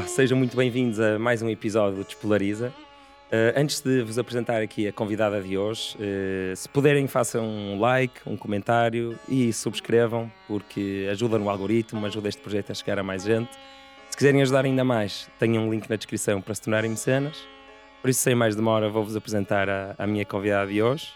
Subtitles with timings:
[0.00, 2.72] Olá, sejam muito bem-vindos a mais um episódio do Despolariza.
[3.26, 7.78] Uh, antes de vos apresentar aqui a convidada de hoje, uh, se puderem façam um
[7.78, 13.02] like, um comentário e subscrevam, porque ajuda no algoritmo, ajuda este projeto a chegar a
[13.02, 13.50] mais gente.
[14.08, 17.36] Se quiserem ajudar ainda mais, tenham um link na descrição para se tornarem mecenas.
[18.00, 21.08] Por isso, sem mais demora, vou-vos apresentar a, a minha convidada de hoje.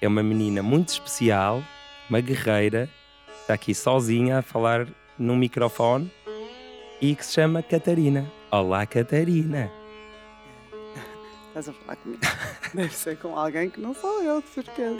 [0.00, 1.62] É uma menina muito especial,
[2.08, 2.88] uma guerreira,
[3.42, 4.86] está aqui sozinha a falar
[5.18, 6.10] num microfone
[7.04, 8.32] e que se chama Catarina.
[8.50, 9.70] Olá, Catarina.
[11.48, 12.22] Estás a falar comigo?
[12.72, 14.96] Deve ser com alguém que não sou eu, de certeza.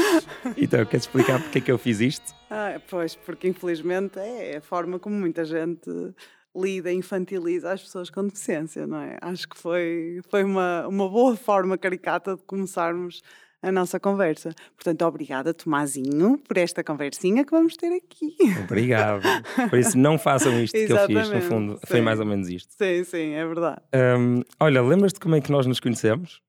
[0.56, 2.34] então, queres explicar porque é que eu fiz isto?
[2.48, 5.90] Ah, pois, porque infelizmente é a forma como muita gente
[6.56, 9.18] lida, infantiliza as pessoas com deficiência, não é?
[9.20, 13.20] Acho que foi, foi uma, uma boa forma caricata de começarmos
[13.64, 14.54] a nossa conversa.
[14.76, 18.36] Portanto, obrigada, Tomazinho, por esta conversinha que vamos ter aqui.
[18.62, 19.22] Obrigado.
[19.70, 21.72] Por isso, não façam isto que eu fiz, no fundo.
[21.74, 21.86] Sim.
[21.86, 22.72] Foi mais ou menos isto.
[22.76, 23.80] Sim, sim, é verdade.
[24.18, 26.42] Um, olha, lembras-te como é que nós nos conhecemos?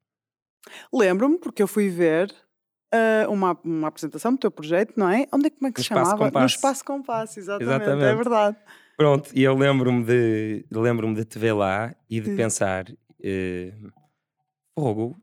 [0.94, 2.34] Lembro-me, porque eu fui ver
[2.94, 5.28] uh, uma, uma apresentação do teu projeto, não é?
[5.32, 6.30] Onde é, como é que se chamava?
[6.30, 8.06] No Espaço Compasso, exatamente, é exatamente.
[8.06, 8.58] é verdade.
[8.98, 12.86] Pronto, e eu lembro-me de, lembro de te ver lá e de pensar...
[13.20, 13.92] Uh,
[14.78, 15.16] Fogo,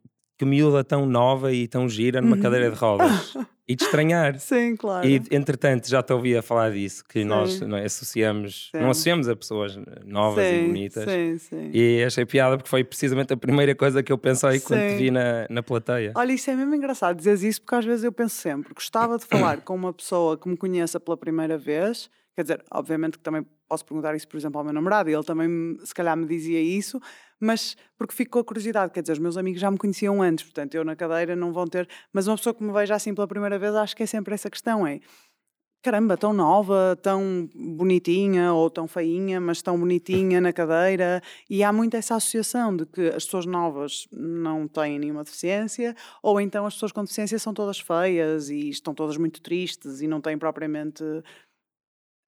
[0.43, 2.43] que miúda tão nova e tão gira numa uhum.
[2.43, 3.33] cadeira de rodas
[3.69, 4.41] e de estranhar.
[4.41, 5.07] Sim, claro.
[5.07, 7.25] E entretanto já te ouvi a falar disso, que sim.
[7.25, 8.83] nós não é, associamos, sim.
[8.83, 11.05] não associamos a pessoas novas sim, e bonitas.
[11.05, 11.71] Sim, sim.
[11.73, 15.13] E achei piada porque foi precisamente a primeira coisa que eu pensei quando te vi
[15.13, 16.13] na, na plateia.
[16.17, 19.25] Olha, isso é mesmo engraçado dizer isso porque às vezes eu penso sempre, gostava de
[19.25, 23.47] falar com uma pessoa que me conheça pela primeira vez Quer dizer, obviamente que também
[23.73, 26.61] posso perguntar isso, por exemplo, ao meu namorado, e ele também, se calhar, me dizia
[26.61, 27.01] isso,
[27.41, 30.45] mas porque fico com a curiosidade, quer dizer, os meus amigos já me conheciam antes,
[30.45, 31.89] portanto, eu na cadeira não vão ter.
[32.13, 34.51] Mas uma pessoa que me veja assim pela primeira vez, acho que é sempre essa
[34.51, 35.01] questão: é
[35.83, 41.23] caramba, tão nova, tão bonitinha ou tão feinha, mas tão bonitinha na cadeira.
[41.49, 46.41] E há muito essa associação de que as pessoas novas não têm nenhuma deficiência, ou
[46.41, 50.21] então as pessoas com deficiência são todas feias e estão todas muito tristes e não
[50.21, 51.03] têm propriamente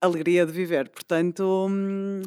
[0.04, 0.88] alegria de viver.
[0.88, 2.22] Portanto, hum,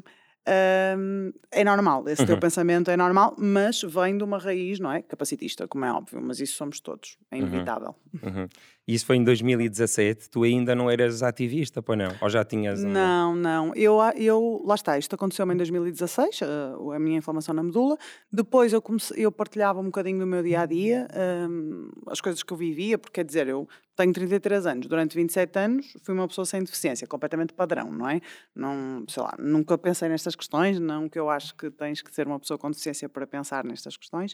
[0.98, 2.28] hum, é normal, esse uhum.
[2.28, 5.02] teu pensamento é normal, mas vem de uma raiz, não é?
[5.02, 7.42] Capacitista, como é óbvio, mas isso somos todos, é uhum.
[7.42, 7.96] inevitável.
[8.22, 8.42] Uhum.
[8.42, 8.48] Uhum.
[8.88, 12.08] Isso foi em 2017, tu ainda não eras ativista, pois não?
[12.22, 12.86] Ou já tinhas.
[12.86, 12.90] Um...
[12.90, 13.76] Não, não.
[13.76, 17.98] Eu, eu, lá está, isto aconteceu-me em 2016, a, eh, a minha inflamação na medula.
[18.32, 21.06] Depois eu, comecei, eu partilhava um bocadinho do meu dia a dia,
[21.50, 25.60] um, as coisas que eu vivia, porque quer dizer, eu tenho 33 anos, durante 27
[25.60, 28.22] anos fui uma pessoa sem deficiência, completamente padrão, não é?
[28.56, 32.26] Não, sei lá, nunca pensei nestas questões, não que eu acho que tens que ser
[32.26, 34.34] uma pessoa com deficiência para pensar nestas questões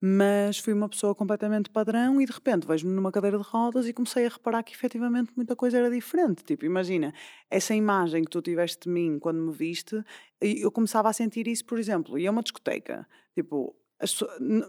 [0.00, 3.92] mas fui uma pessoa completamente padrão e de repente vejo-me numa cadeira de rodas e
[3.92, 6.44] comecei a reparar que efetivamente muita coisa era diferente.
[6.44, 7.12] Tipo, imagina,
[7.50, 10.02] essa imagem que tu tiveste de mim quando me viste,
[10.40, 13.74] eu começava a sentir isso, por exemplo, ia a uma discoteca, tipo,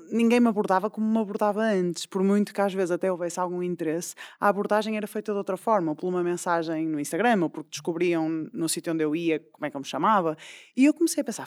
[0.10, 3.62] ninguém me abordava como me abordava antes, por muito que às vezes até houvesse algum
[3.62, 7.50] interesse, a abordagem era feita de outra forma, ou por uma mensagem no Instagram, ou
[7.50, 10.38] porque descobriam no sítio onde eu ia como é que eu me chamava,
[10.78, 11.46] e eu comecei a pensar,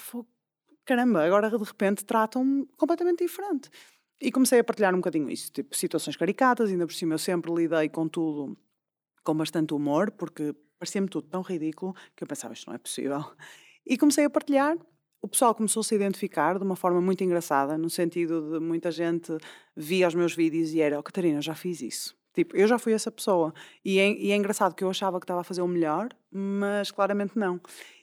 [0.84, 3.70] caramba, agora de repente tratam-me completamente diferente.
[4.20, 7.52] E comecei a partilhar um bocadinho isso, tipo situações caricatas, ainda por cima eu sempre
[7.54, 8.56] lidei com tudo
[9.24, 13.24] com bastante humor, porque parecia-me tudo tão ridículo que eu pensava isto não é possível.
[13.86, 14.76] E comecei a partilhar.
[15.22, 18.90] O pessoal começou a se identificar de uma forma muito engraçada, no sentido de muita
[18.90, 19.36] gente
[19.76, 22.16] via os meus vídeos e era, oh, Catarina, já fiz isso.
[22.32, 23.52] Tipo, eu já fui essa pessoa.
[23.84, 26.90] E é, e é engraçado que eu achava que estava a fazer o melhor, mas
[26.90, 27.60] claramente não.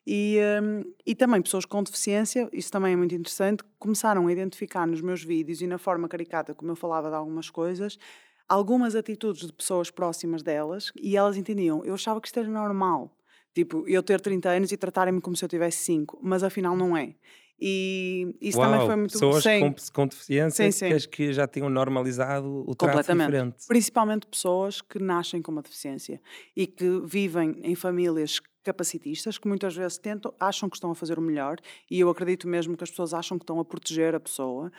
[0.10, 4.88] E, um, e também pessoas com deficiência, isso também é muito interessante, começaram a identificar
[4.88, 8.00] nos meus vídeos e na forma caricata como eu falava de algumas coisas,
[8.48, 11.84] algumas atitudes de pessoas próximas delas e elas entendiam.
[11.84, 13.14] Eu achava que isto era normal.
[13.54, 16.96] Tipo, eu ter 30 anos e tratarem-me como se eu tivesse 5, mas afinal não
[16.96, 17.14] é.
[17.60, 21.10] E isso Uau, também foi muito pessoas com, com deficiência sim, sim.
[21.10, 23.68] que já tinham normalizado o trato diferente.
[23.68, 26.22] Principalmente pessoas que nascem com uma deficiência
[26.56, 31.18] e que vivem em famílias capacitistas que muitas vezes tentam, acham que estão a fazer
[31.18, 31.58] o melhor
[31.90, 34.72] e eu acredito mesmo que as pessoas acham que estão a proteger a pessoa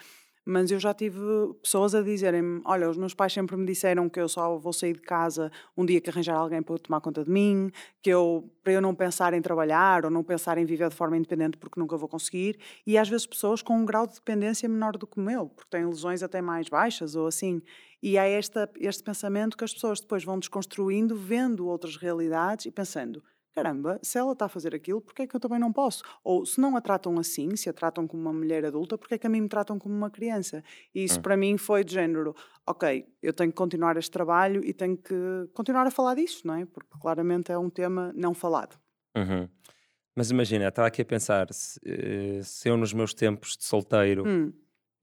[0.50, 1.18] mas eu já tive
[1.62, 4.94] pessoas a dizerem-me: Olha, os meus pais sempre me disseram que eu só vou sair
[4.94, 7.70] de casa um dia que arranjar alguém para tomar conta de mim,
[8.02, 11.18] que eu, para eu não pensar em trabalhar ou não pensar em viver de forma
[11.18, 12.58] independente porque nunca vou conseguir.
[12.86, 15.68] E às vezes pessoas com um grau de dependência menor do que o meu, porque
[15.68, 17.60] têm lesões até mais baixas ou assim.
[18.02, 22.70] E há esta, este pensamento que as pessoas depois vão desconstruindo, vendo outras realidades e
[22.70, 23.22] pensando
[23.54, 26.02] caramba, se ela está a fazer aquilo, porque é que eu também não posso?
[26.22, 29.18] Ou se não a tratam assim, se a tratam como uma mulher adulta, porque é
[29.18, 30.62] que a mim me tratam como uma criança?
[30.94, 31.22] E isso hum.
[31.22, 32.34] para mim foi de género,
[32.66, 35.14] ok, eu tenho que continuar este trabalho e tenho que
[35.54, 36.64] continuar a falar disso, não é?
[36.66, 38.78] Porque claramente é um tema não falado.
[39.16, 39.48] Uhum.
[40.14, 44.26] Mas imagina, estava aqui a pensar, se, eh, se eu nos meus tempos de solteiro
[44.26, 44.52] Hum,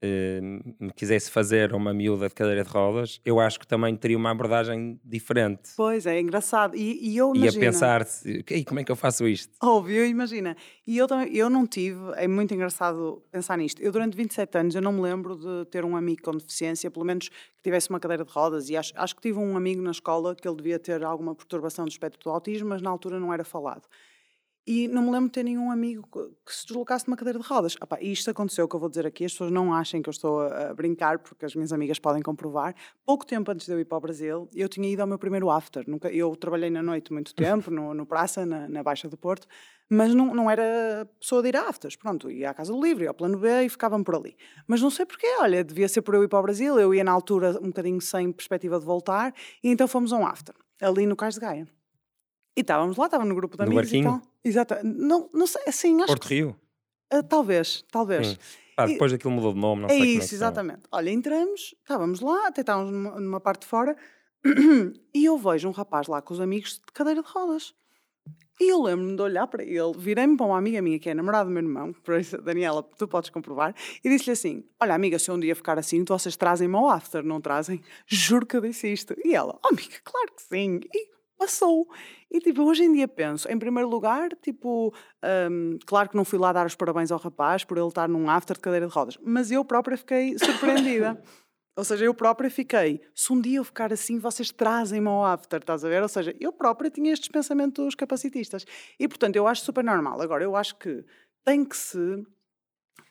[0.02, 4.30] me quisesse fazer uma miúda de cadeira de rodas, eu acho que também teria uma
[4.30, 5.70] abordagem diferente.
[5.76, 6.76] pois é, engraçado.
[6.76, 7.60] E, e eu Ia imagino.
[7.64, 9.52] pensar, se- "Ei, como é que eu faço isto?
[9.62, 10.56] Óbvio, imagina.
[10.86, 13.80] E eu também, eu não tive, é muito engraçado pensar nisto.
[13.82, 17.04] Eu durante 27 anos, eu não me lembro de ter um amigo com deficiência, pelo
[17.04, 19.90] menos que tivesse uma cadeira de rodas, e acho, acho que tive um amigo na
[19.90, 23.32] escola que ele devia ter alguma perturbação do espectro do autismo, mas na altura não
[23.32, 23.82] era falado.
[24.68, 27.46] E não me lembro de ter nenhum amigo que- se deslocasse de uma cadeira de
[27.46, 27.76] rodas.
[27.80, 30.08] Epá, e isto aconteceu, o que eu vou dizer aqui, as pessoas não achem que
[30.08, 32.74] eu estou a, a brincar, porque as minhas amigas podem comprovar.
[33.04, 35.48] Pouco tempo antes de eu ir para o Brasil, eu tinha ido ao meu primeiro
[35.50, 35.88] after.
[35.88, 39.46] Nunca, eu trabalhei na noite muito tempo, no, no Praça, na, na Baixa do Porto,
[39.88, 41.94] mas não, não era pessoa de ir a afters.
[41.94, 44.36] Pronto, ia à Casa do Livre, ia ao Plano B e ficavam por ali.
[44.66, 47.04] Mas não sei porquê, olha, devia ser por eu ir para o Brasil, eu ia
[47.04, 49.32] na altura um bocadinho sem perspectiva de voltar,
[49.62, 51.68] e então fomos a um after, ali no Cais de Gaia.
[52.56, 54.20] E estávamos lá, estávamos no grupo de No amigos e barquinho?
[54.22, 54.32] tal.
[54.44, 54.74] Exato.
[54.84, 56.56] Não, não sei, assim, acho Porto que Rio?
[57.12, 58.32] ah, talvez, talvez.
[58.32, 58.36] Hum.
[58.78, 60.34] E- depois aquilo mudou de nome, não é sei é isso, chama.
[60.38, 60.82] exatamente.
[60.92, 63.96] Olha, entramos, estávamos lá, até estávamos numa, numa parte de fora,
[65.14, 67.74] e eu vejo um rapaz lá com os amigos de cadeira de rodas.
[68.60, 71.44] E eu lembro-me de olhar para ele, virei-me para uma amiga minha que é namorada
[71.46, 75.30] do meu irmão, por isso, Daniela, tu podes comprovar, e disse-lhe assim: Olha, amiga, se
[75.30, 77.82] eu um dia ficar assim, vocês trazem-me ao after, não trazem?
[78.06, 79.14] Juro que eu disse isto.
[79.24, 80.80] E ela: Oh, amiga, claro que sim.
[80.94, 81.86] E passou.
[82.30, 84.94] E tipo, hoje em dia penso, em primeiro lugar, tipo,
[85.50, 88.28] hum, claro que não fui lá dar os parabéns ao rapaz por ele estar num
[88.28, 91.22] after de cadeira de rodas, mas eu própria fiquei surpreendida.
[91.76, 95.60] Ou seja, eu própria fiquei, se um dia eu ficar assim, vocês trazem-me ao after,
[95.60, 96.02] estás a ver?
[96.02, 98.64] Ou seja, eu própria tinha estes pensamentos capacitistas.
[98.98, 100.22] E portanto, eu acho super normal.
[100.22, 101.04] Agora, eu acho que
[101.44, 101.98] tem que se.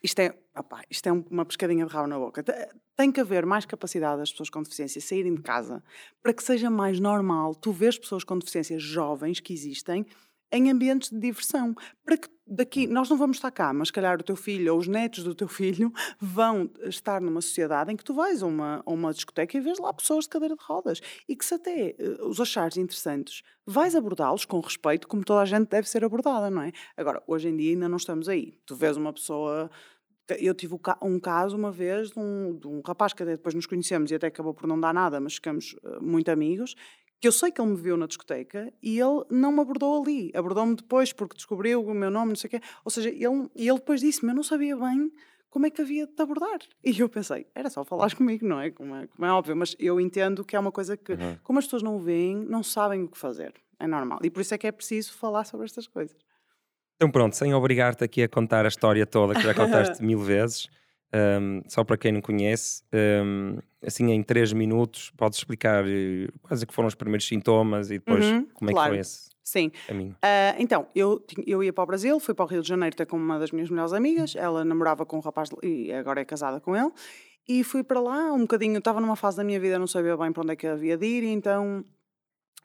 [0.06, 2.44] Isto é, opá, isto é um- uma pescadinha de rabo na boca.
[2.44, 5.84] Te- Tem que haver mais capacidade das pessoas com deficiência saírem de casa
[6.24, 10.06] para que seja mais normal tu vês pessoas com deficiência jovens que existem
[10.52, 11.76] em ambientes de diversão.
[12.06, 14.88] Para que daqui, nós não vamos estar cá, mas calhar o teu filho ou os
[14.88, 15.92] netos do teu filho
[16.22, 19.78] vão estar numa sociedade em que tu vais a uma, a uma discoteca e vês
[19.80, 23.94] lá pessoas de cadeira de rodas e que se até eh, os achares interessantes, vais
[23.96, 26.72] abordá-los com respeito, como toda a gente deve ser abordada, não é?
[26.96, 28.58] Agora, hoje em dia ainda não estamos aí.
[28.66, 29.70] Tu vês uma pessoa.
[30.40, 33.66] Eu tive um caso uma vez de um, de um rapaz que até depois nos
[33.66, 36.76] conhecemos e até acabou por não dar nada, mas ficamos eh, muito amigos,
[37.22, 40.32] que eu sei que ele me viu na discoteca e ele não me abordou ali.
[40.36, 42.62] Abordou-me depois porque descobriu o meu nome, não sei o quê.
[42.84, 45.12] Ou seja, ele, e ele depois disse-me, eu não sabia bem
[45.50, 46.60] como é que havia de te abordar.
[46.84, 48.72] E eu pensei, era só falares comigo, não é?
[48.72, 49.08] Como, é?
[49.08, 51.38] como é óbvio, mas eu entendo que é uma coisa que, Uhum.
[51.44, 53.54] como as pessoas não o veem, não sabem o que fazer.
[53.80, 54.20] É normal.
[54.24, 56.18] E por isso é que é preciso falar sobre estas coisas.
[56.96, 60.70] Então pronto, sem obrigar-te aqui a contar a história toda, que já contaste mil vezes,
[61.14, 66.64] hum, só para quem não conhece, hum, assim em três minutos, podes explicar eh, quais
[66.64, 68.94] é que foram os primeiros sintomas e depois Uhum, como é que claro.
[68.94, 69.72] foi esse Sim.
[69.86, 70.16] caminho.
[70.22, 73.06] Ah, então, eu, eu ia para o Brasil, fui para o Rio de Janeiro ter
[73.06, 74.36] com uma das minhas melhores amigas.
[74.36, 76.92] Ela namorava com um rapaz e agora é casada com ele.
[77.48, 78.78] E fui para lá um bocadinho.
[78.80, 81.06] Estava numa fase da minha vida, não sabia bem para onde é que havia de
[81.06, 81.86] ir, então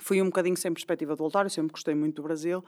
[0.00, 1.44] fui um bocadinho sem perspectiva de voltar.
[1.46, 2.64] Eu sempre gostei muito do Brasil.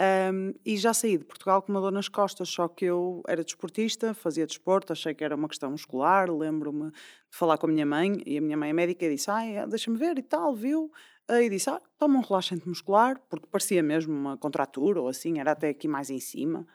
[0.00, 3.44] Ahm, e já saí de Portugal com uma dor nas costas, só que eu era
[3.44, 6.28] desportista, fazia desporto, achei que era uma questão muscular.
[6.30, 6.96] Lembro-me de
[7.30, 9.96] falar com a minha mãe, e a minha mãe é médica e disse: Ai, deixa-me
[9.96, 10.90] ver e tal, viu?
[11.28, 15.52] Aí disse: ah, toma um relaxante muscular, porque parecia mesmo uma contratura ou assim, era
[15.52, 16.66] até aqui mais em cima.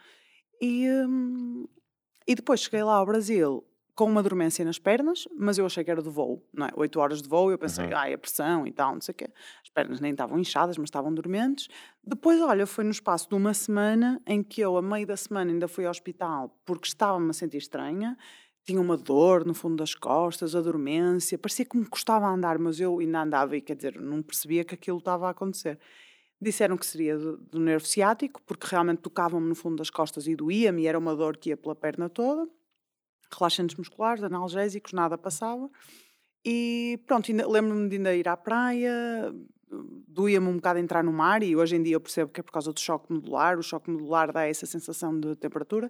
[0.62, 1.68] E, hum,
[2.28, 3.66] e depois cheguei lá ao Brasil
[4.00, 6.70] com uma dormência nas pernas, mas eu achei que era do voo, não é?
[6.78, 7.98] Oito horas de voo, eu pensei, Uhum.
[7.98, 9.28] ai, a pressão e tal, não sei o quê.
[9.62, 11.68] As pernas nem estavam inchadas, mas estavam dormentes.
[12.02, 15.52] Depois, olha, foi no espaço de uma semana em que eu, a meio da semana,
[15.52, 18.18] ainda fui ao hospital porque estava-me a sentir estranha.
[18.66, 22.80] Tinha uma dor no fundo das costas, a dormência, parecia que me custava andar, mas
[22.80, 25.78] eu ainda andava e, quer dizer, não percebia que aquilo estava a acontecer.
[26.42, 30.38] Disseram que seria do, do nervo ciático, porque realmente tocavam-me no fundo das costas e
[30.38, 32.48] doía-me, e era uma dor que ia pela perna toda.
[33.38, 35.70] Relaxantes musculares, analgésicos, nada passava.
[36.46, 39.34] E pronto, lembro-me de ainda ir à praia,
[40.08, 42.52] doía-me um bocado entrar no mar, e hoje em dia eu percebo que é por
[42.52, 45.90] causa do choque modular, o choque modular dá essa sensação de temperatura.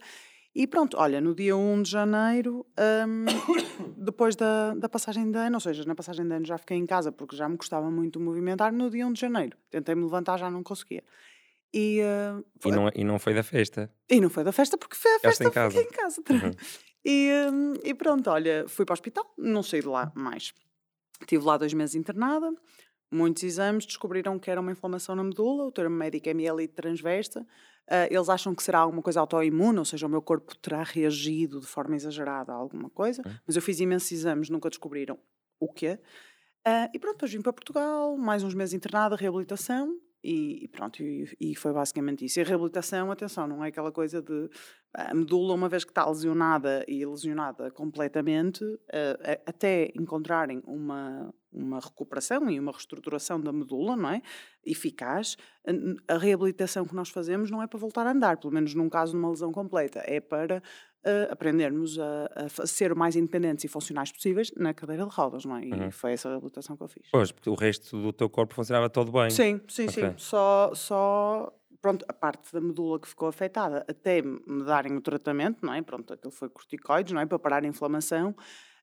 [0.56, 2.66] E pronto, olha, no dia 1 de janeiro,
[3.08, 3.26] hum,
[3.96, 6.86] depois da, da passagem de ano, ou seja, na passagem de ano já fiquei em
[6.88, 9.56] casa porque já me custava muito movimentar, no dia 1 de janeiro.
[9.70, 11.04] Tentei-me levantar, já não conseguia.
[11.72, 13.92] E, ah, E não, e não foi da festa.
[14.10, 15.82] e não foi da festa porque foi a festa em fiquei casa.
[15.82, 16.24] em casa.
[16.48, 16.52] Uhum.
[17.12, 20.54] E, hum, e pronto, olha, fui para o hospital, não saí de lá mais.
[21.20, 22.54] Estive lá dois meses internada,
[23.12, 27.44] muitos exames, descobriram que era uma inflamação na medula, o termo médico é mielite transversa.
[27.90, 31.60] Ah, eles acham que será alguma coisa autoimune, ou seja, o meu corpo terá reagido
[31.60, 33.32] de forma exagerada a alguma coisa, Ok.
[33.48, 35.18] mas eu fiz imensos exames, nunca descobriram
[35.60, 36.00] o quê.
[36.64, 41.02] Ah, e pronto, depois vim para Portugal, mais uns meses internada, reabilitação, E, e pronto,
[41.02, 42.40] e, e foi basicamente isso.
[42.40, 44.50] E a reabilitação, atenção, não é aquela coisa de
[44.94, 51.80] a medula, uma vez que está lesionada e lesionada completamente, uh, até encontrarem uma, uma
[51.80, 54.22] recuperação e uma reestruturação da medula, não é?
[54.66, 55.38] Eficaz,
[56.08, 59.12] a reabilitação que nós fazemos não é para voltar a andar, pelo menos num caso
[59.12, 60.62] de uma lesão completa, é para
[61.06, 65.46] uh, aprendermos a, a, ser o mais independentes e funcionais possíveis na cadeira de rodas,
[65.46, 65.66] não é?
[65.66, 65.92] E uhum.
[65.92, 67.08] foi essa reabilitação que eu fiz.
[67.12, 69.30] Pois, porque o resto do teu corpo funcionava todo bem.
[69.30, 70.10] Sim, sim, okay.
[70.10, 70.14] sim.
[70.18, 75.66] Só, só pronto, a parte da medula que ficou afetada, até me darem o tratamento,
[75.66, 75.82] não é?
[75.82, 77.26] Pronto, aquilo foi corticoides, não é?
[77.26, 78.36] Para parar a inflamação,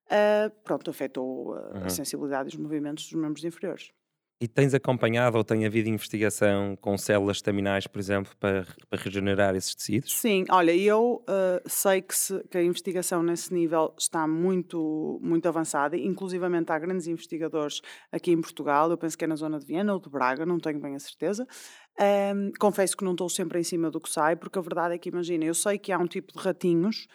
[0.06, 1.84] uh, pronto, afetou a, uhum.
[1.84, 3.92] a sensibilidade e os movimentos dos membros inferiores.
[4.38, 9.56] E tens acompanhado ou tem havido investigação com células estaminais, por exemplo, para, para regenerar
[9.56, 10.12] esses tecidos?
[10.12, 15.48] Sim, olha, eu uh, sei que, se, que, a investigação nesse nível está muito, muito
[15.48, 17.80] avançada, inclusivamente há grandes investigadores
[18.12, 20.58] aqui em Portugal, eu penso que é na zona de Viena ou de Braga, não
[20.58, 21.46] tenho bem a certeza,
[21.98, 24.98] um, confesso que não estou sempre em cima do que sai, porque a verdade é
[24.98, 27.06] que, imagina, eu sei que há um tipo de ratinhos,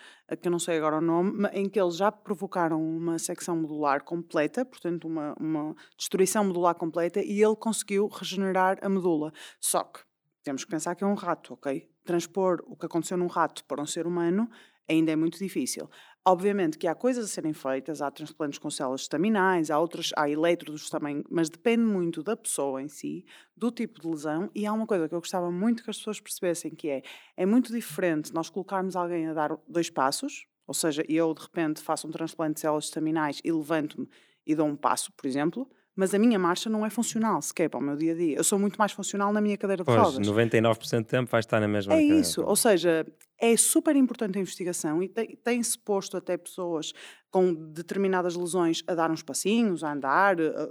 [0.42, 4.04] que eu não sei agora o nome, em que eles já provocaram uma secção medular
[4.04, 9.32] completa, portanto, uma, uma destruição medular completa, e ele conseguiu regenerar a medula.
[9.60, 10.00] Só que
[10.44, 11.88] temos que pensar que é um rato, ok?
[12.04, 14.50] Transpor o que aconteceu num rato para um ser humano
[14.90, 15.90] ainda é muito difícil.
[16.24, 20.30] Obviamente que há coisas a serem feitas, há transplantes com células estaminais, há outros, há
[20.30, 23.26] elétrodos também, mas depende muito da pessoa em si,
[23.58, 26.20] do tipo de lesão, e há uma coisa que eu gostava muito que as pessoas
[26.20, 27.02] percebessem, que é,
[27.36, 31.82] é muito diferente nós colocarmos alguém a dar dois passos, ou seja, eu de repente
[31.82, 34.08] faço um transplante de células estaminais e levanto-me
[34.46, 35.68] e dou um passo, por exemplo,
[36.02, 38.36] mas a minha marcha não é funcional sequer para o meu dia a dia.
[38.38, 40.28] Eu sou muito mais funcional na minha cadeira de pois, rodas.
[40.28, 42.16] 99% do tempo vai estar na mesma É cadeira.
[42.20, 43.06] isso, ou seja,
[43.40, 46.92] é super importante a investigação e tem-se posto até pessoas
[47.30, 50.70] com determinadas lesões a dar uns passinhos, a andar, a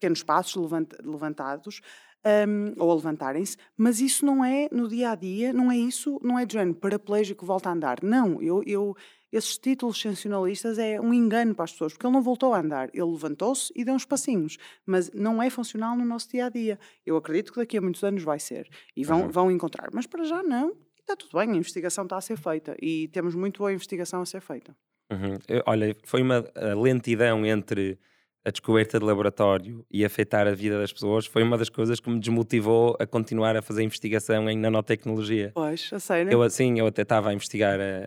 [0.00, 1.82] pequenos passos levant, levantados.
[2.24, 6.20] Um, ou a levantarem-se, mas isso não é no dia a dia, não é isso,
[6.22, 7.98] não é de género paraplégico volta a andar.
[8.00, 8.96] Não, eu, eu
[9.32, 12.90] esses títulos sensacionalistas é um engano para as pessoas, porque ele não voltou a andar,
[12.92, 16.78] ele levantou-se e deu uns passinhos, mas não é funcional no nosso dia a dia.
[17.06, 19.28] Eu acredito que daqui a muitos anos vai ser e vão, uhum.
[19.28, 20.76] vão encontrar, mas para já não.
[21.00, 24.26] Está tudo bem, a investigação está a ser feita e temos muito boa investigação a
[24.26, 24.76] ser feita.
[25.10, 25.36] Uhum.
[25.48, 26.44] Eu, olha, foi uma
[26.76, 27.98] lentidão entre
[28.44, 32.10] a descoberta de laboratório e afetar a vida das pessoas foi uma das coisas que
[32.10, 35.52] me desmotivou a continuar a fazer investigação em nanotecnologia.
[35.54, 36.32] Pois, a sério?
[36.32, 38.06] Eu, assim, eu até estava a investigar a,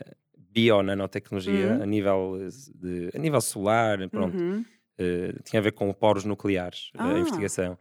[0.56, 1.84] bio-nanotecnologia uhum.
[1.84, 4.38] a, nível de, a nível solar, pronto.
[4.38, 4.64] Uhum.
[4.98, 7.12] Uh, tinha a ver com poros nucleares, ah.
[7.12, 7.78] a investigação.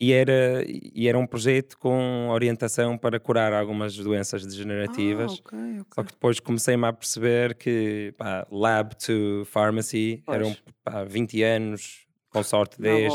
[0.00, 5.42] E era, e era um projeto com orientação para curar algumas doenças degenerativas.
[5.44, 5.92] Ah, okay, okay.
[5.92, 10.38] Só que depois comecei-me a perceber que pá, lab to pharmacy pois.
[10.38, 13.12] eram pá, 20 anos, com sorte 10.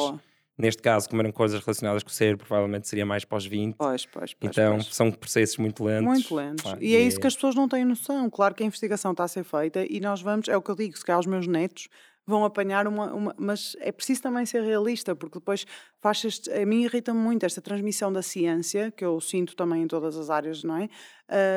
[0.57, 3.75] Neste caso, como eram coisas relacionadas com o cérebro, provavelmente seria mais pós 20.
[3.75, 4.93] Pois, pois, pois, então pois.
[4.93, 6.05] são processos muito lentos.
[6.05, 6.65] Muito lentos.
[6.65, 8.29] Ah, e, é isso que as pessoas não têm noção.
[8.29, 10.75] Claro que a investigação está a ser feita e nós vamos, é o que eu
[10.75, 11.87] digo, se calhar os meus netos
[12.25, 15.65] vão apanhar uma, uma, Mas é preciso também ser realista, porque depois
[15.99, 20.17] faz a mim irrita-me muito esta transmissão da ciência, que eu sinto também em todas
[20.17, 20.89] as áreas, não é?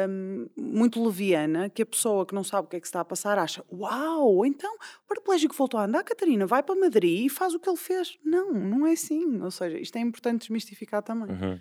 [0.09, 3.05] Um, muito leviana, que a pessoa que não sabe o que é que está a
[3.05, 7.55] passar acha: Uau, então o paraplégico voltou a andar, Catarina, vai para Madrid e faz
[7.55, 8.19] o que ele fez.
[8.25, 9.41] Não, não é assim.
[9.41, 11.31] Ou seja, isto é importante desmistificar também.
[11.31, 11.61] Uhum.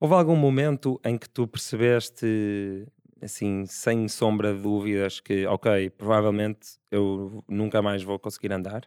[0.00, 2.86] Houve algum momento em que tu percebeste
[3.22, 8.82] assim, sem sombra de dúvidas que, ok, provavelmente eu nunca mais vou conseguir andar?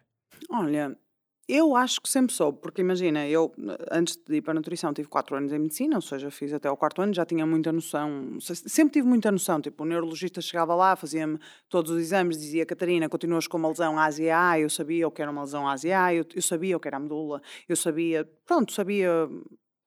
[0.50, 0.98] Olha,
[1.48, 3.54] eu acho que sempre soube, porque imagina, eu
[3.92, 6.72] antes de ir para a nutrição tive 4 anos em medicina, ou seja, fiz até
[6.72, 10.74] o quarto ano, já tinha muita noção, sempre tive muita noção, tipo, o neurologista chegava
[10.74, 15.12] lá, fazia-me todos os exames, dizia, Catarina, continuas com uma lesão ASIA, eu sabia o
[15.12, 18.30] que era uma lesão ASIA, eu, eu sabia o que era a medula, eu sabia,
[18.46, 19.28] pronto, sabia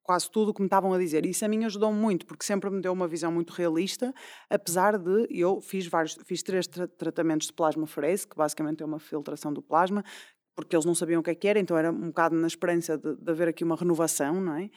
[0.04, 1.26] quase tudo o que me estavam a dizer.
[1.26, 4.14] E isso a mim ajudou muito, porque sempre me deu uma visão muito realista,
[4.48, 9.00] apesar de eu fiz vários, fiz três tra tratamentos de plasmaferese, que basicamente é uma
[9.00, 10.04] filtração do plasma,
[10.54, 12.96] porque eles não sabiam o que, é que era, então era um bocado na esperança
[12.96, 14.70] de, de haver aqui uma renovação, não é?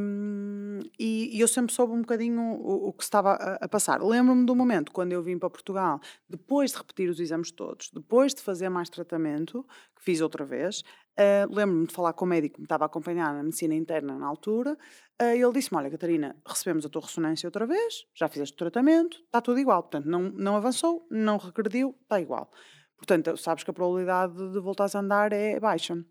[0.00, 4.00] Um, e, e, eu sempre soube um bocadinho o, o que estava a, a passar.
[4.00, 8.32] Lembro-me do momento quando eu vim para Portugal, depois de repetir os exames todos, depois
[8.32, 10.84] de fazer mais tratamento, que fiz outra vez,
[11.18, 14.18] uh, lembro-me de falar com o médico que me estava a acompanhar na medicina interna
[14.18, 14.72] na altura,
[15.20, 19.18] uh, ele disse-me, olha Catarina, recebemos a tua ressonância outra vez, já fizeste o tratamento,
[19.24, 22.50] está tudo igual, portanto não, não avançou, não regrediu, está igual.
[22.96, 26.02] Portanto, sabes que a probabilidade de voltares a andar é baixa.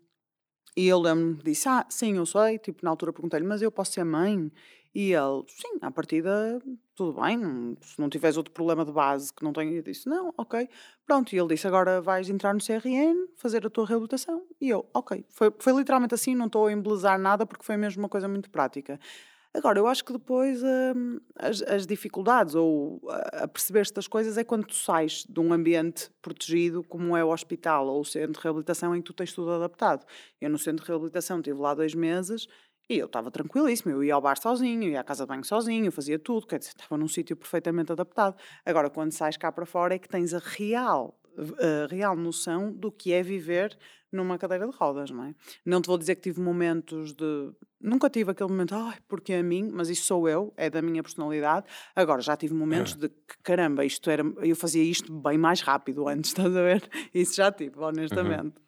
[0.76, 2.58] E ele lembro-me disse: Ah, sim, eu sei.
[2.58, 4.52] Tipo, na altura perguntei-lhe, mas eu posso ser mãe?
[4.96, 6.58] E ele, sim, à partida,
[6.94, 7.76] tudo bem.
[7.82, 10.66] Se não tiveres outro problema de base que não tenha, eu disse: Não, ok.
[11.04, 11.34] Pronto.
[11.34, 15.22] E ele disse: Agora vais entrar no CRN, fazer a tua reabilitação e eu, ok,
[15.28, 18.48] foi, foi literalmente assim, não estou a embelezar nada porque foi mesmo uma coisa muito
[18.48, 18.98] prática.
[19.56, 23.00] Agora, eu acho que depois hum, as, as, dificuldades ou
[23.32, 27.32] a perceber estas coisas é quando tu sais de um ambiente protegido, como é o
[27.32, 30.04] hospital ou o centro de reabilitação, em que tu tens tudo adaptado.
[30.40, 32.46] Eu no centro de reabilitação estive lá dois meses
[32.88, 33.92] e eu estava tranquilíssimo.
[33.92, 36.58] Eu ia ao bar sozinho, ia à casa de banho sozinho, eu fazia tudo, quer
[36.58, 38.36] dizer, estava num sítio perfeitamente adaptado.
[38.64, 42.90] Agora, quando sais cá para fora, é que tens a real a real noção do
[42.90, 43.76] que é viver
[44.10, 45.34] numa cadeira de rodas, não é?
[45.64, 47.52] Não te vou dizer que tive momentos de.
[47.80, 51.02] Nunca tive aquele momento, ai, porque a mim, mas isso sou eu, é da minha
[51.02, 51.66] personalidade.
[51.94, 54.22] Agora, já tive momentos de que, caramba, isto era.
[54.42, 56.88] Eu fazia isto bem mais rápido antes, estás a ver?
[57.12, 58.56] Isso já tive, honestamente.
[58.56, 58.65] Uhum.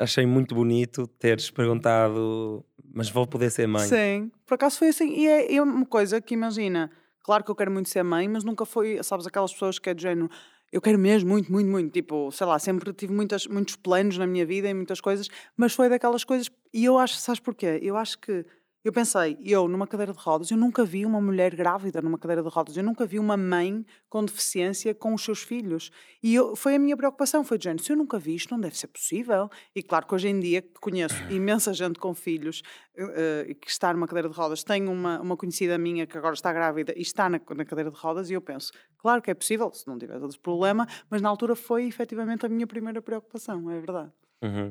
[0.00, 2.64] Achei muito bonito teres perguntado,
[2.94, 3.86] mas vou poder ser mãe.
[3.86, 5.12] Sim, por acaso foi assim.
[5.12, 6.90] E é, é uma coisa que imagina,
[7.22, 9.94] claro que eu quero muito ser mãe, mas nunca foi, sabes, aquelas pessoas que é
[9.94, 10.30] do género
[10.72, 11.92] eu quero mesmo muito, muito, muito.
[11.92, 15.74] Tipo, sei lá, sempre tive muitas, muitos planos na minha vida e muitas coisas, mas
[15.74, 16.50] foi daquelas coisas.
[16.72, 17.78] E eu acho, sabes porquê?
[17.82, 18.44] Eu acho que
[18.82, 22.42] eu pensei, eu numa cadeira de rodas, eu nunca vi uma mulher grávida numa cadeira
[22.42, 25.90] de rodas, eu nunca vi uma mãe com deficiência com os seus filhos.
[26.22, 28.60] E eu, foi a minha preocupação, foi de género, se eu nunca vi isto, não
[28.60, 29.50] deve ser possível.
[29.74, 32.62] E claro que hoje em dia conheço imensa gente com filhos
[32.96, 34.64] uh, que está numa cadeira de rodas.
[34.64, 37.96] Tenho uma, uma conhecida minha que agora está grávida e está na, na cadeira de
[37.98, 41.28] rodas e eu penso, claro que é possível, se não tiver outro problema, mas na
[41.28, 44.10] altura foi efetivamente a minha primeira preocupação, é verdade.
[44.42, 44.70] Uhum.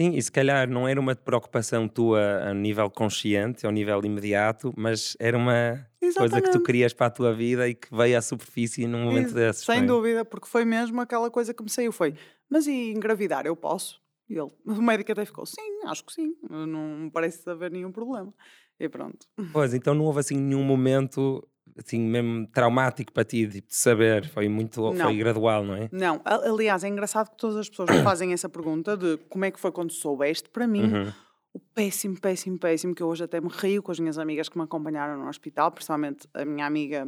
[0.00, 4.72] Sim, e se calhar não era uma preocupação tua a nível consciente, ao nível imediato,
[4.76, 6.16] mas era uma Exatamente.
[6.16, 9.26] coisa que tu querias para a tua vida e que veio à superfície num momento
[9.26, 9.64] Ex desses.
[9.64, 12.14] Sem dúvida, porque foi mesmo aquela coisa que me saiu, foi,
[12.48, 14.01] mas e engravidar eu posso?
[14.32, 18.32] E ele, o médico até ficou, sim, acho que sim, não parece haver nenhum problema.
[18.80, 19.26] E pronto.
[19.52, 21.46] Pois, então não houve assim nenhum momento
[21.76, 24.26] assim mesmo traumático para ti de saber?
[24.28, 25.06] Foi muito não.
[25.06, 25.88] foi gradual, não é?
[25.92, 29.50] Não, aliás, é engraçado que todas as pessoas me fazem essa pergunta de como é
[29.50, 30.48] que foi quando soubeste.
[30.48, 31.12] Para mim, uhum.
[31.52, 34.56] o péssimo, péssimo, péssimo, que eu hoje até me rio com as minhas amigas que
[34.56, 37.06] me acompanharam no hospital, principalmente a minha amiga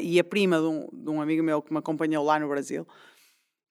[0.00, 2.86] e a prima de um, de um amigo meu que me acompanhou lá no Brasil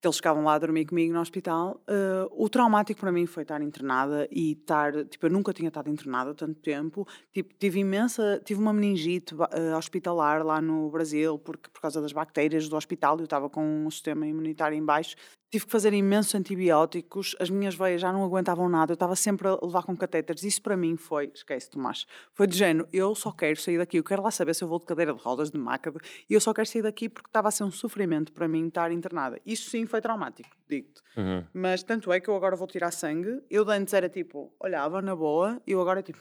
[0.04, 1.82] eles ficavam lá a dormir comigo no hospital.
[1.88, 5.90] Uh, o traumático para mim foi estar internada e estar, tipo, eu nunca tinha estado
[5.90, 7.08] internada tanto tempo.
[7.34, 12.14] Tipo, tive imensa, tive uma meningite uh, hospitalar lá no Brasil porque por causa das
[12.14, 15.16] bactérias do hospital, eu estava com um sistema imunitário em baixo
[15.50, 19.48] Tive que fazer imensos antibióticos, as minhas veias já não aguentavam nada, eu estava sempre
[19.48, 20.44] a levar com catéteres.
[20.44, 24.04] Isso para mim foi, esquece, Tomás, foi de género, eu só quero sair daqui, eu
[24.04, 25.94] quero lá saber se eu vou de cadeira de rodas, de maca,
[26.30, 28.92] e eu só quero sair daqui porque estava a ser um sofrimento para mim estar
[28.92, 29.40] internada.
[29.46, 31.02] Isso sim foi traumático, digo-te.
[31.16, 31.46] Uhum.
[31.54, 35.02] Mas tanto é que eu agora vou tirar sangue, eu de antes era tipo, olhava
[35.02, 36.20] na boa, e eu agora é tipo,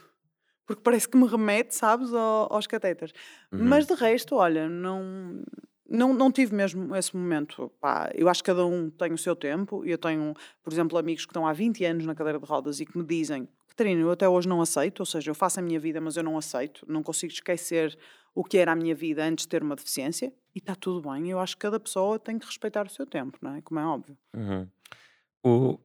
[0.64, 3.12] porque parece que me remete, sabes, aos catéteres.
[3.52, 3.64] Uhum.
[3.64, 5.42] Mas de resto, olha, não
[5.88, 7.70] não, não tive mesmo esse momento.
[7.80, 9.84] Pá, eu acho que cada um tem o seu tempo.
[9.84, 12.86] Eu tenho, por exemplo, amigos que estão há 20 anos na cadeira de rodas e
[12.86, 15.78] que me dizem: Catarina, eu até hoje não aceito, ou seja, eu faço a minha
[15.78, 17.96] vida, mas eu não aceito, não consigo esquecer
[18.34, 20.32] o que era a minha vida antes de ter uma deficiência.
[20.54, 21.30] E está tudo bem.
[21.30, 23.62] Eu acho que cada pessoa tem que respeitar o seu tempo, não é?
[23.62, 24.16] Como é óbvio.
[24.34, 24.68] Uhum.
[25.44, 25.78] O,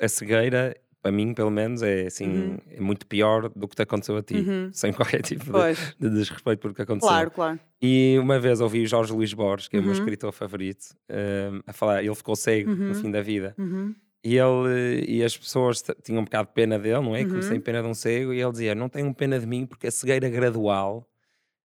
[0.00, 2.56] a cegueira para mim, pelo menos, é assim, uhum.
[2.70, 4.70] é muito pior do que te aconteceu a ti, uhum.
[4.72, 7.10] sem qualquer tipo de, de, desrespeito por o que aconteceu.
[7.10, 7.60] Claro, claro.
[7.82, 9.98] E uma vez ouvi o Jorge Luís Borges, que é o meu uhum.
[9.98, 12.94] escritor favorito, uh, a falar, ele ficou cego no uhum.
[12.94, 13.54] fim da vida.
[13.58, 13.94] Uhum.
[14.24, 17.22] E ele e as pessoas tinham um bocado de pena dele, não é?
[17.22, 19.88] Como sem pena de um cego, e ele dizia: Não tenham pena de mim porque
[19.88, 21.06] a cegueira gradual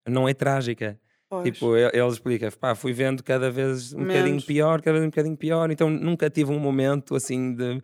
[0.06, 1.00] não é trágica.
[1.30, 1.44] Pois.
[1.44, 4.16] Tipo, ele, explica, pá, fui vendo cada vez um Menos.
[4.16, 7.80] bocadinho pior, cada vez um bocadinho pior, então nunca tive um momento assim de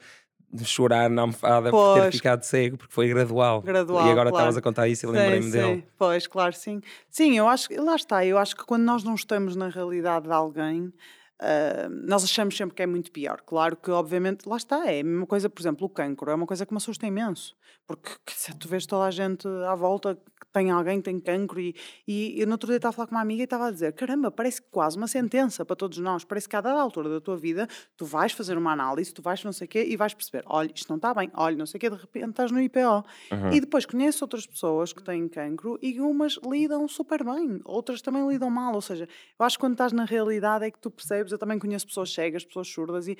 [0.63, 1.99] chorar na almofada pois.
[1.99, 3.61] por ter ficado cego, porque foi gradual.
[3.61, 4.07] Gradual.
[4.07, 4.35] E agora claro.
[4.35, 5.85] estavas a contar isso e lembrei-me dele.
[5.97, 6.81] Pois, claro, sim.
[7.09, 8.25] Sim, eu acho que lá está.
[8.25, 10.93] Eu acho que quando nós não estamos na realidade de alguém,
[11.41, 13.41] Uh, nós achamos sempre que é muito pior.
[13.41, 16.45] Claro que, obviamente, lá está, é a mesma coisa, por exemplo, o cancro, é uma
[16.45, 20.47] coisa que me assusta imenso, porque se tu vês toda a gente à volta que
[20.53, 21.75] tem alguém que tem cancro, e,
[22.07, 23.91] e eu no outro dia estava a falar com uma amiga e estava a dizer:
[23.93, 27.35] caramba, parece quase uma sentença para todos nós, parece que a dada altura da tua
[27.35, 27.67] vida
[27.97, 30.71] tu vais fazer uma análise, tu vais não sei o quê e vais perceber: olha,
[30.73, 32.79] isto não está bem, olha, não sei o quê, de repente estás no IPO.
[32.79, 33.51] Uhum.
[33.51, 38.25] E depois conheço outras pessoas que têm cancro e umas lidam super bem, outras também
[38.27, 41.24] lidam mal, ou seja, eu acho que quando estás na realidade é que tu percebes
[41.31, 43.17] Eu também conheço pessoas cegas, pessoas surdas e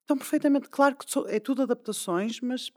[0.00, 0.68] estão perfeitamente.
[0.68, 2.70] Claro que é tudo adaptações, mas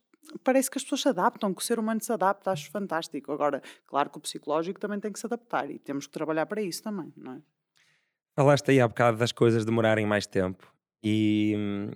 [0.44, 3.32] parece que as pessoas se adaptam, que o ser humano se adapta, acho fantástico.
[3.32, 6.62] Agora, claro que o psicológico também tem que se adaptar e temos que trabalhar para
[6.62, 7.42] isso também, não é?
[8.36, 10.74] Falaste aí há bocado das coisas demorarem mais tempo
[11.04, 11.92] e hum,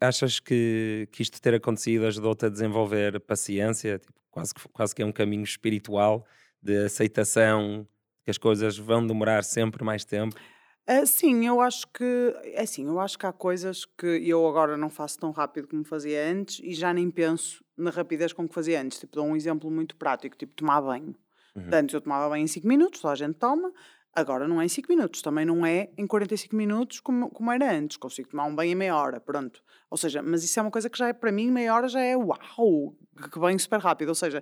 [0.00, 5.02] achas que, que isto ter acontecido ajudou-te a desenvolver paciência, tipo, quase, que, quase que
[5.02, 6.26] é um caminho espiritual
[6.60, 7.86] de aceitação,
[8.24, 10.34] que as coisas vão demorar sempre mais tempo?
[10.88, 12.04] Uh, sim, eu acho que
[12.44, 15.84] é assim, eu acho que há coisas que eu agora não faço tão rápido como
[15.84, 19.00] fazia antes e já nem penso na rapidez com que fazia antes.
[19.00, 21.16] Tipo, dou um exemplo muito prático, tipo tomar banho.
[21.56, 21.70] Uhum.
[21.72, 23.72] Antes eu tomava banho em 5 minutos, toda a gente toma,
[24.14, 27.72] agora não é em 5 minutos, também não é em 45 minutos como, como era
[27.72, 27.96] antes.
[27.96, 29.64] Consigo tomar um banho em meia hora, pronto.
[29.90, 32.00] Ou seja, mas isso é uma coisa que já é para mim, meia hora já
[32.00, 32.94] é uau,
[33.32, 34.10] que banho super rápido.
[34.10, 34.40] Ou seja,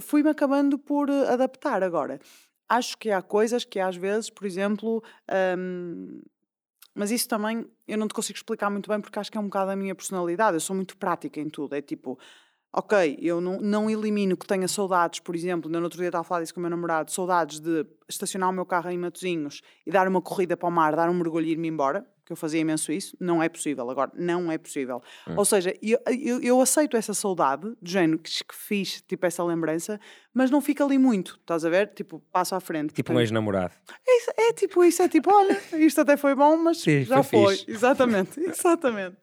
[0.00, 2.18] fui-me acabando por eh, adaptar agora
[2.68, 5.02] acho que há coisas que às vezes, por exemplo,
[5.58, 6.20] hum,
[6.94, 9.44] mas isso também eu não te consigo explicar muito bem porque acho que é um
[9.44, 10.56] bocado a minha personalidade.
[10.56, 11.74] Eu sou muito prática em tudo.
[11.74, 12.18] É tipo,
[12.72, 16.24] ok, eu não, não elimino que tenha saudades, por exemplo, no outro dia estava a
[16.24, 19.90] falar disso com o meu namorado, saudades de estacionar o meu carro em Matozinhos e
[19.90, 22.60] dar uma corrida para o mar, dar um mergulho e ir-me embora que eu fazia
[22.60, 23.88] imenso isso, não é possível.
[23.88, 25.02] Agora, não é possível.
[25.26, 25.32] Hum.
[25.38, 29.42] Ou seja, eu, eu, eu, aceito essa saudade, do género que, que, fiz, tipo, essa
[29.42, 29.98] lembrança,
[30.34, 31.88] mas não fica ali muito, estás a ver?
[31.94, 32.92] Tipo, passo à frente.
[32.92, 33.72] Tipo um ex-namorado.
[34.06, 37.58] É, é, tipo isso, é tipo, olha, isto até foi bom, mas Sim, já foi.
[37.66, 39.16] Exatamente, exatamente.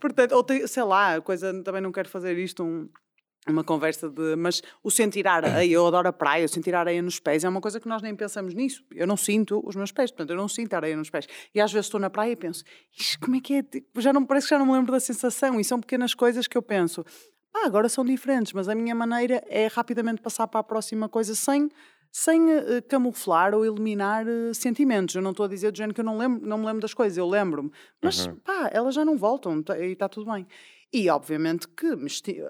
[0.00, 2.88] Portanto, ou sei lá, coisa, também não quero fazer isto um
[3.50, 4.36] uma conversa de.
[4.36, 7.60] Mas o sentir areia, eu adoro a praia, o sentir areia nos pés é uma
[7.60, 8.84] coisa que nós nem pensamos nisso.
[8.94, 11.26] Eu não sinto os meus pés, portanto, eu não sinto areia nos pés.
[11.54, 12.64] E às vezes estou na praia e penso,
[13.20, 13.62] como é que é?
[13.62, 15.60] Tipo, já não, parece que já não me lembro da sensação.
[15.60, 17.04] E são pequenas coisas que eu penso,
[17.54, 21.34] ah, agora são diferentes, mas a minha maneira é rapidamente passar para a próxima coisa
[21.34, 21.68] sem.
[22.10, 25.14] Sem uh, camuflar ou eliminar uh, sentimentos.
[25.14, 26.94] Eu não estou a dizer do género que eu não, lembro, não me lembro das
[26.94, 27.70] coisas, eu lembro-me.
[28.02, 28.36] Mas, uhum.
[28.36, 30.46] pá, elas já não voltam tá, e está tudo bem.
[30.90, 31.86] E obviamente que,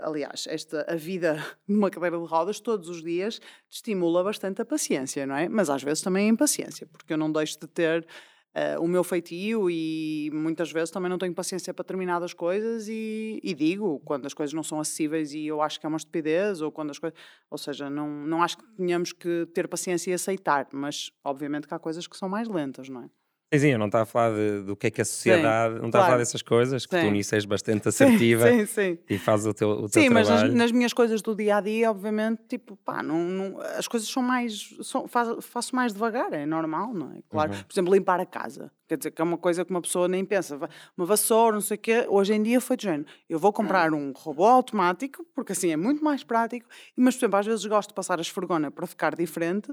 [0.01, 5.27] aliás, esta, a vida numa cadeira de rodas todos os dias estimula bastante a paciência,
[5.27, 5.49] não é?
[5.49, 8.07] Mas às vezes também a impaciência, porque eu não deixo de ter
[8.55, 13.41] uh, o meu feitio e muitas vezes também não tenho paciência para determinadas coisas e,
[13.43, 16.61] e, digo quando as coisas não são acessíveis e eu acho que é uma estupidez
[16.61, 17.19] ou quando as coisas.
[17.51, 21.75] Ou seja, não, não acho que tenhamos que ter paciência e aceitar, mas obviamente que
[21.75, 23.11] há coisas que são mais lentas, não é?
[23.57, 25.87] Sim, eu não estava a falar de, do que é que a sociedade, sim, não
[25.87, 26.05] estava claro.
[26.05, 27.07] a falar dessas coisas, que sim.
[27.07, 30.27] tu nisso és bastante assertiva sim, sim, e fazes o teu, o teu sim, trabalho.
[30.27, 33.61] Sim, mas nas, nas, minhas coisas do dia a dia, obviamente, tipo, pá, não, não
[33.79, 37.21] as coisas são mais, são, faz, faço mais devagar, é normal, não é?
[37.31, 37.63] Claro, uhum.
[37.63, 40.27] por exemplo, limpar a casa, quer dizer, que é uma coisa que uma pessoa nem
[40.27, 40.59] pensa,
[40.95, 43.95] uma vassoura, não sei o quê, hoje em dia foi de género, eu vou comprar
[43.95, 47.89] um robô automático, porque assim é muito mais prático, mas, por exemplo, às vezes gosto
[47.89, 49.73] de passar a esfregona para ficar diferente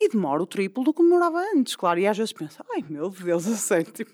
[0.00, 1.98] e demora o triplo do que demorava antes, claro.
[1.98, 4.12] E às vezes pensa, ai meu Deus, a sério, tipo,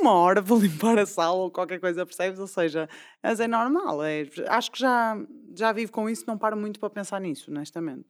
[0.00, 2.38] uma hora para limpar a sala ou qualquer coisa, percebes?
[2.38, 2.88] Ou seja,
[3.22, 4.02] mas é normal.
[4.04, 5.16] É, acho que já,
[5.56, 8.06] já vivo com isso, não paro muito para pensar nisso, honestamente.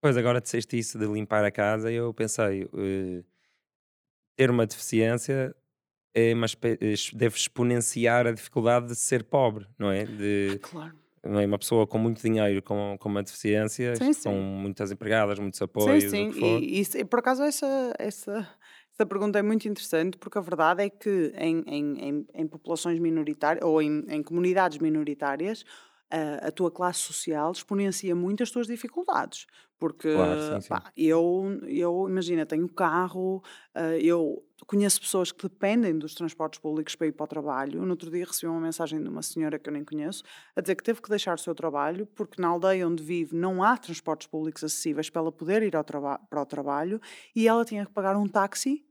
[0.00, 3.24] Pois, agora disseste isso de limpar a casa e eu pensei, uh,
[4.36, 5.54] ter uma deficiência
[6.14, 6.46] é uma,
[7.14, 10.04] deve exponenciar a dificuldade de ser pobre, não é?
[10.04, 11.46] De, ah, claro não é?
[11.46, 14.28] uma pessoa com muito dinheiro, com, com uma deficiência, sim, sim.
[14.28, 16.04] com muitas empregadas, muitos apoios.
[16.04, 16.58] Sim, sim.
[16.60, 18.48] E, e, por acaso essa, essa,
[18.92, 22.98] essa pergunta é muito interessante, porque a verdade é que em, em, em, em populações
[22.98, 25.64] minoritárias ou em, em comunidades minoritárias,
[26.12, 29.46] a, a, tua classe social exponencia muito as tuas dificuldades.
[29.78, 30.68] Porque claro, sim, sim.
[30.68, 33.42] Pá, eu, eu, imagina, tenho carro,
[33.74, 37.82] uh, eu conheço pessoas que dependem dos transportes públicos para ir para o trabalho.
[37.82, 40.22] No outro dia recebi uma mensagem de uma senhora que eu nem conheço
[40.54, 43.60] a dizer que teve que deixar o seu trabalho porque na aldeia onde vive não
[43.60, 47.00] há transportes públicos acessíveis para ela poder ir ao para o trabalho
[47.34, 48.84] e ela tinha que pagar um táxi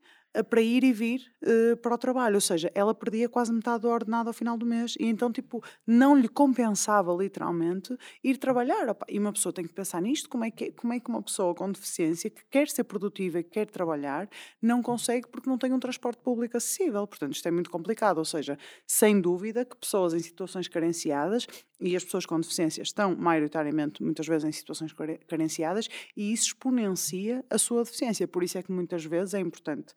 [0.49, 3.89] para ir e vir uh, para o trabalho, ou seja, ela perdia quase metade do
[3.89, 8.89] ordenado ao final do mês e então, tipo, não lhe compensava literalmente ir trabalhar.
[8.89, 11.21] Opa, e uma pessoa tem que pensar nisto: como é, que, como é que uma
[11.21, 14.29] pessoa com deficiência que quer ser produtiva e quer trabalhar
[14.61, 17.05] não consegue porque não tem um transporte público acessível?
[17.05, 18.19] Portanto, isto é muito complicado.
[18.19, 21.47] Ou seja, sem dúvida que pessoas em situações carenciadas
[21.79, 24.93] e as pessoas com deficiência estão maioritariamente, muitas vezes, em situações
[25.27, 28.27] carenciadas e isso exponencia a sua deficiência.
[28.27, 29.93] Por isso é que muitas vezes é importante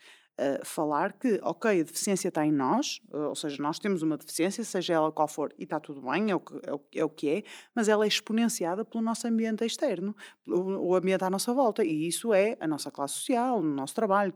[0.65, 4.65] falar que, ok, a deficiência está em nós, uh, ou seja, nós temos uma deficiência,
[4.65, 7.09] seja ela qual for, e está tudo bem, é o, que, é, o, é o
[7.09, 7.43] que é,
[7.75, 10.15] mas ela é exponenciada pelo nosso ambiente externo,
[10.47, 13.95] o, o ambiente à nossa volta, e isso é a nossa classe social, o nosso
[13.95, 14.35] trabalho,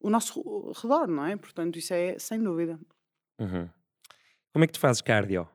[0.00, 1.36] o nosso redor, não é?
[1.36, 2.78] Portanto, isso é sem dúvida.
[3.40, 3.68] Uhum.
[4.52, 5.48] Como é que tu fazes cardio?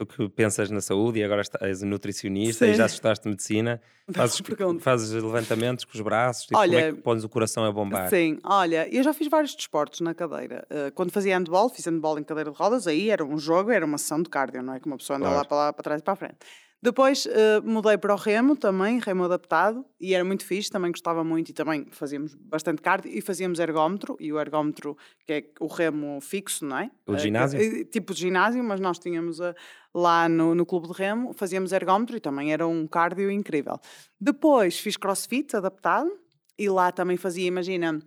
[0.00, 2.72] Tu que pensas na saúde e agora és nutricionista Sim.
[2.72, 3.80] e já estudaste medicina,
[4.12, 4.40] fazes,
[4.80, 8.08] fazes levantamentos com os braços, tipo, olha, como é que pões o coração a bombar?
[8.08, 10.66] Sim, olha, eu já fiz vários desportos na cadeira.
[10.70, 13.84] Uh, quando fazia handball, fiz handball em cadeira de rodas, aí era um jogo, era
[13.84, 14.80] uma sessão de cardio, não é?
[14.80, 15.38] Que uma pessoa anda claro.
[15.38, 16.36] lá para lá, para trás e para a frente.
[16.82, 21.22] Depois uh, mudei para o remo também, remo adaptado, e era muito fixe, também gostava
[21.22, 25.66] muito e também fazíamos bastante cardio e fazíamos ergómetro, e o ergómetro que é o
[25.66, 26.90] remo fixo, não é?
[27.06, 27.60] O ginásio?
[27.60, 29.38] Uh, tipo de ginásio, mas nós tínhamos
[29.94, 33.78] lá no, no clube de remo, fazíamos ergómetro e também era um cardio incrível.
[34.18, 36.10] Depois fiz crossfit adaptado,
[36.60, 37.98] e lá também fazia, imagina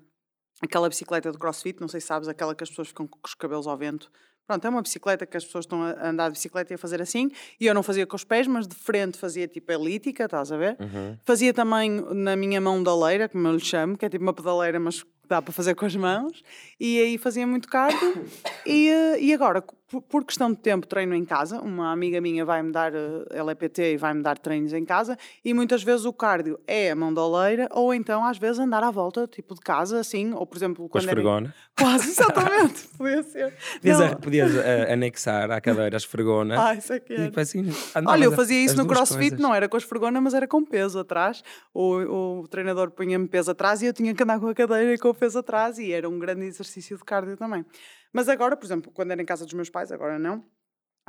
[0.62, 3.34] aquela bicicleta de crossfit, não sei se sabes, aquela que as pessoas ficam com os
[3.34, 4.12] cabelos ao vento.
[4.46, 7.02] Pronto, é uma bicicleta que as pessoas estão a andar de bicicleta e a fazer
[7.02, 10.52] assim, e eu não fazia com os pés, mas de frente fazia tipo elítica, estás
[10.52, 10.76] a ver?
[10.80, 11.18] Uhum.
[11.24, 14.80] Fazia também na minha mão daleira, como eu lhe chamo, que é tipo uma pedaleira,
[14.80, 16.44] mas dá para fazer com as mãos,
[16.80, 18.26] e aí fazia muito cardio.
[18.66, 19.64] e, eh, e agora,
[20.02, 21.62] por questão de tempo, treino em casa.
[21.62, 25.18] Uma amiga minha vai-me dar, eh, ela é PT e vai-me dar treinos em casa,
[25.44, 28.84] e muitas vezes o cardio é a mão da oleira, ou então às vezes andar
[28.84, 30.88] à volta, tipo de casa, assim, ou por exemplo.
[30.90, 31.48] Com a esfregona.
[31.48, 31.64] Era...
[31.84, 33.54] Quase, exatamente, podia ser.
[33.76, 36.70] Podias, a, podias uh, anexar à cadeira a esfregona.
[36.70, 37.32] Ah, isso é que é.
[37.36, 37.66] Assim,
[38.06, 39.40] Olha, eu fazia isso no crossfit, coisas.
[39.40, 41.44] não era com a esfregona, mas era com peso atrás.
[41.74, 44.98] O, o treinador punha-me peso atrás e eu tinha que andar com a cadeira e
[44.98, 47.66] com o peso atrás, e era um grande exercício de cardio também.
[48.14, 50.46] Mas agora, por exemplo, quando era em casa dos meus pais, agora não,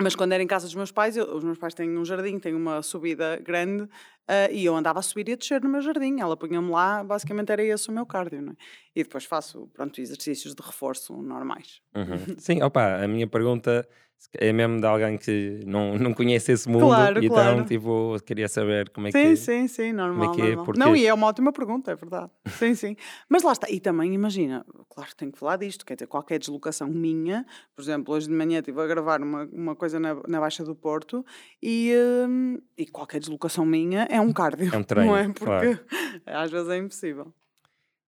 [0.00, 2.38] mas quando era em casa dos meus pais, eu, os meus pais têm um jardim,
[2.38, 5.80] têm uma subida grande, uh, e eu andava a subir e a descer no meu
[5.80, 6.20] jardim.
[6.20, 8.56] Ela punha-me lá, basicamente era esse o meu cardio, não é?
[8.96, 11.80] E depois faço, pronto, exercícios de reforço normais.
[11.94, 12.34] Uhum.
[12.38, 13.88] Sim, opa, a minha pergunta
[14.34, 17.52] é mesmo de alguém que não, não conhece esse mundo claro, e claro.
[17.54, 20.30] então tipo, queria saber como é sim, que Sim, sim, normal.
[20.30, 20.78] Como é que é, porque...
[20.78, 22.30] Não, e é uma ótima pergunta, é verdade.
[22.46, 22.96] sim, sim.
[23.28, 26.38] Mas lá está, e também imagina, claro que tenho que falar disto, quer dizer, qualquer
[26.38, 30.40] deslocação minha, por exemplo, hoje de manhã estive a gravar uma, uma coisa na, na
[30.40, 31.24] Baixa do Porto
[31.62, 31.92] e,
[32.28, 34.74] hum, e qualquer deslocação minha é um cardio.
[34.74, 35.24] É um treino, não é?
[35.24, 35.80] Porque claro.
[36.26, 37.32] às vezes é impossível.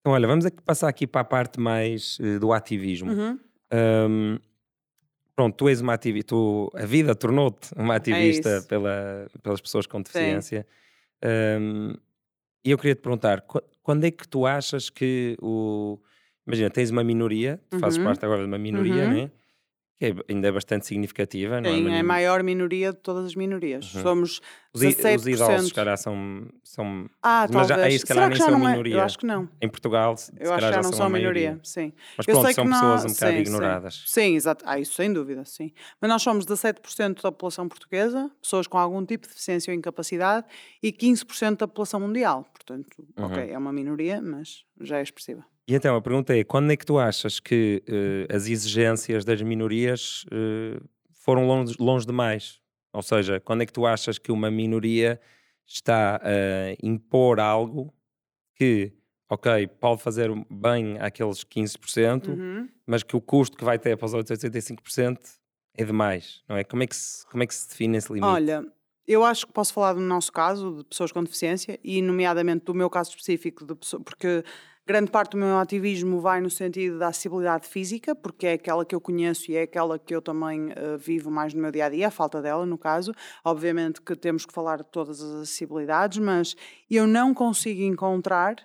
[0.07, 3.11] Então, olha, vamos aqui passar aqui para a parte mais uh, do ativismo.
[3.11, 3.39] Uhum.
[3.73, 4.39] Um,
[5.37, 8.67] pronto, tu és uma ativista, tu, a vida tornou-te uma É ativista isso.
[8.69, 10.67] pela, pelas pessoas com deficiência.
[11.25, 11.95] Um,
[12.65, 15.99] e eu queria te perguntar, qu- quando é que tu achas que o.
[16.47, 18.05] Imagina, tens uma minoria, tu fazes Uhum.
[18.05, 19.09] parte agora de uma minoria, Uhum.
[19.09, 19.33] né?
[19.99, 21.73] Que é, ainda é bastante significativa, não é?
[21.73, 23.95] Sim, é a maior minoria de todas as minorias.
[23.95, 24.03] Uhum.
[24.03, 24.41] Somos
[24.75, 25.17] Os, i- 17%.
[25.17, 27.09] os idosos, se calhar, são, são.
[27.23, 27.87] Ah, Mas talvez.
[27.95, 28.73] aí, se calhar, Será nem são não é?
[28.73, 28.95] minoria.
[28.97, 29.49] Eu acho que não.
[29.61, 31.59] Em Portugal, se Eu acho que já não são a minoria.
[31.63, 31.95] Sim.
[32.19, 33.41] Mas Eu pronto, são pessoas um bocado sim, sim.
[33.41, 34.03] ignoradas.
[34.07, 34.65] Sim, exato.
[34.69, 35.73] Ah, isso sem dúvida, sim.
[36.01, 40.47] Mas nós somos 17% da população portuguesa, pessoas com algum tipo de deficiência ou incapacidade,
[40.83, 42.45] e 15% da população mundial.
[42.53, 43.25] Portanto, Uhum.
[43.27, 45.43] ok, é uma minoria, mas já é expressiva.
[45.69, 49.41] E então a pergunta é: quando é que tu achas que eh, as exigências das
[49.43, 50.81] minorias eh,
[51.13, 52.61] foram longe, longe demais?
[52.93, 55.21] Ou seja, quando é que tu achas que uma minoria
[55.67, 57.93] está a impor algo
[58.55, 58.93] que,
[59.29, 62.69] ok, pode fazer bem àqueles 15%, Uhum.
[62.87, 65.19] mas que o custo que vai ter para os outros 85%
[65.75, 66.65] é demais, não é?
[66.65, 68.25] Como é que se, como é que se define esse limite?
[68.27, 68.65] Olha,
[69.07, 72.75] eu acho que posso falar do nosso caso, de pessoas com deficiência, e nomeadamente do
[72.75, 74.43] meu caso específico, de pessoa, porque
[74.87, 78.95] grande parte do meu ativismo vai no sentido da acessibilidade física, porque é aquela que
[78.95, 81.89] eu conheço e é aquela que eu também eh, vivo mais no meu dia a
[81.89, 83.13] dia, a falta dela, no caso.
[83.45, 86.55] Obviamente que temos que falar de todas as acessibilidades, mas
[86.89, 88.57] eu não consigo encontrar.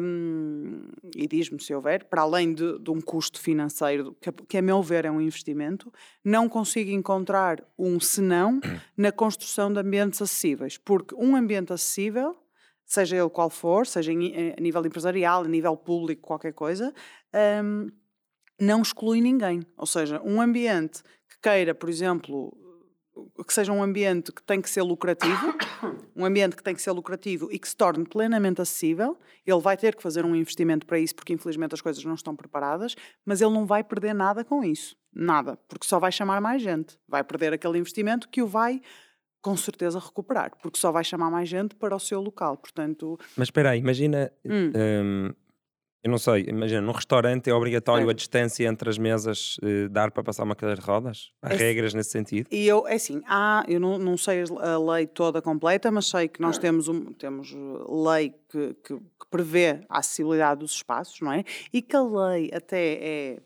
[0.00, 4.62] hum, e diz-me se houver, para além de, de um custo financeiro, que, que a
[4.62, 5.92] meu ver é um investimento,
[6.24, 8.60] não consigo encontrar um senão
[8.96, 10.78] na construção de ambientes acessíveis.
[10.78, 12.36] Porque um ambiente acessível,
[12.90, 16.92] seja ele qual for, seja em- em- a nível empresarial, a nível público, qualquer coisa,
[17.64, 17.88] hum,
[18.60, 19.62] não exclui ninguém.
[19.76, 21.00] Ou seja, um ambiente
[21.30, 22.52] que queira, por exemplo,
[23.46, 25.54] que seja um ambiente que tem que ser lucrativo,
[26.16, 29.76] um ambiente que tem que ser lucrativo e que se torne plenamente acessível, ele vai
[29.76, 33.40] ter que fazer um investimento para isso, porque infelizmente as coisas não estão preparadas, mas
[33.40, 34.96] ele não vai perder nada com isso.
[35.12, 35.56] Nada.
[35.68, 36.98] Porque só vai chamar mais gente.
[37.08, 38.80] Vai perder aquele investimento que o vai
[39.42, 42.56] com certeza recuperar, porque só vai chamar mais gente para o seu local.
[42.56, 44.72] Portanto, Mas espera aí, imagina, Hum.
[44.74, 45.32] hum,
[46.02, 48.10] eu não sei, imagina, num restaurante é obrigatório Certo.
[48.10, 51.30] a distância entre as mesas eh, dar para passar uma cadeira de rodas?
[51.42, 52.48] Há É regras nesse sentido?
[52.50, 56.26] E eu, é assim, há, eu não, não sei a lei toda completa, mas sei
[56.26, 61.20] que nós temos, um, temos uh, lei que, que, que prevê a acessibilidade dos espaços,
[61.20, 61.44] não é?
[61.70, 63.38] E que a lei até é,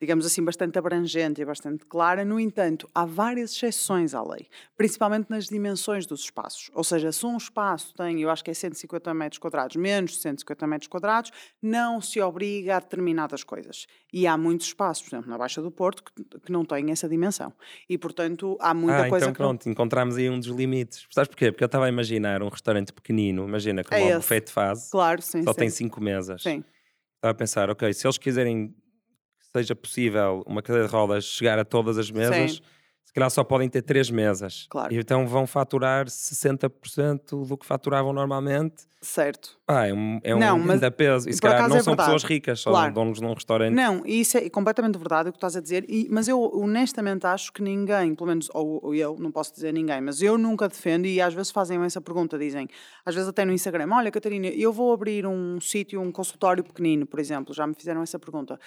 [0.00, 2.24] digamos assim, bastante abrangente e bastante clara.
[2.24, 6.70] No entanto, há várias exceções à lei, principalmente nas dimensões dos espaços.
[6.74, 10.18] Ou seja, se um espaço tem, eu acho que é 150 metros quadrados, menos de
[10.18, 13.86] 150 metros quadrados, não se obriga a determinadas coisas.
[14.12, 17.08] E há muitos espaços, por exemplo, na Baixa do Porto, que, que não têm essa
[17.08, 17.52] dimensão.
[17.88, 21.06] E, portanto, há muita ah, coisa então que não- pronto, encontramos aí um dos limites.
[21.10, 21.52] Sabes porquê?
[21.52, 24.90] Porque eu estava a imaginar um restaurante pequenino, imagina, como É o buffet de fase,
[24.90, 25.58] Claro, sim, só sim.
[25.58, 26.42] tem cinco mesas.
[26.42, 26.64] Sim,
[27.16, 28.74] Estava a pensar, ok, se eles quiserem
[29.56, 32.62] seja possível uma cadeira de rodas chegar a todas as mesas, Sim.
[33.04, 34.66] se calhar só podem ter três mesas.
[34.70, 34.94] Claro.
[34.94, 38.88] E então vão faturar 60% do que faturavam normalmente.
[39.02, 39.58] Certo.
[39.66, 41.28] Pá, é um, é um Não, mas grande peso.
[41.28, 42.10] E se calhar não é são verdade.
[42.12, 42.92] pessoas ricas, só Claro.
[42.92, 43.74] donos de um restaurante.
[43.74, 47.50] Não, isso é completamente verdade o que estás a dizer, e- mas eu honestamente acho
[47.52, 51.06] que ninguém, pelo menos, ou, ou eu, não posso dizer ninguém, mas eu nunca defendo,
[51.06, 52.68] e às vezes fazem essa pergunta, dizem,
[53.04, 57.06] às vezes até no Instagram, olha Catarina, eu vou abrir um sítio, um consultório pequenino,
[57.06, 58.60] por exemplo, já me fizeram essa pergunta,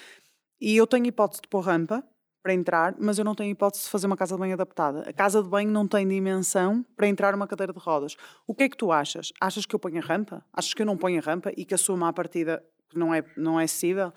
[0.60, 2.04] e eu tenho hipótese de pôr rampa
[2.42, 5.00] para entrar, mas eu não tenho hipótese de fazer uma casa de banho adaptada.
[5.08, 8.16] A casa de banho não tem dimensão para entrar uma cadeira de rodas.
[8.46, 9.32] O que é que tu achas?
[9.40, 10.44] Achas que eu ponho a rampa?
[10.52, 13.24] Achas que eu não ponho a rampa e que assuma a partida que não é,
[13.36, 14.12] não é acessível?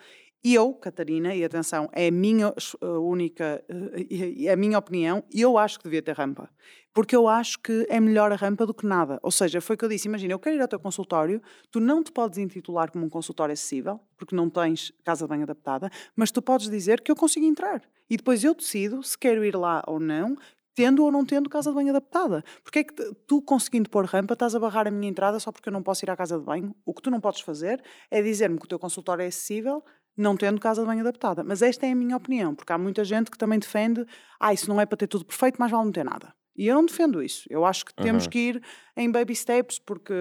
[0.47, 4.77] E eu, Catarina, e atenção, é a minha uh, única, uh, e- e a minha
[4.77, 6.49] opinião, e eu acho que devia ter rampa.
[6.93, 9.19] Porque eu acho que é melhor a rampa do que nada.
[9.21, 11.81] Ou seja, foi o que eu disse, imagina, eu quero ir ao teu consultório, tu
[11.81, 15.91] não te podes intitular como um consultório acessível, porque não tens casa de banho adaptada,
[16.15, 17.81] mas tu podes dizer que eu consigo entrar.
[18.09, 20.37] E depois eu decido se quero ir lá ou não,
[20.73, 22.41] tendo ou não tendo casa de banho adaptada.
[22.63, 22.93] Porque é que
[23.27, 26.05] tu, conseguindo pôr rampa, estás a barrar a minha entrada só porque eu não posso
[26.05, 26.73] ir à casa de banho?
[26.85, 29.83] O que tu não podes fazer é dizer-me que o teu consultório é acessível,
[30.17, 31.43] não tendo casa de banho adaptada.
[31.43, 34.05] Mas esta é a minha opinião, porque há muita gente que também defende,
[34.39, 36.33] ah, isso não é para ter tudo perfeito, mas vale não ter nada.
[36.59, 37.45] E eu não defendo isso.
[37.51, 38.29] Eu acho que temos Uhum.
[38.31, 38.63] que ir
[38.97, 40.11] em baby steps, porque,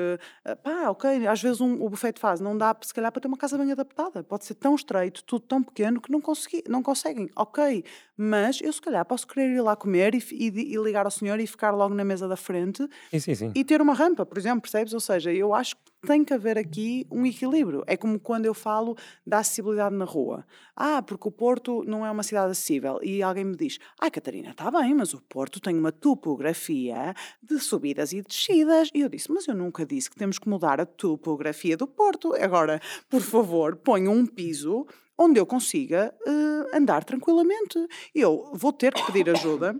[0.45, 3.23] ah, pá, ok, às vezes um, o buffet de fase não dá, se calhar, para
[3.23, 4.23] ter uma casa bem adaptada.
[4.23, 7.31] Pode ser tão estreito, tudo tão pequeno, que não, consegui, não conseguem.
[7.35, 7.83] Ok,
[8.19, 11.41] mas eu, se calhar, posso querer ir lá comer e, e, e ligar ao senhor
[11.41, 13.53] e ficar logo na mesa da frente Sim, sim, sim.
[13.55, 14.93] e ter uma rampa, por exemplo, percebes?
[14.93, 17.83] Ou seja, eu acho que tem que haver aqui um equilíbrio.
[17.87, 20.47] É como quando eu falo da acessibilidade na rua.
[20.75, 22.99] Ah, porque o Porto não é uma cidade acessível.
[23.03, 27.59] E alguém me diz: Ah, Catarina, está bem, mas o Porto tem uma topografia de
[27.59, 28.89] subidas e descidas.
[28.95, 32.35] E eu disse: Mas eu nunca disse que temos que mudar a topografia do Porto.
[32.35, 34.87] Agora, por favor, ponham um piso
[35.19, 37.79] onde eu consiga eh, andar tranquilamente.
[38.15, 39.77] Eu vou ter que pedir ajuda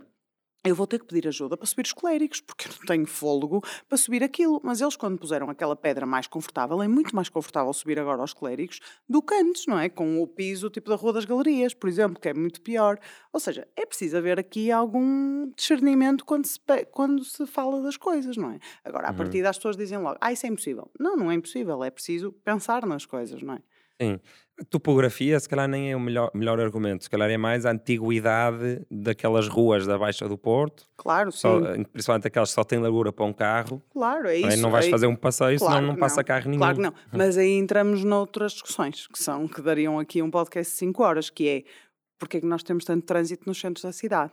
[0.63, 3.61] eu vou ter que pedir ajuda para subir os clérigos, porque eu não tenho fôlego
[3.87, 4.59] para subir aquilo.
[4.63, 8.33] Mas eles, quando puseram aquela pedra mais confortável, é muito mais confortável subir agora aos
[8.33, 9.87] clérigos do que antes, não é?
[9.87, 12.99] Com o piso tipo da Rua das Galerias, por exemplo, que é muito pior.
[13.31, 16.59] Ou seja, é preciso haver aqui algum discernimento quando se,
[16.91, 18.59] quando se fala das coisas, não é?
[18.83, 19.17] Agora, à Uhum.
[19.17, 20.91] partida, as pessoas dizem logo, ah, isso é impossível.
[20.99, 23.59] Não, não é impossível, é preciso pensar nas coisas, não é?
[24.01, 24.19] Sim.
[24.71, 27.03] Topografia, se calhar, nem é o melhor, melhor argumento.
[27.03, 31.37] Se calhar é mais a antiguidade daquelas ruas da Baixa do Porto, Claro, sim.
[31.39, 31.59] só,
[31.91, 33.81] principalmente aquelas que só têm largura para um carro.
[33.91, 34.47] Claro, é é?
[34.47, 34.61] isso.
[34.61, 36.23] Não vais é- fazer um passeio, Claro senão não passa não.
[36.25, 36.59] carro nenhum.
[36.59, 36.93] Claro que não.
[37.13, 41.29] Mas aí entramos noutras discussões, que são que dariam aqui um podcast de 5 horas,
[41.29, 41.63] que é
[42.19, 44.31] porque é que nós temos tanto trânsito nos centros da cidade?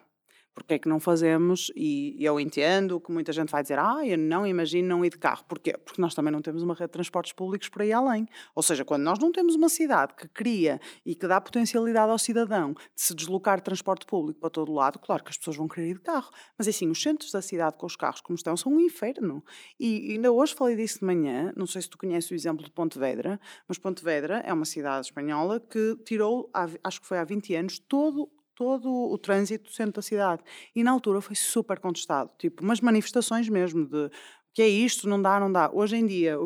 [0.55, 4.17] Porque é que não fazemos, e eu entendo que muita gente vai dizer, ah, eu
[4.17, 5.45] não imagino não ir de carro.
[5.49, 5.77] Porquê?
[5.77, 8.29] Porque nós também não temos uma rede de transportes públicos por aí além.
[8.55, 12.19] Ou seja, quando nós não temos uma cidade que cria e que dá potencialidade ao
[12.19, 15.67] cidadão de se deslocar de transporte público para todo lado, claro que as pessoas vão
[15.67, 16.31] querer ir de carro.
[16.57, 19.45] Mas assim, os centros da cidade com os carros como estão são um inferno.
[19.79, 22.71] E ainda hoje falei disso de manhã, não sei se tu conheces o exemplo de
[22.71, 26.51] Pontevedra, mas Pontevedra é uma cidade espanhola que tirou,
[26.83, 30.43] acho que foi há 20 anos, todo todo o trânsito do centro da cidade.
[30.75, 34.11] E na altura foi super contestado, tipo, umas manifestações mesmo de o
[34.53, 35.71] que é isto, não dá, não dá.
[35.73, 36.37] Hoje em dia,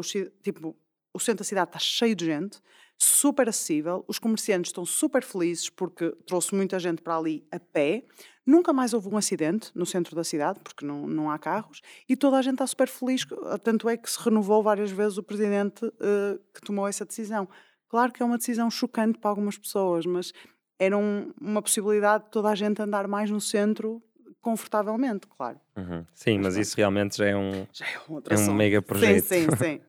[0.43, 0.75] tipo,
[1.13, 2.59] o centro da cidade está cheio de gente,
[2.99, 8.05] super acessível, os comerciantes estão super felizes porque trouxe muita gente para ali a pé,
[8.45, 12.17] nunca mais houve um acidente no centro da cidade, porque não, não há carros, e
[12.17, 13.25] toda a gente está super feliz,
[13.63, 17.49] tanto é que se renovou várias vezes o presidente eh, que tomou essa decisão.
[17.89, 20.33] Claro que é uma decisão chocante para algumas pessoas, mas
[20.79, 24.03] era um- uma possibilidade de toda a gente andar mais no centro
[24.41, 25.59] confortavelmente, claro.
[25.77, 26.05] Uhum.
[26.15, 26.63] Sim, mas pronto.
[26.67, 29.25] isso realmente já é um, Já é um é um mega projeto.
[29.25, 29.81] Sim, sim, sim.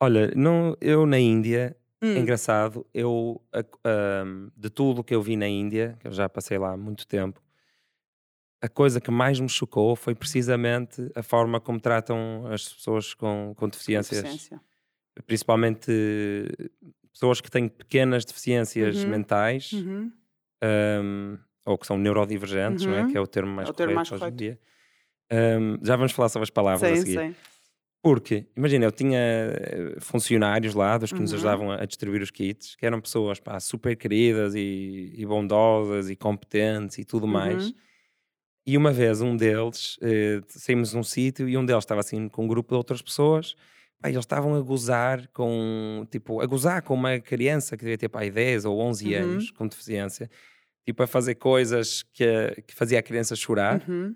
[0.00, 3.62] Olha, não, eu na Índia, Hum, engraçado, eu a-
[4.56, 7.06] de tudo o que eu vi na Índia, que eu já passei lá há muito
[7.06, 7.40] tempo,
[8.60, 13.54] a coisa que mais me chocou foi precisamente a forma como tratam as pessoas com,
[13.56, 14.60] com deficiências, deficiência.
[15.26, 15.90] principalmente
[17.12, 19.10] pessoas que têm pequenas deficiências Uhum.
[19.10, 20.12] mentais Uhum.
[20.62, 23.02] ahm, ou que são neurodivergentes, não é?
[23.02, 23.08] Uhum.
[23.08, 24.60] Que é o termo mais É o termo correto mais hoje em dia.
[25.30, 27.18] Ahm, já vamos falar sobre as palavras a Sim, seguir.
[27.32, 27.36] sim.
[28.02, 31.36] Porque, imagina, eu tinha eh, funcionários lá, dos que nos Uhum.
[31.38, 36.10] ajudavam a, a distribuir os kits, que eram pessoas pá, super queridas e, e bondosas
[36.10, 37.68] e competentes e tudo mais.
[37.68, 37.74] Uhum.
[38.66, 42.44] E uma vez um deles, eh, saímos num sítio e um deles estava assim com
[42.44, 43.54] um grupo de outras pessoas,
[44.02, 48.08] pá, eles estavam a gozar com, tipo, a gozar com uma criança que devia ter
[48.08, 49.22] pá, aí 10 ou 11 Uhum.
[49.22, 50.30] anos com deficiência,
[50.84, 53.82] tipo a fazer coisas que, que fazia a criança chorar.
[53.88, 54.14] Uhum.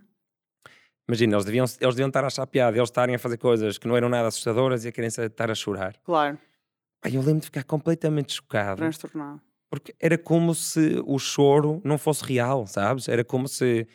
[1.09, 3.87] Imagina, eles deviam, eles deviam estar a achar piada, eles estarem a fazer coisas que
[3.87, 5.97] não eram nada assustadoras e a criança estar a chorar.
[6.03, 6.37] Claro,
[7.05, 9.41] eu lembro de ficar completamente chocado, transtornado.
[9.71, 13.07] porque era como se o choro não fosse real, sabes?
[13.09, 13.87] Era como se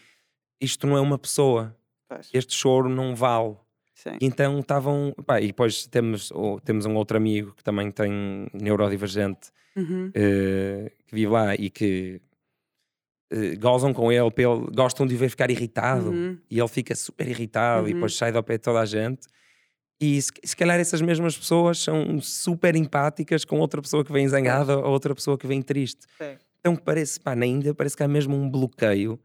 [0.62, 1.76] isto não é uma pessoa,
[2.08, 3.58] Pois, este choro não vale.
[4.04, 4.18] Sim.
[4.22, 5.14] Então estavam.
[5.42, 10.12] E depois temos, oh, temos um outro amigo que também tem neurodivergente Uhum.
[10.14, 12.22] eh, que vive lá e que
[13.32, 16.38] eh, gozam com ele, pelo- gostam de ver ficar irritado Uhum.
[16.50, 17.96] e ele fica super irritado e Uhum.
[17.96, 19.28] depois sai do pé de toda a gente.
[20.02, 24.28] E se, se calhar essas mesmas pessoas são super empáticas com outra pessoa que vem
[24.28, 26.06] zangada ou outra pessoa que vem triste.
[26.18, 26.38] Sim.
[26.60, 29.20] Então parece, pá, na Índia parece que há mesmo um bloqueio.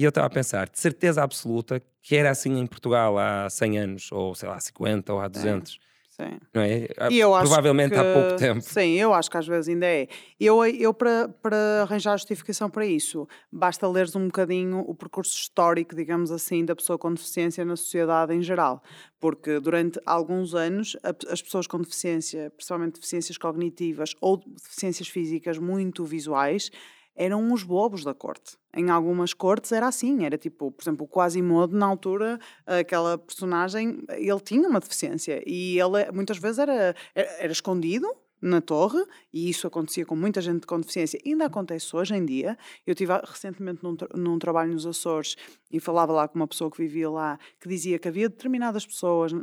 [0.00, 3.78] E eu estava a pensar, de certeza absoluta, que era assim em Portugal há 100
[3.78, 5.78] anos, ou sei lá, 50 ou há 200,
[6.08, 6.38] Sim.
[6.54, 6.88] não é?
[6.96, 8.62] Há- E eu Provavelmente há que- pouco tempo.
[8.62, 10.08] Sim, eu acho que às vezes ainda é.
[10.40, 15.94] Eu, eu para, para arranjar justificação para isso, basta leres um bocadinho o percurso histórico,
[15.94, 18.82] digamos assim, da pessoa com deficiência na sociedade em geral.
[19.20, 20.96] Porque durante alguns anos
[21.28, 26.70] as pessoas com deficiência, principalmente deficiências cognitivas ou deficiências físicas muito visuais,
[27.14, 28.56] eram os bobos da corte.
[28.74, 34.02] Em algumas cortes era assim, era tipo, por exemplo, o Quasimodo, na altura, aquela personagem,
[34.10, 38.06] ele tinha uma deficiência e ele muitas vezes era, era, era escondido
[38.42, 41.20] na torre e isso acontecia com muita gente com deficiência.
[41.26, 42.56] Ainda acontece hoje em dia.
[42.86, 45.36] Eu estive há- recentemente num, tra- num trabalho nos Açores
[45.70, 49.32] e falava lá com uma pessoa que vivia lá que dizia que havia determinadas pessoas
[49.32, 49.36] eh,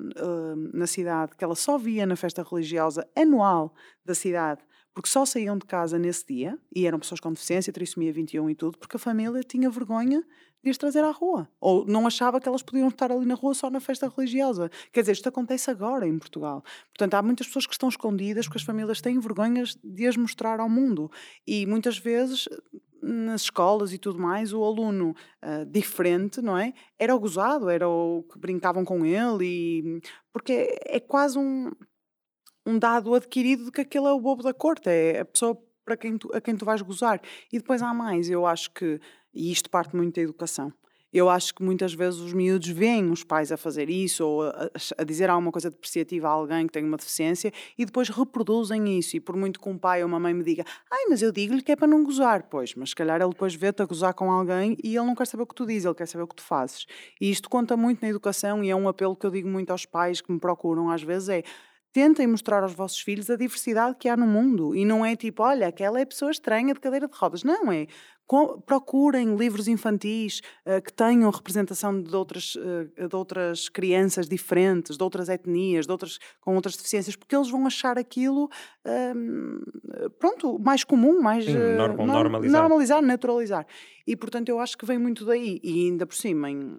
[0.73, 3.71] na cidade que ela só via na festa religiosa anual
[4.03, 4.61] da cidade
[4.97, 8.55] porque só saíam de casa nesse dia, e eram pessoas com deficiência, trissomia 21 e
[8.55, 10.23] tudo, porque a família tinha vergonha
[10.63, 11.47] de as trazer à rua.
[11.61, 14.71] Ou não achava que elas podiam estar ali na rua só na festa religiosa.
[14.91, 16.63] Quer dizer, isto acontece agora em Portugal.
[16.87, 20.59] Portanto, há muitas pessoas que estão escondidas porque as famílias têm vergonhas de as mostrar
[20.59, 21.11] ao mundo.
[21.45, 22.49] E muitas vezes
[22.99, 26.73] nas escolas e tudo mais, o aluno ah, diferente, não é?
[26.97, 30.01] Era o gozado, era o que brincavam com ele, e...
[30.33, 31.71] porque é, é quase um,
[32.67, 35.95] um dado adquirido de que aquele é o bobo da corte, é a pessoa para
[35.95, 37.21] quem tu, a quem tu vais gozar.
[37.51, 38.99] E depois há mais, eu acho que,
[39.33, 40.73] e isto parte muito da educação,
[41.13, 44.69] eu acho que muitas vezes os miúdos veem os pais a fazer isso ou a,
[44.99, 49.15] a- dizer alguma coisa depreciativa a alguém que tem uma deficiência e depois reproduzem isso.
[49.15, 51.61] E por muito que um pai ou uma mãe me diga, ai, mas eu digo-lhe
[51.61, 54.29] que é para não gozar, pois, mas se calhar ele depois vê-te a gozar com
[54.29, 56.35] alguém e ele não quer saber o que tu dizes, ele quer saber o que
[56.35, 56.85] tu fazes.
[57.21, 59.85] E isto conta muito na educação e é um apelo que eu digo muito aos
[59.85, 61.43] pais que me procuram às vezes: é
[61.93, 64.75] tentem mostrar aos vossos filhos a diversidade que há no mundo.
[64.75, 67.43] E não é tipo, olha, aquela é pessoa estranha de cadeira de rodas.
[67.43, 67.87] Não, é.
[68.65, 72.57] Procurem livros infantis eh, que tenham representação de outras,
[72.97, 77.49] eh, de outras crianças diferentes, de outras etnias, de outras, com outras deficiências, porque eles
[77.49, 78.49] vão achar aquilo
[79.15, 79.61] hum,
[80.19, 82.61] pronto, mais comum, mais Sim, eh, normal- nor- normalizar.
[82.61, 83.65] normalizar, naturalizar.
[84.05, 85.59] E portanto eu acho que vem muito daí.
[85.63, 86.77] E ainda por cima, em,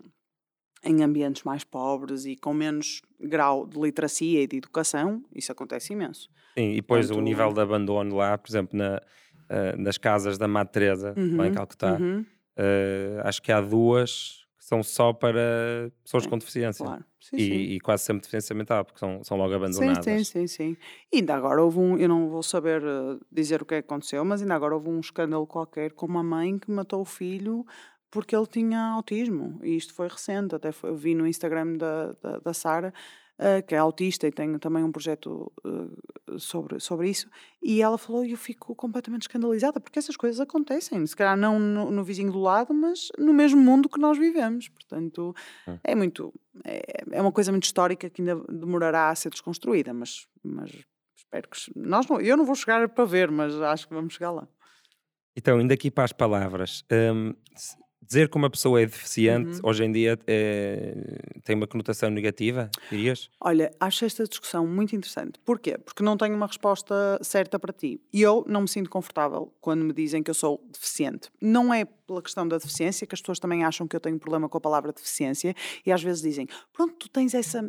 [0.85, 5.93] em ambientes mais pobres e com menos grau de literacia e de educação, isso acontece
[5.93, 6.29] imenso.
[6.57, 9.01] Sim, e depois o Portanto- nível de abandono lá, por exemplo, na,
[9.49, 12.25] ah, nas casas da Madre Teresa, lá em Uhum, Calcutá, uhum,
[12.57, 16.85] ah, acho que há duas que são só para pessoas Sim, com deficiência.
[16.85, 17.05] claro.
[17.21, 17.45] Sim, sim.
[17.45, 20.05] E, e quase sempre deficiência mental, porque são, são logo Sim, abandonadas.
[20.05, 20.77] sim, sim, sim.
[21.13, 23.87] E ainda agora houve um, eu não vou saber eh, dizer o que é que
[23.87, 27.65] aconteceu, mas ainda agora houve um escândalo qualquer com uma mãe que matou o filho
[28.11, 29.59] porque ele tinha autismo.
[29.63, 32.93] E isto foi recente, até foi, eu vi no Instagram da, da, da Sara,
[33.41, 37.29] eh, que é autista e tem também um projeto eh, sobre, sobre isso.
[37.63, 41.07] E ela falou e eu fico completamente escandalizada, porque essas coisas acontecem.
[41.07, 44.69] Se calhar não no, no vizinho do lado, mas no mesmo mundo que nós vivemos.
[44.69, 45.35] Portanto,
[45.69, 45.79] Hum.
[45.85, 46.33] é muito.
[46.65, 46.83] É,
[47.13, 50.73] é uma coisa muito histórica que ainda demorará a ser desconstruída, mas, mas
[51.17, 51.59] espero que.
[51.77, 54.49] Nós não, eu não vou chegar para ver, mas acho que vamos chegar lá.
[55.37, 56.83] Então, indo aqui para as palavras,
[57.15, 57.33] hum,
[58.09, 59.61] dizer que uma pessoa é deficiente Uhum.
[59.65, 60.95] hoje em dia é,
[61.45, 63.31] tem uma conotação negativa, dirias?
[63.41, 65.39] Olha, acho esta discussão muito interessante.
[65.45, 65.77] Porquê?
[65.79, 68.01] Porque não tenho uma resposta certa para ti.
[68.13, 71.29] E eu não me sinto confortável quando me dizem que eu sou deficiente.
[71.41, 74.49] Não é pela questão da deficiência, que as pessoas também acham que eu tenho problema
[74.49, 75.55] com a palavra deficiência
[75.85, 77.63] e às vezes dizem: pronto, tu tens essa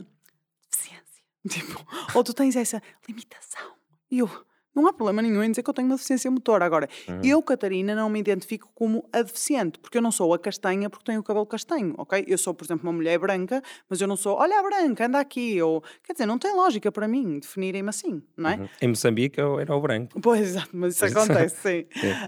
[0.72, 1.10] deficiência.
[1.50, 1.86] Tipo,
[2.16, 3.74] ou tu tens essa limitação.
[4.12, 4.30] E eu.
[4.76, 6.66] Não há problema nenhum em dizer que eu tenho uma deficiência motora.
[6.66, 7.22] Agora, Uhum.
[7.24, 11.06] eu, Catarina, não me identifico como a deficiente, porque eu não sou a castanha porque
[11.06, 12.24] tenho o cabelo castanho, ok?
[12.28, 15.20] Eu sou, por exemplo, uma mulher branca, mas eu não sou, olha a branca, anda
[15.20, 15.62] aqui.
[15.62, 18.56] Ou, quer dizer, não tem lógica para mim definirem-me assim, não é?
[18.58, 18.68] Uhum.
[18.82, 20.20] Em Moçambique eu era o branco.
[20.22, 21.86] Pois, exato, mas isso acontece, sim.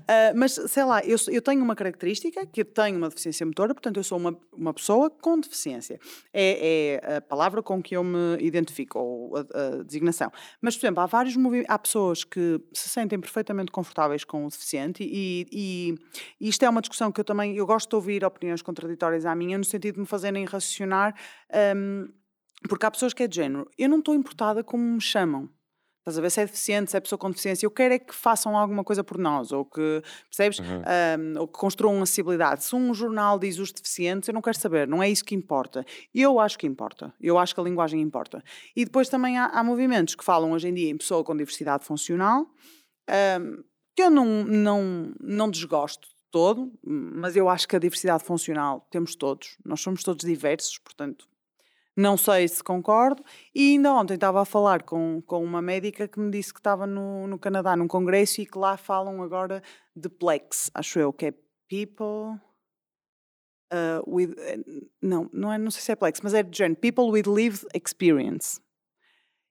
[0.07, 3.73] Ah, mas, sei lá, eu, eu tenho uma característica que eu tenho uma deficiência motora,
[3.73, 5.99] portanto, eu sou uma, uma pessoa com deficiência.
[6.33, 9.39] É, é a palavra com que eu me identifico, ou a,
[9.79, 10.31] a designação.
[10.61, 14.49] Mas, por exemplo, há vários movi- há pessoas que se sentem perfeitamente confortáveis com o
[14.49, 15.95] deficiente e, e,
[16.39, 19.35] e isto é uma discussão que eu também, eu gosto de ouvir opiniões contraditórias à
[19.35, 21.13] minha, no sentido de me fazerem raciocinar,
[21.75, 22.07] hum,
[22.69, 25.49] porque há pessoas que é de género, eu não estou importada como me chamam.
[26.01, 27.63] Estás a ver se é deficiente, se é pessoa com deficiência.
[27.63, 30.57] Eu quero é que façam alguma coisa por nós, ou que, percebes?
[30.57, 31.35] Uhum.
[31.35, 32.63] Um, ou que construam acessibilidade.
[32.63, 35.85] Se um jornal diz os deficientes, eu não quero saber, não é isso que importa.
[36.13, 37.13] Eu acho que importa.
[37.21, 38.43] Eu acho que a linguagem importa.
[38.75, 41.85] E depois também há, há movimentos que falam hoje em dia em pessoa com diversidade
[41.85, 42.47] funcional,
[43.39, 43.63] um,
[43.95, 48.87] que eu não, não, não desgosto de todo, mas eu acho que a diversidade funcional
[48.89, 49.55] temos todos.
[49.63, 51.27] Nós somos todos diversos, portanto,
[51.95, 53.23] não sei se concordo.
[53.53, 56.87] E ainda ontem estava a falar com, com uma médica que me disse que estava
[56.87, 59.61] no, no Canadá num congresso e que lá falam agora
[59.95, 61.33] de PLEX, acho eu, que é
[61.69, 62.39] People.
[63.73, 64.57] Uh, with, eh,
[65.01, 67.65] não, não, é, não sei se é Plex, mas é de género People with Lived
[67.73, 68.59] Experience.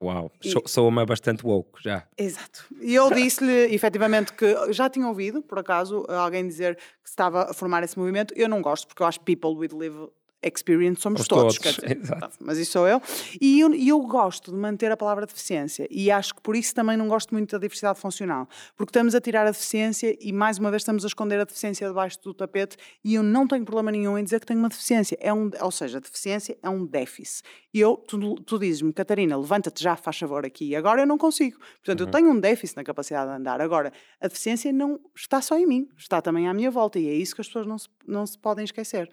[0.03, 0.53] Uau, e...
[0.67, 2.07] sou-me bastante woke já.
[2.19, 2.67] Exato.
[2.81, 7.55] E eu disse-lhe, efetivamente, que já tinha ouvido, por acaso, alguém dizer que estava a
[7.55, 8.35] formar esse movimento.
[8.35, 10.11] Eu não gosto, porque eu acho People with Lived
[10.43, 11.77] experience somos todos, todos.
[11.77, 11.99] Dizer,
[12.41, 13.01] mas isso sou eu.
[13.41, 16.97] E eu, eu gosto de manter a palavra deficiência e acho que por isso também
[16.97, 20.71] não gosto muito da diversidade funcional, porque estamos a tirar a deficiência e mais uma
[20.71, 24.17] vez estamos a esconder a deficiência debaixo do tapete e eu não tenho problema nenhum
[24.17, 27.43] em dizer que tenho uma deficiência, é um, ou seja, a deficiência é um déficit.
[27.73, 31.59] E eu, tu, tu dizes-me, Catarina, levanta-te já, faz favor aqui, agora eu não consigo.
[31.59, 32.07] Portanto, uhum.
[32.07, 33.61] eu tenho um déficit na capacidade de andar.
[33.61, 37.13] Agora, a deficiência não está só em mim, está também à minha volta e é
[37.13, 39.11] isso que as pessoas não se, não se podem esquecer.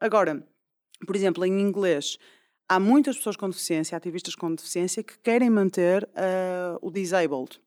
[0.00, 0.42] Agora,
[1.06, 2.18] por exemplo, em inglês,
[2.68, 7.60] há muitas pessoas com deficiência, ativistas com deficiência, que querem manter uh, o disabled.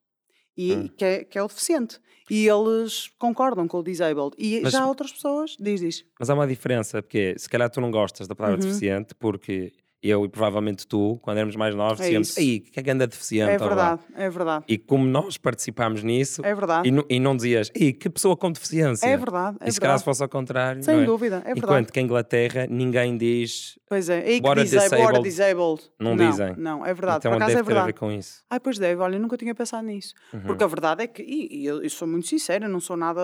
[0.55, 0.87] E, hum.
[0.87, 1.99] que, é, que, é, o deficiente.
[2.29, 4.35] E eles concordam com o disabled.
[4.37, 6.05] E mas, já outras pessoas, diz, diz.
[6.19, 8.67] Mas há uma diferença, porque se calhar tu não gostas da palavra uhum.
[8.67, 9.73] deficiente, porque
[10.03, 13.07] eu e provavelmente tu, quando éramos mais novos, é dizíamos, aí, que é que anda
[13.07, 13.51] deficiente?
[13.51, 14.65] É verdade, é verdade.
[14.67, 16.89] E como nós participámos nisso, é verdade.
[16.89, 19.07] E, e não dizias, aí, que pessoa com deficiência?
[19.07, 21.05] É verdade, é E se calhar se fosse ao contrário, Sem é?
[21.05, 21.59] dúvida, é verdade.
[21.59, 25.81] Enquanto que em Inglaterra ninguém diz Pois é, e que disabled, disabled.
[25.99, 26.55] Não, não, dizem.
[26.57, 27.19] Não, é verdade.
[27.19, 27.75] Então Por acaso deve é verdade.
[27.75, 28.43] ter a ver com isso.
[28.49, 30.15] Ai, pois deve, olha, eu nunca tinha pensado nisso.
[30.33, 30.41] Uhum.
[30.41, 33.21] Porque a verdade é que, e, e eu, eu, sou muito sincera, não sou nada,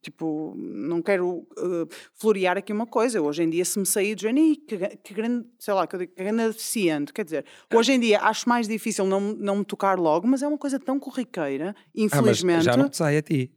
[0.00, 3.20] tipo, não quero uh, florear aqui uma coisa.
[3.20, 6.14] Hoje em dia, se me sair de Jenny, que, que grande, sei lá, que, que
[6.22, 7.76] grande deficiente, quer dizer, é.
[7.76, 10.78] hoje em dia acho mais difícil não, não me tocar logo, mas é uma coisa
[10.78, 12.54] tão corriqueira, infelizmente.
[12.54, 13.50] Ah, mas já não te sai a ti.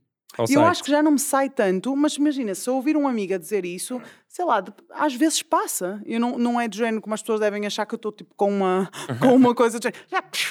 [0.50, 3.36] Eu acho que já não me sai tanto, mas imagina, se eu ouvir um amigo
[3.36, 6.02] a dizer isso, sei lá, às vezes passa.
[6.06, 8.34] Eu não, não é de género como as pessoas devem achar que eu estou tipo
[8.36, 8.90] com uma,
[9.22, 10.00] com uma coisa de género.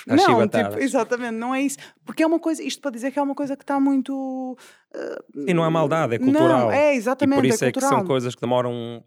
[0.07, 1.79] não, tipo, exatamente, não é isso.
[2.05, 4.57] Porque é uma coisa, isto para dizer que é uma coisa que está muito.
[4.95, 6.67] Uh, e não há maldade, é cultural.
[6.67, 7.39] Não, é exatamente.
[7.39, 9.03] E por isso é, é, que são coisas que demoram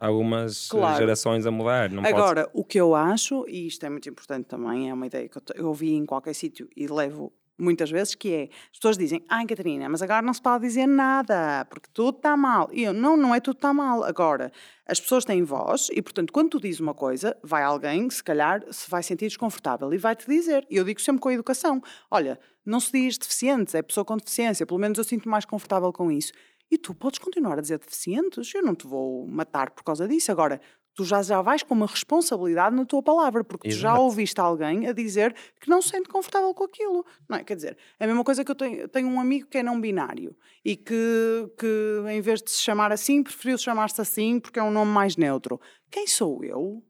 [0.00, 0.98] algumas claro.
[0.98, 1.90] gerações a mudar.
[1.90, 2.50] Não Agora, pode...
[2.54, 5.42] o que eu acho, e isto é muito importante também, é uma ideia que eu,
[5.54, 9.46] eu ouvi em qualquer sítio e levo muitas vezes, que é, as pessoas dizem, ai
[9.46, 12.68] Catarina, mas agora não se pode dizer nada, porque tudo está mal.
[12.72, 14.04] E eu, não, não é tudo está mal.
[14.04, 14.52] Agora,
[14.86, 18.62] as pessoas têm voz e, portanto, quando tu dizes uma coisa, vai alguém, se calhar,
[18.70, 20.66] se vai sentir desconfortável e vai-te dizer.
[20.70, 24.16] E eu digo sempre com a educação, olha, não se diz deficientes, é pessoa com
[24.16, 26.32] deficiência, pelo menos eu sinto mais confortável com isso.
[26.70, 30.32] E tu podes continuar a dizer deficientes, eu não te vou matar por causa disso.
[30.32, 30.60] Agora,
[30.96, 33.78] tu já, já vais com uma responsabilidade na tua palavra, porque Exato.
[33.78, 37.04] tu já ouviste alguém a dizer que não se sente confortável com aquilo.
[37.28, 37.44] Não é?
[37.44, 39.78] Quer dizer, é a mesma coisa que eu tenho, tenho um amigo que é não
[39.78, 40.34] binário
[40.64, 44.70] e que, que em vez de se chamar assim, preferiu chamar-se assim porque é um
[44.70, 45.60] nome mais neutro.
[45.90, 46.82] Quem sou eu?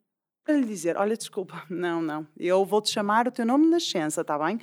[0.44, 4.20] Para lhe dizer, olha, desculpa, não, não, eu vou-te chamar o teu nome de nascença,
[4.20, 4.61] está bem?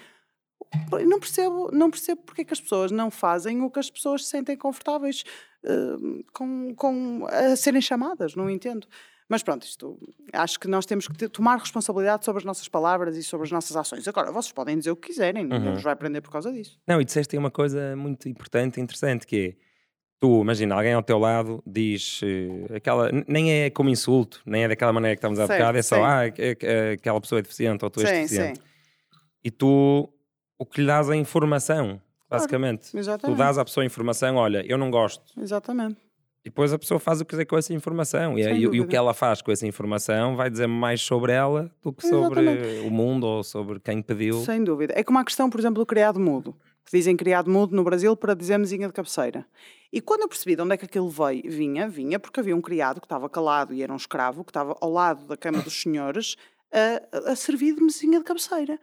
[1.06, 4.24] não percebo, não percebo porque é que as pessoas não fazem o que as pessoas
[4.24, 5.24] se sentem confortáveis
[5.66, 8.88] uh, com, com a serem chamadas, não entendo.
[9.34, 9.98] Mas pronto, isto,
[10.32, 13.52] acho que nós temos que ter, tomar responsabilidade sobre as nossas palavras e sobre as
[13.52, 14.08] nossas ações.
[14.08, 15.74] Agora, vocês podem dizer o que quiserem, ninguém uhum.
[15.74, 16.80] nos vai aprender por causa disso.
[16.86, 19.64] Não, e disseste uma coisa muito importante e interessante, que é,
[20.20, 24.68] tu, imagina, alguém ao teu lado diz uh, aquela, nem é como insulto, nem é
[24.68, 26.02] daquela maneira que estamos a bocado, é só, sim.
[26.04, 28.60] ah, é, é, aquela pessoa é deficiente ou tu és sim, deficiente.
[28.60, 28.66] Sim.
[29.44, 30.14] E tu,
[30.60, 32.92] o que lhe dás a informação, basicamente.
[32.92, 35.24] Claro, tu dás à pessoa a informação, olha, eu não gosto.
[35.42, 36.03] Exatamente.
[36.44, 38.38] E depois a pessoa faz o que quiser com essa informação.
[38.38, 41.72] E, e, e, o que ela faz com essa informação vai dizer mais sobre ela
[41.82, 42.88] do que sobre Exatamente.
[42.88, 44.44] o mundo ou sobre quem pediu.
[44.44, 44.94] Sem dúvida.
[44.96, 46.54] É como a questão, por exemplo, do criado mudo.
[46.86, 49.46] Que dizem criado mudo no Brasil para dizer mesinha de cabeceira.
[49.92, 52.62] E quando eu percebi de onde é que aquilo veio, vinha, vinha porque havia um
[52.62, 55.82] criado que estava calado e era um escravo, que estava ao lado da cama dos
[55.82, 56.36] senhores,
[56.74, 58.78] a, a servir de mesinha de cabeceira.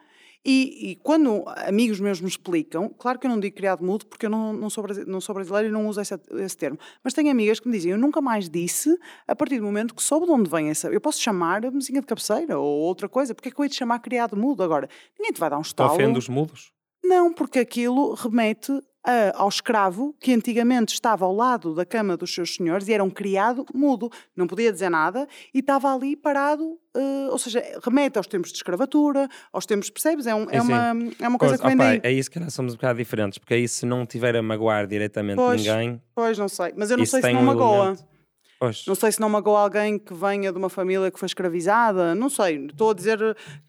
[0.44, 4.24] E, e, quando amigos meus me explicam, claro que eu não digo criado mudo porque
[4.24, 7.30] eu não, não, sou, não sou brasileiro e não uso esse, esse, termo, mas tenho
[7.30, 10.32] amigas que me dizem, eu nunca mais disse a partir do momento que soube de
[10.32, 10.88] onde vem essa.
[10.88, 13.68] Eu posso chamar a mesinha de cabeceira ou outra coisa, porque é que eu ia
[13.68, 14.88] te chamar criado mudo agora?
[15.18, 15.92] Ninguém te vai dar um estalo.
[15.92, 16.72] Ofende os mudos?
[17.04, 18.72] Não, porque aquilo remete
[19.04, 23.02] a- ao escravo que antigamente estava ao lado da cama dos seus senhores e era
[23.02, 28.18] um criado mudo, não podia dizer nada e estava ali parado, eh, ou seja, remete
[28.18, 30.26] aos tempos de escravatura, aos tempos, percebes?
[30.26, 32.00] É, um- é uma, é uma coisa Pois, que vem opa, daí.
[32.02, 34.86] é isso que nós somos um bocado diferentes, porque aí se não tiver a magoar
[34.86, 35.60] diretamente Pois.
[35.64, 36.72] ninguém, Pois, não sei.
[36.76, 37.76] Mas eu não sei se não magoa.
[37.78, 38.09] elemento.
[38.60, 38.84] Pois.
[38.86, 42.28] Não sei se não magoa alguém que venha de uma família que foi escravizada, não
[42.28, 42.66] sei.
[42.66, 43.18] Estou a dizer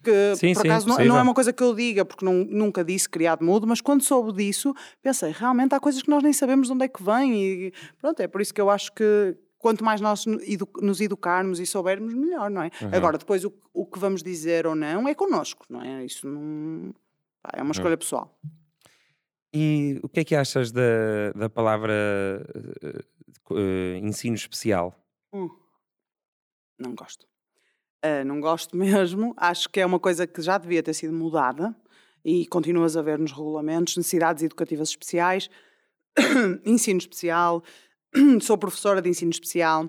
[0.04, 1.12] que, Sim, por sim, acaso, não, possível.
[1.14, 4.02] não é uma coisa que eu diga, porque não- nunca disse criado mudo, mas quando
[4.02, 7.34] soube disso, pensei, realmente há coisas que nós nem sabemos de onde é que vêm.
[7.34, 7.72] E
[8.02, 12.12] pronto, é por isso que eu acho que quanto mais nós nos educarmos e soubermos,
[12.12, 12.70] melhor, não é?
[12.82, 12.90] Uhum.
[12.92, 16.04] Agora, depois o, o que vamos dizer ou não é connosco, não é?
[16.04, 16.92] Isso não.
[17.50, 17.70] É uma Uhum.
[17.70, 18.38] escolha pessoal.
[19.54, 21.92] E o que é que achas da, da palavra
[23.58, 24.94] eh, ensino especial?
[25.32, 25.48] Hum.
[26.78, 27.26] Não gosto.
[28.02, 29.32] Ah, não gosto mesmo.
[29.36, 31.74] Acho que é uma coisa que já devia ter sido mudada
[32.24, 35.48] e continuas a ver nos regulamentos necessidades educativas especiais,
[36.64, 37.62] ensino especial.
[38.42, 39.88] Sou professora de ensino especial.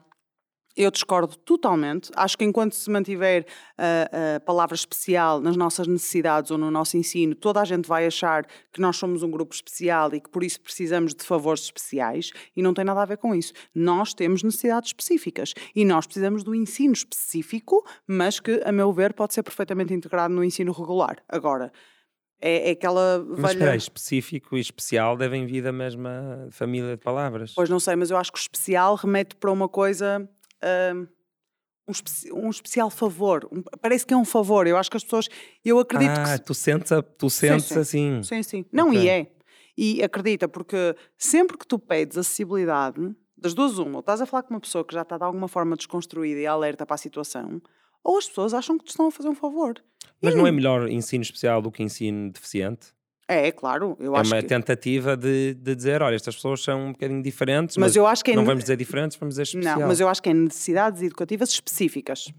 [0.76, 2.12] Eu discordo totalmente.
[2.16, 3.46] Acho que enquanto se mantiver
[3.78, 8.08] a, a palavra especial nas nossas necessidades ou no nosso ensino, toda a gente vai
[8.08, 12.32] achar que nós somos um grupo especial e que por isso precisamos de favores especiais
[12.56, 13.54] e não tem nada a ver com isso.
[13.74, 19.14] Nós temos necessidades específicas e nós precisamos do ensino específico, mas que, a meu ver,
[19.14, 21.18] pode ser perfeitamente integrado no ensino regular.
[21.30, 21.72] Agora,
[22.46, 23.52] é, é aquela Mas velha...
[23.52, 27.54] espera aí, específico e especial devem vir da mesma família de palavras.
[27.56, 30.28] Pois não sei, mas eu acho que o especial remete para uma coisa.
[30.96, 31.08] Hum,
[31.88, 33.48] um, um especial favor.
[33.52, 34.68] Um- parece que é um favor.
[34.68, 35.28] Eu acho que as pessoas.
[35.64, 36.46] Eu acredito ah, que.
[36.46, 37.80] tu sentes, a- tu sentes sim.
[37.80, 38.24] assim.
[38.24, 38.66] Sim, sim.
[38.72, 39.02] Não, Ok.
[39.02, 39.32] e é.
[39.76, 44.44] E acredita, porque sempre que tu pedes acessibilidade, das duas, uma, ou estás a falar
[44.44, 47.60] com uma pessoa que já está de alguma forma desconstruída e alerta para a situação,
[48.04, 49.74] ou as pessoas acham que te estão a fazer um favor.
[50.22, 52.94] Mas E não é melhor ensino especial do que ensino deficiente?
[53.34, 53.98] É, é claro.
[54.00, 54.48] Eu é acho uma que...
[54.48, 58.24] tentativa de, de dizer, olha, estas pessoas são um bocadinho diferentes, Mas mas, eu acho
[58.24, 59.80] que é não vamos dizer diferentes, vamos dizer especial.
[59.80, 62.34] Não, mas eu acho que é necessidades educativas específicas.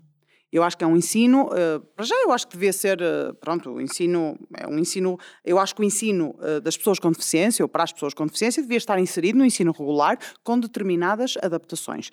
[0.51, 3.32] Eu acho que é um ensino, eh, para já eu acho que devia ser, eh,
[3.40, 7.11] pronto, o ensino, é um ensino, eu acho que o ensino eh, das pessoas com
[7.11, 11.36] deficiência, ou para as pessoas com deficiência, devia estar inserido no ensino regular com determinadas
[11.42, 12.11] adaptações.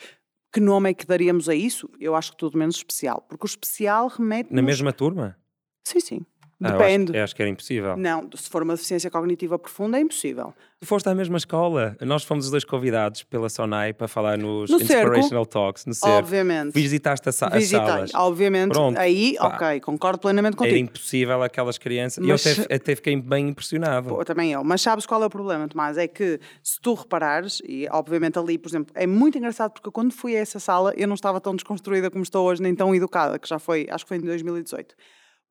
[0.51, 1.87] Que nome é que daríamos a isso?
[1.99, 4.51] Eu acho que tudo menos especial, porque o especial remete...
[4.51, 5.37] Na mesma turma?
[5.83, 6.25] Sim, sim.
[6.63, 7.11] Ah, eu Depende.
[7.11, 7.97] acho, eu acho que era impossível.
[7.97, 10.53] Não, se for uma deficiência cognitiva profunda é impossível.
[10.79, 11.95] Tu foste à mesma escola.
[12.01, 14.93] Nós fomos os dois convidados pela Sonai para falar nos No Cerco.
[15.09, 16.17] Inspirational Talks, no Cerco.
[16.17, 16.73] Obviamente.
[16.73, 18.11] Visitaste a sa- Visitei, salas.
[18.15, 18.71] obviamente.
[18.71, 19.47] Pronto, Aí, pá.
[19.47, 20.77] ok, concordo plenamente Era contigo.
[20.77, 22.25] impossível aquelas crianças.
[22.25, 24.09] Mas- eu até, até fiquei bem impressionado.
[24.09, 24.63] Pô, também eu.
[24.63, 25.97] Mas sabes qual é o problema, Tomás?
[25.97, 30.11] É que se tu reparares, e obviamente ali, por exemplo, é muito engraçado porque quando
[30.13, 33.37] fui a essa sala eu não estava tão desconstruída como estou hoje, nem tão educada,
[33.37, 34.95] que já foi, acho que foi em 2018.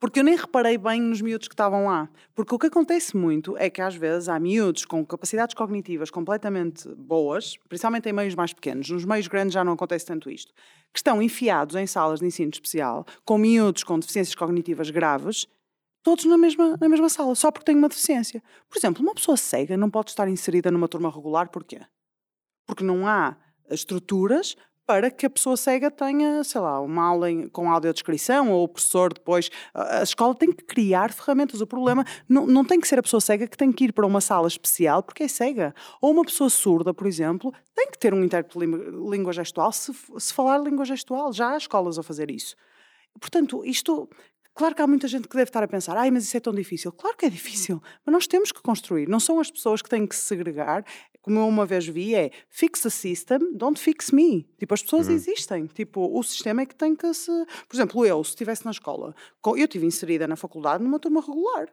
[0.00, 2.08] Porque eu nem reparei bem nos miúdos que estavam lá.
[2.34, 6.88] Porque o que acontece muito é que às vezes há miúdos com capacidades cognitivas completamente
[6.94, 10.54] boas, principalmente em meios mais pequenos, nos meios grandes já não acontece tanto isto,
[10.90, 15.46] que estão enfiados em salas de ensino especial, com miúdos com deficiências cognitivas graves,
[16.02, 18.42] todos na mesma, na mesma sala, só porque têm uma deficiência.
[18.70, 21.78] Por exemplo, uma pessoa cega não pode estar inserida numa turma regular, porquê?
[22.66, 23.36] Porque não há
[23.68, 24.56] estruturas
[24.90, 28.68] para que a pessoa cega tenha, sei lá, uma aula em- com audiodescrição ou o
[28.68, 29.48] professor depois.
[29.72, 31.60] A escola tem que criar ferramentas.
[31.60, 34.04] O problema não, não tem que ser a pessoa cega que tem que ir para
[34.04, 35.72] uma sala especial porque é cega.
[36.02, 38.66] Ou uma pessoa surda, por exemplo, tem que ter um intérprete de
[39.08, 41.32] língua- gestual se, se falar língua gestual.
[41.32, 42.56] Já há escolas a fazer isso.
[43.20, 44.08] Portanto, isto.
[44.52, 46.52] Claro que há muita gente que deve estar a pensar, ai, mas isso é tão
[46.52, 46.90] difícil.
[46.92, 49.08] Claro que é difícil, mas nós temos que construir.
[49.08, 50.84] Não são as pessoas que têm que se segregar.
[51.22, 54.48] Como eu uma vez vi, é fix the system, don't fix me.
[54.58, 55.66] Tipo, as pessoas existem.
[55.66, 57.30] Tipo, o sistema é que tem que se.
[57.68, 61.20] Por exemplo, eu, se estivesse na escola, co- eu estive inserida na faculdade numa turma
[61.20, 61.68] regular.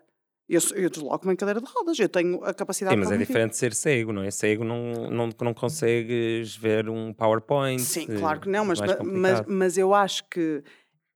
[0.50, 3.52] Eu, eu desloco-me em cadeira de rodas, eu tenho a capacidade Sim, mas é diferente
[3.52, 4.32] de ser cego, não é?
[4.32, 7.82] Cego não, não, não consegues ver um PowerPoint.
[7.82, 9.46] Sim, claro que não, mas, ma- mas, complicado.
[9.50, 10.64] mas eu acho que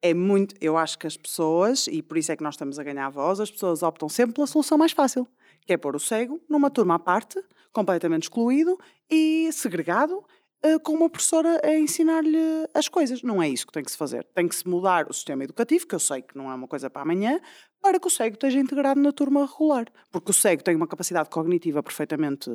[0.02, 0.56] é muito.
[0.60, 3.40] Eu acho que as pessoas, e por isso é que nós estamos a ganhar voz,
[3.40, 5.26] as pessoas optam sempre pela solução mais fácil,
[5.66, 7.42] que é pôr o cego numa turma à parte,
[7.72, 8.78] completamente excluído
[9.10, 10.24] e segregado.
[10.64, 12.38] eh, Com uma professora a ensinar-lhe
[12.74, 13.22] as coisas.
[13.24, 14.26] Não é isso que tem que se fazer.
[14.36, 16.90] Tem que se mudar o sistema educativo, que eu sei que não é uma coisa
[16.90, 17.40] para amanhã,
[17.82, 19.86] para que o cego esteja integrado na turma regular.
[20.12, 22.50] Porque o cego tem uma capacidade cognitiva perfeitamente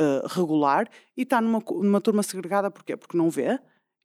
[0.00, 2.96] eh, regular e está numa, numa turma segregada porquê?
[2.96, 3.58] Porque não vê.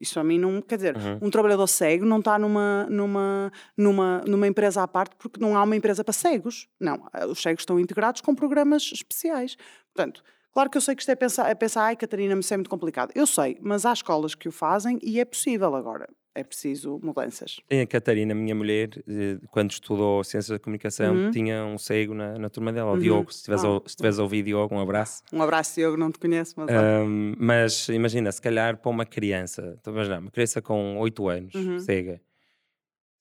[0.03, 0.61] Isso a mim não.
[0.61, 1.19] Quer dizer, Uhum.
[1.23, 5.63] um trabalhador cego não está numa, numa, numa, numa empresa à parte porque não há
[5.63, 6.67] uma empresa para cegos.
[6.79, 7.07] Não.
[7.13, 9.55] eh, Os cegos estão integrados com programas especiais.
[9.93, 10.23] Portanto,
[10.53, 12.57] claro que eu sei que isto é pensar, é pensar ai, Catarina, mas isso é
[12.57, 13.11] muito complicado.
[13.15, 16.07] Eu sei, mas há escolas que o fazem e é possível agora.
[16.36, 17.59] É preciso mudanças.
[17.69, 21.31] A Catarina, minha mulher, eh, quando estudou Ciências da Comunicação, uhum.
[21.31, 22.99] tinha um cego na, na turma dela, o uhum.
[22.99, 23.31] Diogo.
[23.31, 23.84] Se estiveres oh.
[23.86, 25.21] Se a ouvir, Diogo, um abraço.
[25.31, 26.69] Um abraço, Diogo, não te conheço, mas.
[26.71, 31.79] Um, mas imagina, se calhar para uma criança, imaginar, uma criança com 8 anos, uhum.
[31.79, 32.19] cega,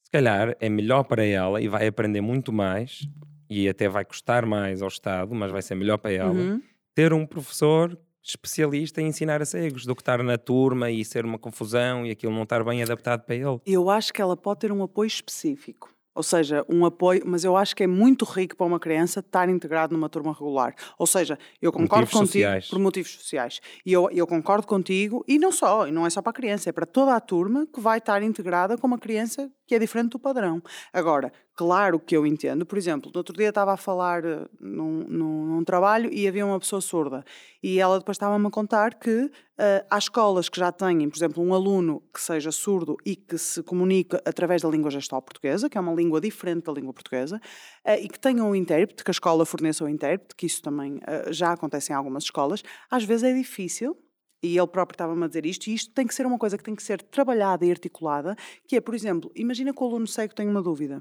[0.04, 3.06] se calhar é melhor para ela e vai aprender muito mais
[3.48, 6.62] e até vai custar mais ao Estado, mas vai ser melhor para ela uhum.
[6.94, 11.24] ter um professor especialista em ensinar a cegos do que estar na turma e ser
[11.24, 13.60] uma confusão e aquilo não estar bem adaptado para ele.
[13.66, 15.91] Eu acho que ela pode ter um apoio específico.
[16.14, 19.48] Ou seja, um apoio, mas eu acho que é muito rico para uma criança estar
[19.48, 20.74] integrado numa turma regular.
[20.98, 22.68] Ou seja, eu concordo motivos contigo sociais.
[22.68, 23.60] por motivos sociais.
[23.84, 26.68] E eu, eu concordo contigo, e não só, e não é só para a criança,
[26.68, 30.10] é para toda a turma que vai estar integrada com uma criança que é diferente
[30.10, 30.62] do padrão.
[30.92, 35.06] Agora, claro que eu entendo, por exemplo, no outro dia estava a falar eh, num,
[35.08, 37.24] num, num trabalho e havia uma pessoa surda
[37.62, 39.30] e ela depois estava-me a contar que
[39.90, 43.62] há escolas que já têm, por exemplo, um aluno que seja surdo e que se
[43.62, 47.40] comunica através da língua gestual portuguesa, que é uma língua diferente da língua portuguesa,
[47.86, 50.96] uh, e que tenham um intérprete, que a escola forneça um intérprete, que isso também
[50.96, 53.96] uh, já acontece em algumas escolas, às vezes é difícil
[54.42, 56.64] e ele próprio estava-me a dizer isto, e isto tem que ser uma coisa que
[56.64, 58.34] tem que ser trabalhada e articulada,
[58.66, 61.00] que é, por exemplo, imagina que o aluno cego tem uma dúvida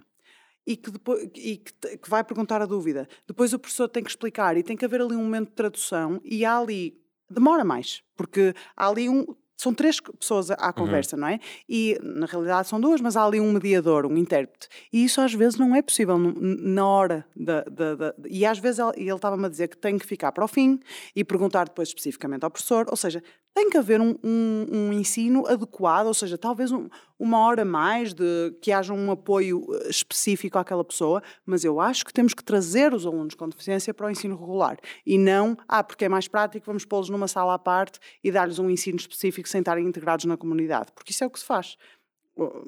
[0.65, 3.07] e que, depois, e que, que vai perguntar a dúvida.
[3.27, 6.21] Depois o professor tem que explicar e tem que haver ali um momento de tradução
[6.23, 7.00] e há ali
[7.31, 9.25] demora mais, porque há ali um,
[9.61, 10.73] são três pessoas à uhum.
[10.73, 11.21] conversa, uhum.
[11.21, 11.39] não é?
[11.69, 14.67] E na realidade são duas, mas há ali um mediador, um intérprete.
[14.91, 17.61] E isso às vezes não é possível na hora da.
[17.63, 20.43] da, da e às vezes ele, ele estava-me a dizer que tem que ficar para
[20.43, 20.79] o fim
[21.15, 22.87] e perguntar depois especificamente ao professor.
[22.89, 23.21] Ou seja,
[23.53, 26.87] tem que haver um, um, um ensino adequado, ou seja, talvez um,
[27.19, 32.05] uma hora mais de que haja um apoio eh, específico àquela pessoa, mas eu acho
[32.05, 35.83] que temos que trazer os alunos com deficiência para o ensino regular e não, ah,
[35.83, 39.47] porque é mais prático, vamos pô-los numa sala à parte e dar-lhes um ensino específico
[39.47, 41.75] sem estarem integrados na comunidade, porque isso é o que se faz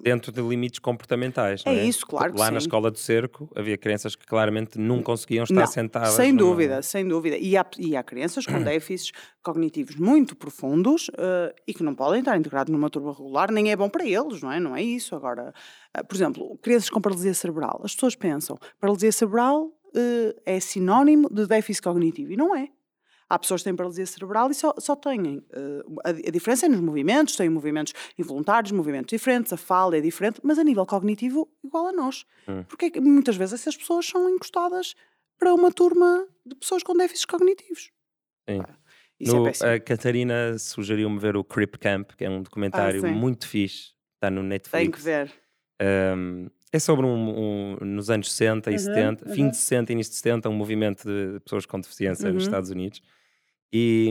[0.01, 1.63] dentro de limites comportamentais.
[1.65, 1.85] É, é?
[1.85, 2.37] isso, claro.
[2.37, 6.13] Lá na escola do cerco havia crianças que claramente não conseguiam estar não, sentadas.
[6.13, 7.37] Sem dúvida, sem dúvida.
[7.37, 9.11] E há, e há crianças com déficits
[9.41, 13.75] cognitivos muito profundos uh, e que não podem estar integrados numa turma regular, nem é
[13.75, 14.59] bom para eles, não é?
[14.59, 15.15] Não é isso.
[15.15, 15.53] Agora,
[15.97, 17.81] uh, por exemplo, crianças com paralisia cerebral.
[17.83, 22.69] As pessoas pensam, paralisia cerebral uh, é sinónimo de déficit cognitivo e não é.
[23.29, 25.37] Há pessoas que têm paralisia cerebral e só, só têm.
[25.37, 30.01] Uh, a, a, diferença é nos movimentos, têm movimentos involuntários, movimentos diferentes, a fala é
[30.01, 32.25] diferente, mas a nível cognitivo, igual a nós.
[32.47, 32.63] Hum.
[32.63, 34.95] Porque é muitas vezes essas pessoas são encostadas
[35.37, 37.91] para uma turma de pessoas com déficits cognitivos.
[38.49, 38.61] Sim.
[38.61, 38.77] Ah,
[39.19, 43.47] no, é a Catarina sugeriu-me ver o Crip Camp, que é um documentário ah, muito
[43.47, 44.81] fixe, está no Netflix.
[44.81, 45.31] Tem que ver.
[45.81, 49.35] Um, é sobre um, um, nos anos 60 e uhum, 70, uhum.
[49.35, 52.33] fim de 60 e início de 70, um movimento de pessoas com deficiência uhum.
[52.33, 52.99] nos Estados Unidos.
[53.71, 54.09] E,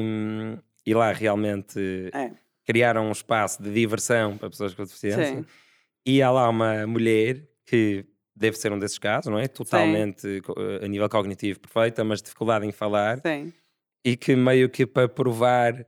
[0.86, 2.30] e lá realmente é.
[2.64, 5.26] criaram um espaço de diversão para pessoas com deficiência.
[5.26, 5.44] Sim.
[6.06, 8.04] E há lá uma mulher que
[8.34, 9.48] deve ser um desses casos, não é?
[9.48, 10.40] Totalmente Sim.
[10.82, 13.20] a nível cognitivo perfeita, mas dificuldade em falar.
[13.20, 13.52] Sim.
[14.04, 15.84] E que meio que para provar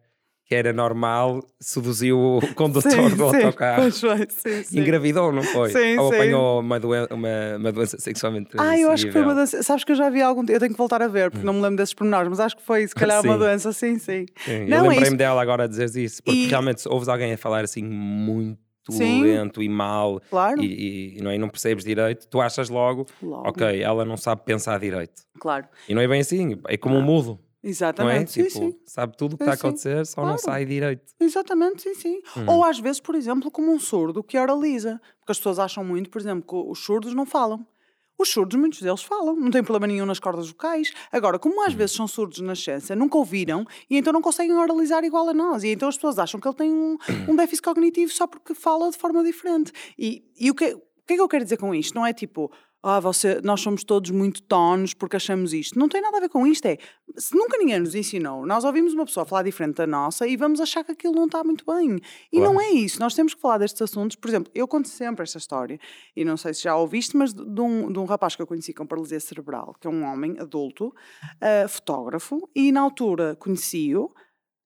[0.54, 3.90] que era normal, seduziu o condutor sim, do autocarro.
[3.90, 4.80] Foi, sim, sim.
[4.80, 5.70] Engravidou, não foi?
[5.70, 9.34] Sim, Ou apanhou uma, doen uma, uma doença sexualmente Ah, eu acho que foi uma
[9.34, 9.62] doença.
[9.62, 10.42] Sabes que eu já vi algum.
[10.48, 11.46] Eu tenho que voltar a ver, porque hum.
[11.46, 14.26] não me lembro desses pormenores, mas acho que foi, se calhar, uma doença, sim, sim.
[14.36, 14.66] sim.
[14.66, 16.46] Não, eu lembrei-me é dela agora a dizer isso, porque e...
[16.46, 19.22] realmente ouves alguém a falar assim muito Sim.
[19.22, 20.62] lento e mal claro.
[20.62, 21.38] e, e, não, é?
[21.38, 25.22] não percebes direito, tu achas logo, logo, ok, ela não sabe pensar direito.
[25.40, 25.66] Claro.
[25.88, 27.40] E não é bem assim, é como um mudo.
[27.64, 28.48] Exatamente, não é?
[28.48, 28.78] tipo, sim.
[28.84, 30.30] Sabe tudo o que está a acontecer, só claro.
[30.30, 31.14] não sai direito.
[31.18, 32.20] Exatamente, sim, sim.
[32.36, 32.44] Hum.
[32.46, 35.00] Ou às vezes, por exemplo, como um surdo que oraliza.
[35.18, 37.66] Porque as pessoas acham muito, por exemplo, que os surdos não falam.
[38.18, 40.92] Os surdos, muitos deles falam, não tem problema nenhum nas cordas vocais.
[41.10, 41.76] Agora, como às hum.
[41.78, 45.64] vezes são surdos na nascença, nunca ouviram e então não conseguem oralizar igual a nós.
[45.64, 48.90] E então as pessoas acham que ele tem um, um déficit cognitivo só porque fala
[48.90, 49.72] de forma diferente.
[49.98, 51.94] E, e o, que, o que é que eu quero dizer com isto?
[51.94, 52.52] Não é tipo,
[52.86, 55.78] ah, você, nós somos todos muito tonos porque achamos isto.
[55.78, 56.66] Não tem nada a ver com isto.
[56.66, 56.76] É,
[57.16, 60.60] se nunca ninguém nos ensinou, nós ouvimos uma pessoa falar diferente da nossa e vamos
[60.60, 61.98] achar que aquilo não está muito bem.
[62.30, 62.52] E claro.
[62.52, 63.00] não é isso.
[63.00, 64.16] Nós temos que falar destes assuntos.
[64.16, 65.80] Por exemplo, eu conto sempre esta história,
[66.14, 68.74] e não sei se já ouviste, mas de um, de um rapaz que eu conheci
[68.74, 74.10] com paralisia cerebral, que é um homem adulto, uh, fotógrafo, e na altura conheci-o,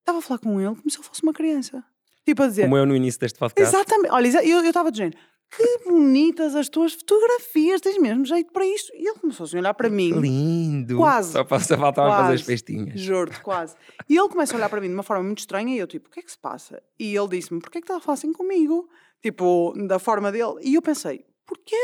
[0.01, 1.85] estava a falar com ele como se ele fosse uma criança.
[2.25, 2.63] Tipo a dizer.
[2.63, 3.75] Como eu no início deste podcast.
[3.75, 4.13] Exatamente.
[4.13, 5.17] Olha, eu estava dizendo
[5.51, 8.95] que bonitas as tuas fotografias, tens mesmo jeito para isto.
[8.95, 10.13] E ele começou a olhar para mim.
[10.13, 10.97] Lindo!
[10.97, 11.33] Quase.
[11.33, 13.01] Só, só faltava fazer as festinhas.
[13.01, 13.75] Juro-te, quase.
[14.09, 16.09] E ele começa a olhar para mim de uma forma muito estranha e eu, tipo,
[16.09, 16.83] o que é que se passa?
[16.99, 18.89] E ele disse-me, porquê é que está a falar assim comigo?
[19.23, 20.57] Tipo, da forma dele.
[20.63, 21.77] E eu pensei, porquê?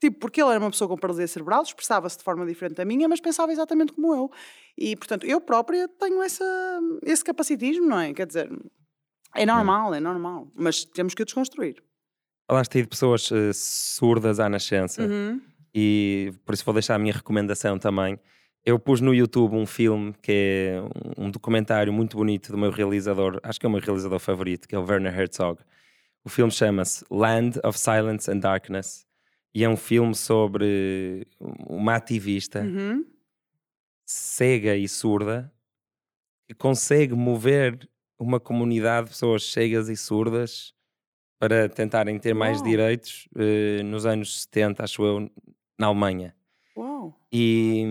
[0.00, 3.08] Tipo, porque ele era uma pessoa com paralisia cerebral, expressava-se de forma diferente da minha,
[3.08, 4.30] mas pensava exatamente como eu.
[4.76, 6.44] E, portanto, eu própria tenho essa,
[7.02, 8.12] esse capacitismo, não é?
[8.12, 8.50] Quer dizer,
[9.34, 10.48] é normal, é normal.
[10.56, 11.82] Mas temos que o desconstruir.
[12.46, 15.40] Falaste aí de pessoas uh, surdas à nascença Uhum.
[15.74, 18.18] e por isso vou deixar a minha recomendação também.
[18.64, 20.82] Eu pus no YouTube um filme que é
[21.18, 24.74] um documentário muito bonito do meu realizador, acho que é o meu realizador favorito, que
[24.74, 25.60] é o Werner Herzog.
[26.24, 29.04] O filme chama-se Land of Silence and Darkness
[29.54, 33.04] e é um filme sobre uma ativista Uhum.
[34.04, 35.52] cega e surda
[36.46, 37.88] que consegue mover
[38.18, 40.72] uma comunidade de pessoas cegas e surdas
[41.42, 45.28] para tentarem ter mais direitos eh, nos anos 70, acho eu,
[45.76, 46.36] na Alemanha.
[46.76, 47.18] Uau.
[47.32, 47.84] E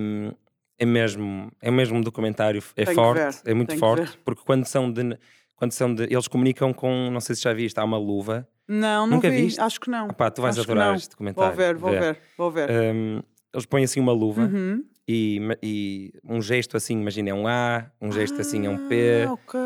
[0.79, 4.65] é mesmo, é mesmo um documentário, é Tenho forte, é muito tenho forte, porque quando
[4.65, 5.17] são de.
[5.57, 8.47] Quando são de, eles comunicam com, não sei se já viste, há uma luva.
[8.65, 9.41] Não, não Nunca vi.
[9.41, 9.59] viste?
[9.59, 10.07] Acho que não.
[10.07, 11.53] Opá, tu vais Acho adorar este documentário.
[11.53, 12.69] Vou ver, vou ver, vou ver.
[12.71, 13.21] Hum,
[13.53, 14.81] eles põem assim uma luva Uhum.
[15.07, 19.25] E, e um gesto assim, imagina, é um A, um gesto assim é um P.
[19.27, 19.59] Ah, ok.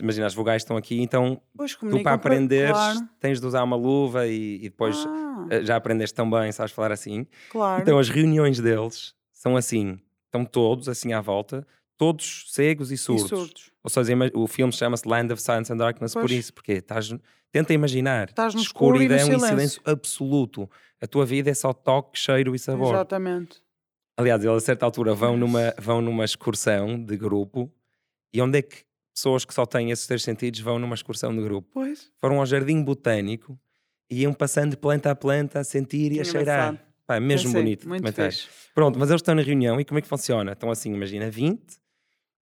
[0.00, 3.08] Imagina, as vogais estão aqui, então Pois tu para por- aprenderes Claro.
[3.18, 6.72] tens de usar uma luva e, e depois Ah, eh, já aprendeste tão bem, sabes
[6.72, 7.26] falar assim.
[7.48, 7.82] claro.
[7.82, 11.66] Então as reuniões deles são assim, estão todos assim à volta,
[11.96, 13.28] todos cegos e E surdos.
[13.28, 13.72] surdos.
[13.82, 16.32] Ou seja, o filme chama-se Land of Silence and Darkness por Pois.
[16.32, 17.12] isso, porque estás,
[17.50, 19.48] tenta imaginar Estás no e escuridão e silêncio.
[19.48, 20.70] silêncio absoluto.
[21.00, 22.94] A tua vida é só toque, cheiro e sabor.
[22.94, 23.60] Exatamente.
[24.22, 27.70] Aliás, eles a certa altura vão numa, vão numa excursão de grupo
[28.32, 31.42] e onde é que pessoas que só têm esses três sentidos vão numa excursão de
[31.42, 31.68] grupo?
[31.72, 32.10] Pois.
[32.20, 33.58] Foram ao jardim botânico
[34.10, 36.74] e iam passando de planta a planta a sentir e a cheirar.
[37.06, 37.88] Pá, é mesmo bonito.
[37.88, 38.48] Muito fixe.
[38.74, 40.52] Pronto, mas eles estão na reunião e como é que funciona?
[40.52, 41.80] Estão assim, imagina, 20.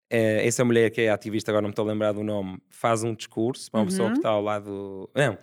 [0.09, 3.03] eh, essa mulher que é ativista, agora não me estou a lembrar do nome, faz
[3.03, 4.19] um discurso para uma pessoa que Uhum.
[4.19, 5.09] está ao lado.
[5.15, 5.37] Não,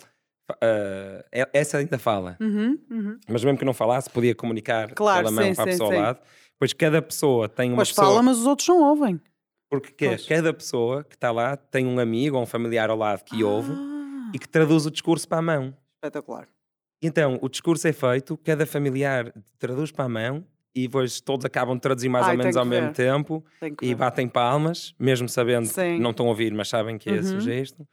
[1.33, 3.19] e- essa ainda fala, Uhum, uhum.
[3.29, 5.97] mas mesmo que não falasse, podia comunicar Claro, pela mão sim, para a pessoa sim.
[5.97, 6.21] ao lado.
[6.59, 8.07] Pois cada pessoa tem uma Pois pessoa.
[8.09, 9.21] fala, mas os outros não ouvem.
[9.71, 12.97] Porque que é, cada pessoa que está lá tem um amigo ou um familiar ao
[12.97, 15.75] lado que ouve Ah, e que traduz o discurso para a mão.
[15.95, 16.49] Espetacular.
[17.03, 20.45] Então, o discurso é feito, cada familiar traduz para a mão
[20.75, 22.95] e depois todos acabam de traduzir mais Ai, ou menos ao mesmo ver.
[22.95, 23.45] tempo
[23.81, 25.97] e batem palmas, mesmo sabendo Sim.
[25.97, 27.41] que não estão a ouvir, mas sabem que é esse o Uhum.
[27.41, 27.89] gesto.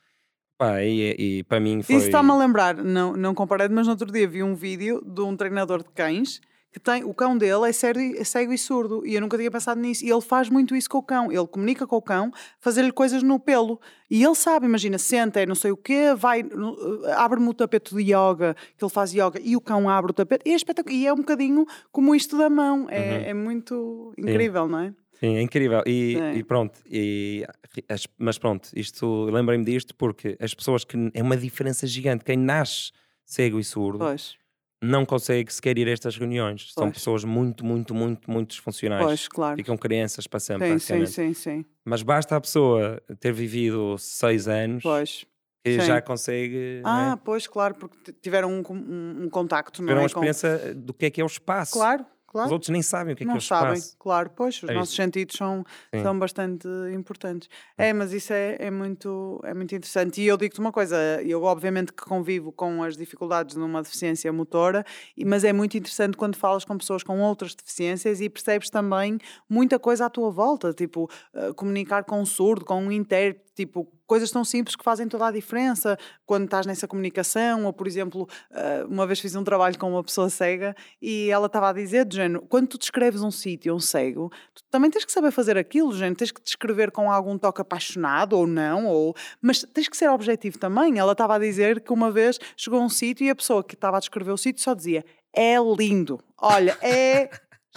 [0.58, 1.96] Pá, e, e para mim foi.
[1.98, 5.22] Isso está-me a lembrar, não, não comparei, mas no outro dia vi um vídeo de
[5.22, 6.42] um treinador de cães
[6.74, 9.38] que tem, o cão dele é cego, e- é cego e surdo e eu nunca
[9.38, 10.04] tinha pensado nisso.
[10.04, 13.24] E ele faz muito isso com o cão, ele comunica com o cão, fazer-lhe coisas
[13.24, 13.80] no pelo.
[14.12, 16.76] E ele sabe, imagina, senta, é não sei o quê, vai, no-
[17.16, 20.44] abre-me o tapete de yoga, que ele faz yoga, e o cão abre o tapete,
[20.48, 20.96] e é, espetacular.
[20.96, 23.30] E é um bocadinho como isto da mão, é, Uhum.
[23.30, 24.94] é muito incrível, não é?
[25.20, 25.82] Sim, é incrível.
[25.86, 26.40] E, Sim.
[26.40, 27.46] e pronto, e,
[27.90, 32.24] as- mas pronto, isto lembrei-me disto porque as pessoas que é uma diferença gigante.
[32.24, 32.92] Quem nasce
[33.26, 34.36] cego e surdo Pois,
[34.82, 36.72] não consegue sequer ir a estas reuniões.
[36.72, 36.94] São Pois.
[36.98, 39.06] pessoas muito, muito, muito, muito disfuncionais.
[39.06, 39.56] pois, claro.
[39.58, 41.66] Ficam crianças para sempre, Sim, sim, sim, sim.
[41.84, 45.26] Mas basta a pessoa ter vivido seis anos Pois.
[45.66, 45.82] sim.
[45.82, 46.82] já consegue é?
[46.86, 49.96] Ah, pois, claro, porque tiveram um, com- um, um contacto, não ter é?
[49.96, 51.74] uma Com- experiência do que é que é o espaço.
[51.74, 52.06] Claro,
[52.46, 52.54] Os claro.
[52.54, 53.96] outros nem sabem o que é que não o sabem, espaço.
[54.00, 55.02] claro, pois, os É nossos isso.
[55.02, 55.64] sentidos são,
[55.94, 56.02] Sim.
[56.04, 57.50] são bastante importantes.
[57.78, 60.22] É, mas isso é, é, muito, é muito interessante.
[60.22, 64.86] E eu digo-te uma coisa, eu obviamente que convivo com as dificuldades numa deficiência motora,
[65.26, 69.18] mas é muito interessante quando falas com pessoas com outras deficiências e percebes também
[69.50, 73.92] muita coisa à tua volta, tipo, eh, comunicar com um surdo, com um intérprete, tipo,
[74.08, 78.28] coisas tão simples que fazem toda a diferença quando estás nessa comunicação, ou por exemplo,
[78.52, 82.06] eh, uma vez fiz um trabalho com uma pessoa cega e ela estava a dizer,
[82.06, 85.58] do género, quando tu descreves um sítio, um cego, tu também tens que saber fazer
[85.58, 89.14] aquilo, género, tens que descrever com algum toque apaixonado ou não, ou...
[89.42, 90.98] mas tens que ser objetivo também.
[90.98, 93.76] Ela estava a dizer que uma vez chegou a um sítio e a pessoa que
[93.76, 95.04] estava a descrever o sítio só dizia,
[95.34, 97.30] é lindo, olha, é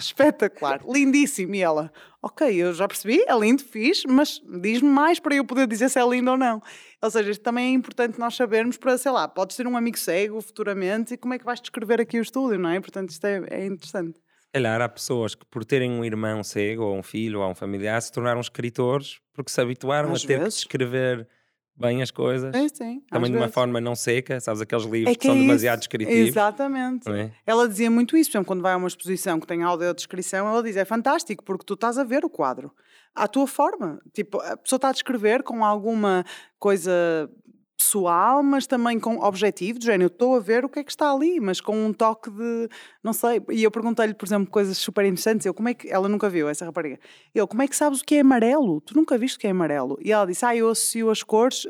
[0.05, 1.55] espetacular, lindíssimo.
[1.55, 1.91] E ela,
[2.21, 5.99] ok, eu já percebi, é lindo, fiz, mas diz-me mais para eu poder dizer se
[5.99, 6.61] é lindo ou não.
[7.01, 9.97] Ou seja, isto também é importante nós sabermos para, sei lá, podes ter um amigo
[9.97, 12.79] cego futuramente e como é que vais descrever aqui o estúdio, não é?
[12.79, 14.19] Portanto, isto é, é interessante.
[14.53, 18.01] Calhar há pessoas que, por terem um irmão cego, ou um filho, ou um familiar,
[18.01, 20.55] se tornaram escritores porque se habituaram Às a ter vezes.
[20.55, 21.27] que descrever
[21.81, 22.53] bem as coisas.
[22.53, 23.01] É, sim.
[23.09, 24.61] Também de uma forma não seca, sabes?
[24.61, 26.29] Aqueles livros É que, que são é demasiado descritivos.
[26.29, 27.09] Exatamente.
[27.11, 27.31] é?
[27.45, 30.63] Ela dizia muito isso, por exemplo, quando vai a uma exposição que tem audiodescrição, ela
[30.63, 32.71] diz, é fantástico, porque tu estás a ver o quadro,
[33.13, 33.99] à tua forma.
[34.13, 36.23] Tipo, a pessoa está a descrever com alguma
[36.59, 37.29] coisa
[37.81, 41.11] pessoal, mas também com objetivo, do género, estou a ver o que é que está
[41.11, 42.69] ali, mas com um toque de,
[43.03, 46.07] não sei, e eu perguntei-lhe, por exemplo, coisas super interessantes, eu, como é que, ela
[46.07, 46.99] nunca viu, essa rapariga,
[47.33, 48.79] eu, como é que sabes o que é amarelo?
[48.81, 49.97] Tu nunca viste o que é amarelo?
[50.01, 51.67] E ela disse, ah, eu associo as cores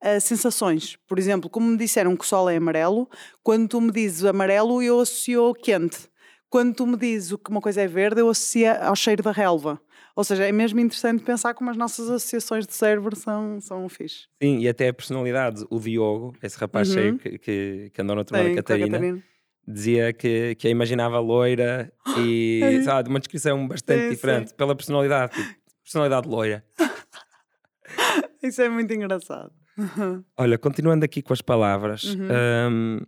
[0.00, 3.08] a, a sensações, por exemplo, como me disseram que o sol é amarelo,
[3.42, 6.10] quando tu me dizes amarelo, eu associo quente.
[6.48, 9.32] Quando tu me dizes o que uma coisa é verde, eu associo ao cheiro da
[9.32, 9.80] relva.
[10.14, 14.26] Ou seja, é mesmo interessante pensar como as nossas associações de cérebro são, são fixe.
[14.42, 15.64] Sim, e até a personalidade.
[15.70, 16.94] O Diogo, esse rapaz uhum.
[16.94, 19.22] cheio que, que, que, andou na turma da Catarina, Catarina,
[19.66, 24.56] dizia que, que a imaginava loira e sabe, uma descrição bastante diferente sim.
[24.56, 25.32] pela personalidade.
[25.32, 26.64] Tipo, personalidade loira.
[28.42, 29.52] Isso é muito engraçado.
[30.36, 32.28] Olha, continuando aqui com as palavras, uhum.
[32.70, 33.00] um,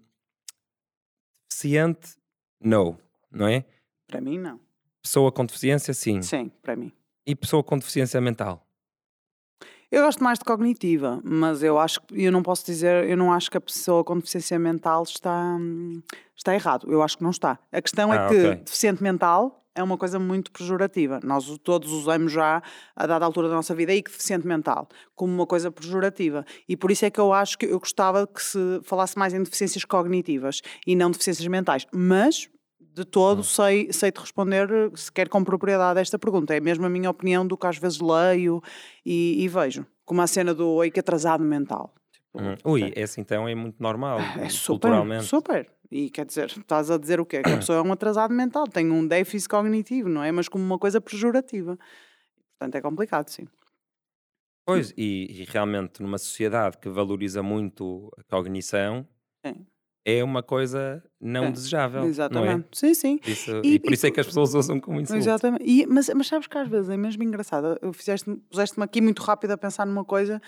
[1.51, 2.17] deficiente,
[2.61, 2.99] no,
[3.31, 3.65] não é?
[4.07, 4.61] Para mim, não.
[5.05, 6.23] Pessoa com deficiência, sim.
[6.23, 6.91] Sim, para mim.
[7.27, 8.67] E pessoa com deficiência mental?
[9.91, 13.33] Eu gosto mais de cognitiva, mas eu acho que eu não posso dizer, eu não
[13.33, 15.57] acho que a pessoa com deficiência mental está,
[16.35, 16.91] está errado.
[16.91, 17.59] Eu acho que não está.
[17.71, 18.55] A questão é ah, é que okay.
[18.57, 21.21] deficiente mental é uma coisa muito pejorativa.
[21.23, 22.63] Nós todos usamos já,
[22.95, 26.45] a dada altura da nossa vida, e que deficiente mental, como uma coisa pejorativa.
[26.69, 29.43] E por isso é que eu acho que eu gostava que se falasse mais em
[29.43, 31.87] deficiências cognitivas e não deficiências mentais.
[31.93, 32.49] Mas,
[32.95, 33.43] de todo, hum.
[33.43, 36.55] sei, sei te responder sequer com propriedade a esta pergunta.
[36.55, 38.63] É mesmo a minha opinião do que às vezes leio
[39.05, 39.85] e, e vejo.
[40.05, 41.93] Como a cena do oi que atrasado mental.
[42.13, 42.55] Tipo, hum.
[42.65, 45.25] Ui, esse então é muito normal, é super, culturalmente.
[45.25, 45.69] Super.
[45.91, 47.43] E quer dizer, estás a dizer o quê?
[47.43, 50.31] Que a pessoa é um atrasado mental, tem um déficit cognitivo, não é?
[50.31, 51.77] Mas como uma coisa pejorativa.
[52.59, 53.47] Portanto, é complicado, sim.
[54.65, 59.07] Pois, e, e realmente numa sociedade que valoriza muito a cognição,
[59.45, 59.67] sim.
[60.05, 61.51] É uma coisa não é.
[61.51, 62.05] desejável.
[62.05, 62.53] Exatamente.
[62.53, 62.65] Não é?
[62.73, 63.21] Sim, sim.
[63.27, 65.19] Isso, e, e, por isso é que as pessoas usam como insulto.
[65.19, 65.65] Exatamente.
[65.65, 67.79] E, mas, mas sabes que às vezes é mesmo engraçado.
[68.51, 70.41] Puseste-me aqui muito rápido a pensar numa coisa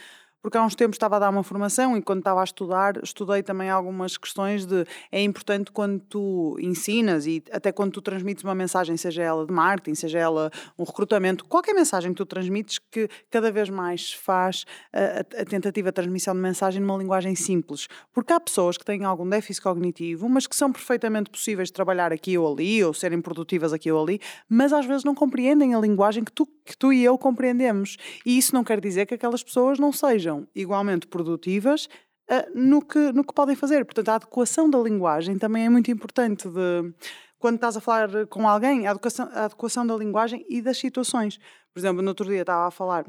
[0.46, 3.42] porque há uns tempos estava a dar uma formação e quando estava a estudar, estudei
[3.42, 8.54] também algumas questões de é importante quando tu ensinas e até quando tu transmites uma
[8.54, 13.08] mensagem, seja ela de marketing, seja ela um recrutamento, qualquer mensagem que tu transmites, que
[13.28, 17.88] cada vez mais faz a, a, tentativa de transmissão de mensagem numa linguagem simples.
[18.12, 22.12] Porque há pessoas que têm algum déficit cognitivo, mas que são perfeitamente possíveis de trabalhar
[22.12, 25.80] aqui ou ali, ou serem produtivas aqui ou ali, mas às vezes não compreendem a
[25.80, 27.96] linguagem que tu, que tu e eu compreendemos.
[28.24, 31.88] E isso não quer dizer que aquelas pessoas não sejam sejam igualmente produtivas
[32.30, 33.84] uh, no, que, no que podem fazer.
[33.84, 36.92] Portanto, a adequação da linguagem também é muito importante de
[37.38, 41.38] quando estás a falar com alguém, a adequação, a adequação da linguagem e das situações.
[41.72, 43.06] Por exemplo, no outro dia estava a falar,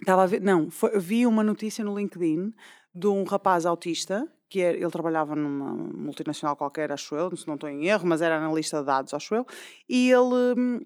[0.00, 2.52] estava a ver, não, foi, vi uma notícia no LinkedIn
[2.94, 7.54] de um rapaz autista, que era, ele trabalhava numa multinacional qualquer, acho eu, se não
[7.54, 9.46] estou em erro, mas era analista de dados, acho eu,
[9.88, 10.80] e ele, hum,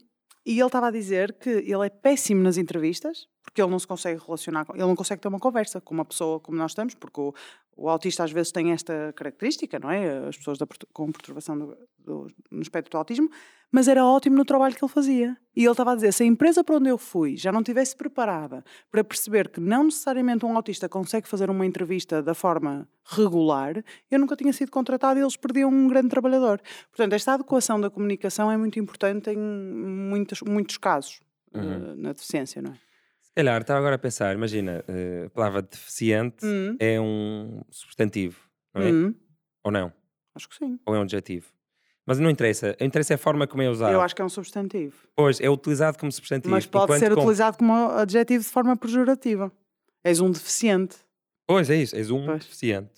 [0.45, 3.87] e ele estava a dizer que ele é péssimo nas entrevistas, porque ele não se
[3.87, 7.21] consegue relacionar, ele não consegue ter uma conversa com uma pessoa como nós estamos, porque
[7.21, 7.33] o,
[7.77, 10.27] o autista às vezes tem esta característica, não é?
[10.27, 13.31] As pessoas da, com perturbação do, do, no espectro do autismo,
[13.71, 15.37] mas era ótimo no trabalho que ele fazia.
[15.55, 17.97] E ele estava a dizer: se a empresa para onde eu fui já não estivesse
[17.97, 23.85] preparada para perceber que não necessariamente um autista consegue fazer uma entrevista da forma regular,
[24.11, 26.61] eu nunca tinha sido contratado e eles perdiam um grande trabalhador.
[26.91, 31.21] Portanto, esta adequação da comunicação é muito importante em muitos, muitos casos
[31.55, 31.93] uhum.
[31.93, 32.86] uh, na deficiência, não é?
[33.37, 36.77] Calhar, estava agora a pensar, imagina, uh, a palavra deficiente hum.
[36.81, 38.41] é um substantivo,
[38.75, 38.91] não é?
[38.91, 39.15] Hum.
[39.63, 39.93] Ou não?
[40.35, 40.79] Acho que sim.
[40.85, 41.47] Ou é um adjetivo?
[42.07, 43.93] Mas não interessa, interessa é a forma como é usado.
[43.93, 44.97] Eu acho que é um substantivo.
[45.15, 46.51] Pois, é utilizado como substantivo.
[46.51, 49.53] Mas pode ser utilizado como adjetivo de forma pejorativa.
[50.05, 50.97] És um deficiente.
[51.47, 52.45] Pois, é isso, és um pois.
[52.45, 52.93] deficiente.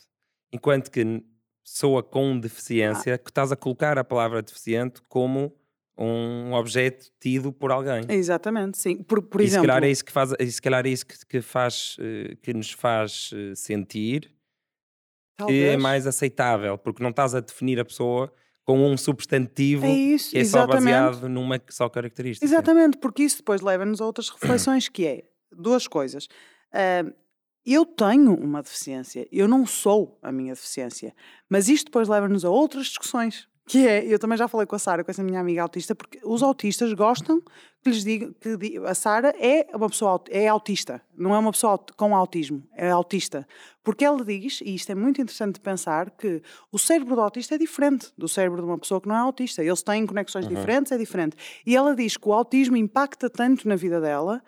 [0.52, 1.24] Enquanto que
[1.64, 3.18] pessoa com deficiência, ah.
[3.18, 5.54] que estás a colocar a palavra deficiente como
[5.98, 8.04] um objeto tido por alguém.
[8.08, 9.02] Exatamente, sim.
[9.02, 9.62] Por, por e exemplo...
[9.62, 12.54] se calhar é isso que faz, se calhar é isso que, que faz, eh, que
[12.54, 14.32] nos faz eh, sentir
[15.36, 15.58] Talvez.
[15.58, 18.32] que é mais aceitável, porque não estás a definir a pessoa
[18.64, 20.72] com um substantivo é isso, que é exatamente.
[20.72, 22.44] só baseado numa só característica.
[22.44, 26.26] Exatamente, porque isso depois leva-nos a outras reflexões que é duas coisas.
[26.72, 27.12] Uh,
[27.64, 31.14] eu tenho uma deficiência, eu não sou a minha deficiência,
[31.48, 34.78] mas isto depois leva-nos a outras discussões que é, eu também já falei com a
[34.78, 37.42] Sara, com essa minha amiga autista, porque os autistas gostam
[37.82, 41.78] que lhes diga que a Sara é uma pessoa é autista, não é uma pessoa
[41.94, 43.46] com autismo, é autista.
[43.84, 46.42] Porque ela diz, e isto é muito interessante de pensar, que
[46.72, 49.62] o cérebro do autista é diferente do cérebro de uma pessoa que não é autista.
[49.62, 50.54] Eles têm conexões uhum.
[50.54, 51.36] diferentes, é diferente.
[51.66, 54.42] E ela diz que o autismo impacta tanto na vida dela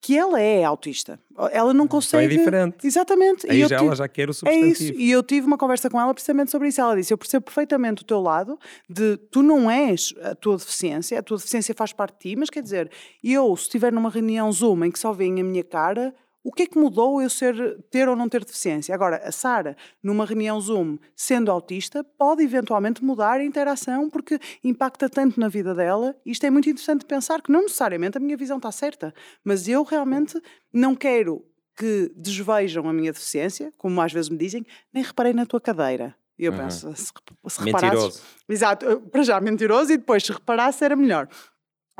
[0.00, 1.20] que ela é autista.
[1.52, 2.24] Ela não consegue.
[2.24, 2.86] Então é diferente.
[2.86, 3.50] Exatamente.
[3.50, 3.86] Aí e já tive...
[3.86, 4.66] ela já quer o substantivo.
[4.66, 4.92] É isso.
[4.94, 6.80] E eu tive uma conversa com ela precisamente sobre isso.
[6.80, 11.18] Ela disse: Eu percebo perfeitamente o teu lado, de tu não és a tua deficiência,
[11.18, 12.90] a tua deficiência faz parte de ti, mas quer dizer,
[13.22, 16.62] eu, se estiver numa reunião Zoom em que só veem a minha cara, o que
[16.62, 18.94] é que mudou eu ser, ter ou não ter deficiência?
[18.94, 25.08] Agora, a Sara, numa reunião Zoom, sendo autista, pode eventualmente mudar a interação porque impacta
[25.08, 26.16] tanto na vida dela.
[26.24, 29.14] Isto é muito interessante pensar que não necessariamente a minha visão está certa,
[29.44, 30.40] mas eu realmente
[30.72, 31.44] não quero
[31.76, 36.14] que desvejam a minha deficiência, como às vezes me dizem, nem reparei na tua cadeira.
[36.38, 36.58] E eu uhum.
[36.58, 37.12] penso, se,
[37.48, 38.22] se Mentiroso.
[38.48, 41.28] Exato, para já mentiroso e depois se reparasse era melhor.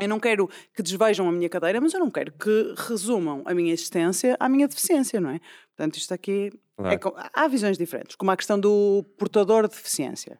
[0.01, 3.53] Eu não quero que desvejam a minha cadeira, mas eu não quero que resumam a
[3.53, 5.39] minha existência à minha deficiência, não é?
[5.75, 6.51] Portanto, isto aqui.
[6.83, 7.15] É Claro.
[7.33, 10.39] há visões diferentes, como a questão do portador de deficiência,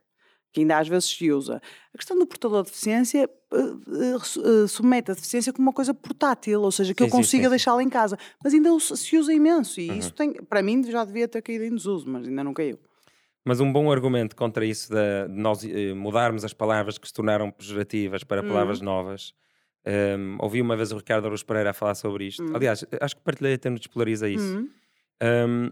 [0.52, 1.62] que ainda às vezes se usa.
[1.94, 3.30] A questão do portador de deficiência
[4.24, 7.48] su- eh, submete a deficiência como uma coisa portátil, ou seja, que Sim, eu consiga
[7.50, 8.18] deixá-la em casa.
[8.44, 9.98] Mas ainda se usa imenso, e Uhum.
[10.00, 12.80] isso tem, para mim já devia ter caído em desuso, mas ainda não caiu.
[13.46, 15.62] Mas um bom argumento contra isso de, nós
[15.96, 18.86] mudarmos as palavras que se tornaram pejorativas para palavras Uhum.
[18.86, 19.34] novas.
[19.86, 22.44] Ehm, ouvi uma vez o Ricardo Aruz Pereira a falar sobre isto.
[22.44, 22.56] Uhum.
[22.56, 24.56] Aliás, acho que partilhei até no Despolariza isso.
[24.58, 24.70] Uhum,
[25.22, 25.70] Ehm,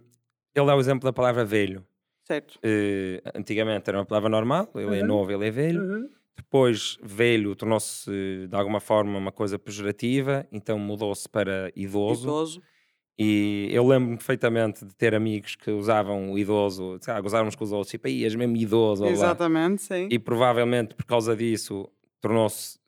[0.56, 1.86] ele dá o exemplo da palavra velho.
[2.28, 2.60] certo.
[2.64, 5.08] Eh, antigamente era uma palavra normal, ele é Uhum.
[5.08, 5.82] novo, ele é velho.
[5.82, 6.10] Uhum.
[6.38, 8.10] Depois, velho tornou-se
[8.48, 12.24] de alguma forma uma coisa pejorativa, então mudou-se para idoso.
[12.24, 12.62] Idoso.
[13.22, 17.72] E eu lembro-me perfeitamente de ter amigos que usavam o idoso, gozar uns com os
[17.74, 19.04] outros, tipo, aí és mesmo idoso.
[19.04, 19.14] ou lá.
[19.16, 20.08] Exatamente, sim.
[20.10, 21.90] E provavelmente por causa disso
[22.22, 22.79] tornou-se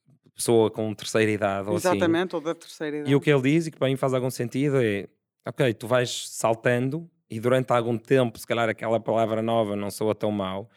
[0.42, 1.90] pessoa com terceira idade ou assim.
[1.90, 3.12] Exatamente, ou da terceira idade.
[3.12, 5.08] E o que ele diz, e que para mim faz algum sentido, é:
[5.48, 10.14] ok, tu vais saltando e durante algum tempo, se calhar aquela palavra nova não soa
[10.14, 10.70] tão mal,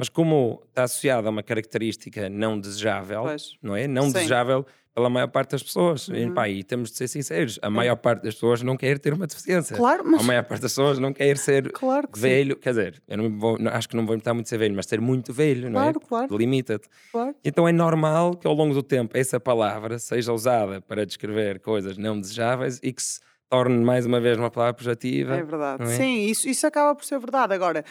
[0.00, 3.52] mas como está associada a uma característica não desejável, Pois.
[3.62, 3.86] não é?
[3.86, 4.12] Não Sim.
[4.14, 6.08] desejável pela maior parte das pessoas.
[6.08, 6.34] E, Uhum.
[6.34, 9.26] pá, e temos de ser sinceros: a maior parte das pessoas não quer ter uma
[9.26, 9.76] deficiência.
[9.76, 10.20] Claro, mas.
[10.20, 12.22] A maior parte das pessoas não quer ser Claro que sim.
[12.28, 14.86] velho, quer dizer, eu não vou- acho que não vou importar muito ser velho, mas
[14.86, 15.92] ser muito velho, não é?
[15.92, 16.36] Claro, claro.
[16.36, 16.88] Limita-te.
[17.12, 17.34] claro.
[17.44, 21.96] Então é normal que ao longo do tempo essa palavra seja usada para descrever coisas
[21.96, 25.36] não desejáveis e que se torne mais uma vez uma palavra pejorativa.
[25.36, 25.82] É verdade.
[25.84, 25.86] é?
[25.86, 27.52] Sim, isso, isso acaba por ser verdade.
[27.54, 27.84] Agora,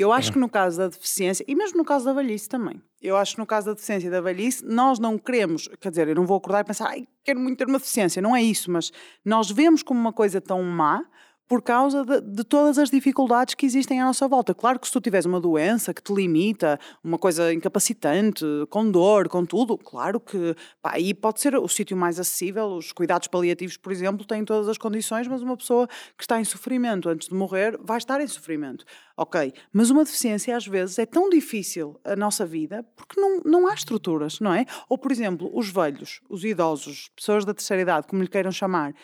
[0.00, 3.16] eu acho que no caso da deficiência, e mesmo no caso da velhice também, eu
[3.16, 6.14] acho que no caso da deficiência e da velhice, nós não queremos, quer dizer, eu
[6.14, 8.92] não vou acordar e pensar, ai, quero muito ter uma deficiência, não é isso, mas
[9.24, 11.04] nós vemos como uma coisa tão má
[11.48, 14.54] por causa de, de todas as dificuldades que existem à nossa volta.
[14.54, 19.28] Claro que se tu tiveres uma doença que te limita, uma coisa incapacitante, com dor,
[19.28, 22.66] com tudo, claro que pá, aí pode ser o sítio mais acessível.
[22.68, 25.86] Os cuidados paliativos, por exemplo, têm todas as condições, mas uma pessoa
[26.16, 28.84] que está em sofrimento antes de morrer vai estar em sofrimento.
[29.16, 33.66] Ok, mas uma deficiência às vezes é tão difícil a nossa vida porque não, não
[33.66, 34.66] há estruturas, não é?
[34.88, 38.94] Ou, por exemplo, os velhos, os idosos, pessoas da terceira idade, como lhe queiram chamar,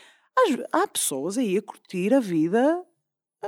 [0.72, 2.85] há pessoas aí a curtir a vida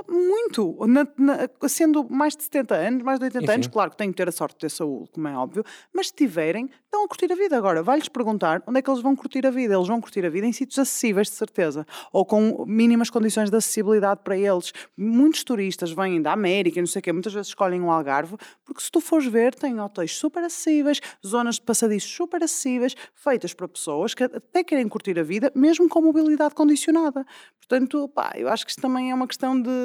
[0.09, 3.97] muito, na- na- sendo mais de 70 anos, mais de 80 Sim, anos, claro que
[3.97, 7.03] têm que ter a sorte de ter saúde, como é óbvio, mas se tiverem, estão
[7.05, 7.57] a curtir a vida.
[7.57, 9.73] Agora, vai-lhes perguntar onde é que eles vão curtir a vida.
[9.75, 13.55] Eles vão curtir a vida em sítios acessíveis, de certeza, ou com mínimas condições de
[13.57, 14.71] acessibilidade para eles.
[14.97, 18.81] Muitos turistas vêm da América, não sei o quê, muitas vezes escolhem o Algarve, porque
[18.81, 23.67] se tu fores ver, tem hotéis super acessíveis, zonas de passadiços super acessíveis, feitas para
[23.67, 27.25] pessoas que até querem curtir a vida, mesmo com mobilidade condicionada.
[27.57, 29.84] Portanto, pá, eu acho que isto também é uma questão de.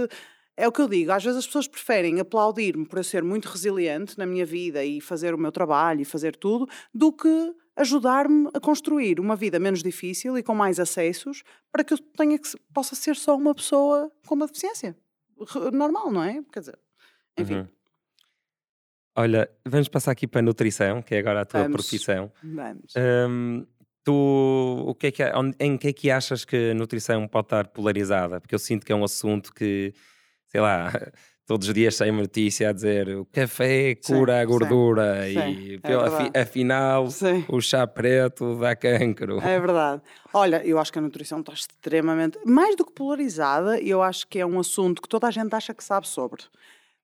[0.56, 3.48] É o que eu digo, às vezes as pessoas preferem aplaudir-me por eu ser muito
[3.48, 8.48] resiliente na minha vida e fazer o meu trabalho e fazer tudo, do que ajudar-me
[8.52, 11.42] a construir uma vida menos difícil e com mais acessos
[11.72, 14.94] para que eu tenha que, possa ser só uma pessoa com uma deficiência.
[15.72, 16.42] Normal, não é?
[16.52, 16.78] Quer dizer,
[17.38, 17.68] enfim, Uhum.
[19.16, 21.76] Olha, vamos passar aqui para a nutrição, que é agora a tua Vamos.
[21.76, 22.32] profissão.
[22.42, 22.94] vamos.
[22.96, 23.66] Hum,
[24.04, 25.22] tu, o que é que,
[25.60, 28.40] em que é que achas que a nutrição pode estar polarizada?
[28.40, 29.92] Porque eu sinto que é um assunto que,
[30.46, 30.90] sei lá,
[31.46, 35.24] todos os dias sai uma notícia a dizer o café Sim, cura a sim, gordura
[35.26, 36.38] sim, e é afi- verdade.
[36.38, 37.44] afinal Sim.
[37.48, 39.40] o chá preto dá cancro.
[39.40, 40.02] É verdade.
[40.32, 42.38] Olha, eu acho que a nutrição está extremamente.
[42.46, 45.74] Mais do que polarizada, eu acho que é um assunto que toda a gente acha
[45.74, 46.42] que sabe sobre.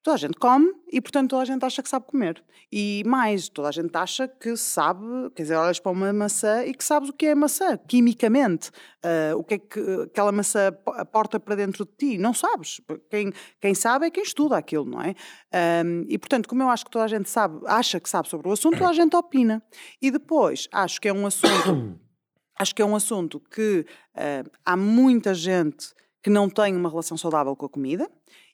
[0.06, 2.40] Toda a gente come e, portanto, toda a gente acha que sabe comer.
[2.70, 5.04] E mais, toda a gente acha que sabe,
[5.34, 8.70] quer dizer, olhas para uma maçã e que sabes o que é maçã, quimicamente.
[9.02, 12.18] Ah, o que é que aquela maçã po- aporta para dentro de ti.
[12.18, 12.80] Não sabes.
[13.10, 15.12] Quem, quem sabe é quem estuda aquilo, não é?
[15.52, 18.48] Ahm, e, portanto, como eu acho que toda a gente sabe, acha que sabe sobre
[18.48, 19.60] o assunto, toda a gente opina.
[20.00, 21.98] E depois, acho que é um assunto
[22.56, 23.84] acho que é um assunto que
[24.14, 25.88] ah, há muita gente
[26.22, 28.08] que não tem uma relação saudável com a comida.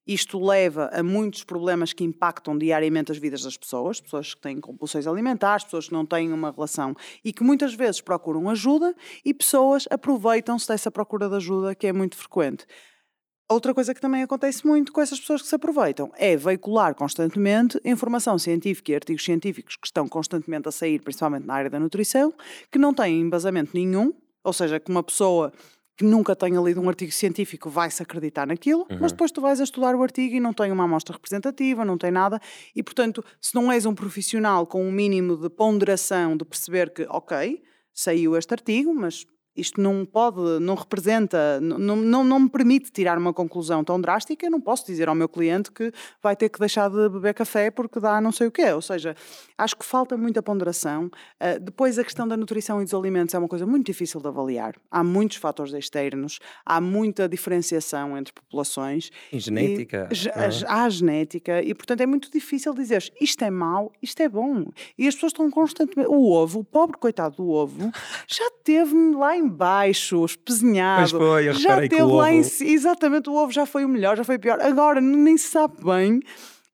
[0.06, 4.60] Isto leva a muitos problemas que impactam diariamente as vidas das pessoas, pessoas que têm
[4.60, 6.94] compulsões alimentares, pessoas que não têm uma relação
[7.24, 8.94] e que muitas vezes procuram ajuda
[9.24, 12.66] e pessoas aproveitam-se dessa procura de ajuda que é muito frequente.
[13.48, 17.78] Outra coisa que também acontece muito com essas pessoas que se aproveitam é veicular constantemente
[17.84, 22.32] informação científica e artigos científicos que estão constantemente a sair, principalmente na área da nutrição,
[22.70, 25.52] que não têm embasamento nenhum, ou seja, que uma pessoa
[25.96, 29.64] que nunca tenha lido um artigo científico vai-se acreditar naquilo, mas depois tu vais a
[29.64, 32.40] estudar o artigo e não tem uma amostra representativa, não tem nada,
[32.74, 37.06] e portanto, se não és um profissional com um mínimo de ponderação de perceber que,
[37.08, 37.62] ok,
[37.92, 39.26] saiu este artigo, mas
[39.56, 44.46] isto não pode, não representa, não, não, não me permite tirar uma conclusão tão drástica,
[44.46, 45.92] eu não posso dizer ao meu cliente que
[46.22, 48.72] vai ter que deixar de beber café porque dá não sei o quê.
[48.72, 49.14] Ou seja,
[49.58, 51.06] acho que falta muita ponderação.
[51.06, 54.28] Uh, depois, a questão da nutrição e dos alimentos é uma coisa muito difícil de
[54.28, 54.74] avaliar.
[54.90, 59.10] Há muitos fatores externos, há muita diferenciação entre populações.
[59.32, 60.08] E genética.
[60.10, 60.48] E, é?
[60.66, 64.66] Há genética, e portanto é muito difícil dizer isto é mau, isto é bom.
[64.96, 66.08] E as pessoas estão constantemente.
[66.08, 67.90] O ovo, o pobre coitado do ovo,
[68.26, 71.10] já teve lá embaixo, espezinhado.
[71.10, 72.28] Pois foi, eu já teve lá ovo...
[72.28, 72.40] em
[72.72, 74.60] Exatamente, o ovo já foi o melhor, já foi o pior.
[74.60, 76.20] Agora nem se sabe bem.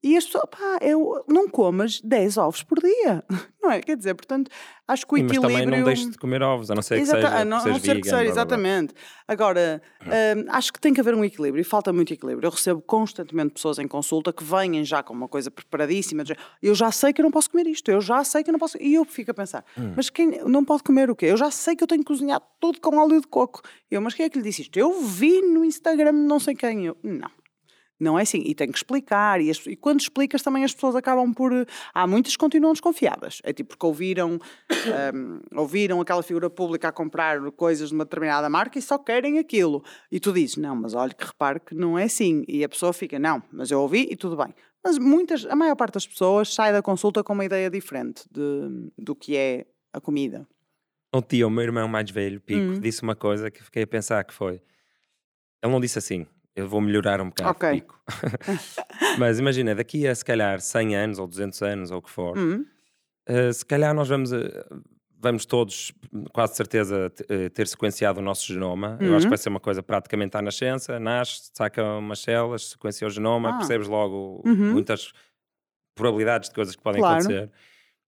[0.01, 3.25] E as pessoas, pá, eu não comas 10 ovos por dia,
[3.61, 3.81] não é?
[3.81, 4.49] Quer dizer, portanto,
[4.87, 5.43] acho que o equilíbrio...
[5.43, 7.21] Mas também não deixes de comer ovos, a não ser que Exata...
[7.21, 8.95] seja, a não, que não ser vegan, que seja, exatamente.
[9.27, 12.47] Agora, hum, acho que tem que haver um equilíbrio e falta muito equilíbrio.
[12.47, 16.23] Eu recebo constantemente pessoas em consulta que vêm já com uma coisa preparadíssima,
[16.63, 18.61] eu já sei que eu não posso comer isto, eu já sei que eu não
[18.61, 18.81] posso...
[18.81, 19.95] E eu fico a pensar, hum.
[19.97, 21.27] mas quem não pode comer o quê?
[21.27, 23.63] Eu já sei que eu tenho que cozinhar tudo com óleo de coco.
[23.91, 24.77] Eu, mas quem é que lhe disse isto?
[24.79, 26.87] Eu vi no Instagram não sei quem.
[26.87, 27.29] Eu, não
[27.99, 28.43] não é assim.
[28.45, 29.41] E tem que explicar.
[29.41, 31.53] E, as, e, quando explicas, também as pessoas acabam por.
[31.93, 33.41] Há muitas que continuam desconfiadas.
[33.43, 34.39] É tipo porque ouviram,
[35.15, 39.39] um, ouviram aquela figura pública a comprar coisas de uma determinada marca e só querem
[39.39, 39.83] aquilo.
[40.11, 42.45] E tu dizes, não, mas olha que repare que não é assim.
[42.47, 44.55] E a pessoa fica, não, mas eu ouvi e tudo bem.
[44.85, 48.91] Mas muitas, a maior parte das pessoas sai da consulta com uma ideia diferente de,
[48.97, 50.47] do que é a comida.
[51.13, 52.81] Um tio, o meu irmão mais velho, Pico, hum.
[52.81, 54.63] disse uma coisa que fiquei a pensar que foi.
[55.63, 56.27] Ele não disse assim,
[56.59, 58.03] eu vou melhorar um bocado, pico.
[59.17, 62.37] Mas imagina, daqui a se calhar 100 anos ou 200 anos ou o que for,
[62.37, 62.67] uhum.
[63.29, 64.43] uh, se calhar nós vamos, uh,
[65.21, 65.93] vamos todos,
[66.33, 68.99] quase certeza, uh, ter sequenciado o nosso genoma.
[69.01, 69.07] Uhum.
[69.07, 69.31] Eu acho que uhum.
[69.31, 73.59] vai ser uma coisa praticamente à nascença, nasce, saca umas células, sequencia o genoma, ah.
[73.59, 74.73] percebes logo uhum.
[74.73, 75.13] muitas
[75.95, 77.21] probabilidades de coisas que podem claro.
[77.21, 77.51] acontecer.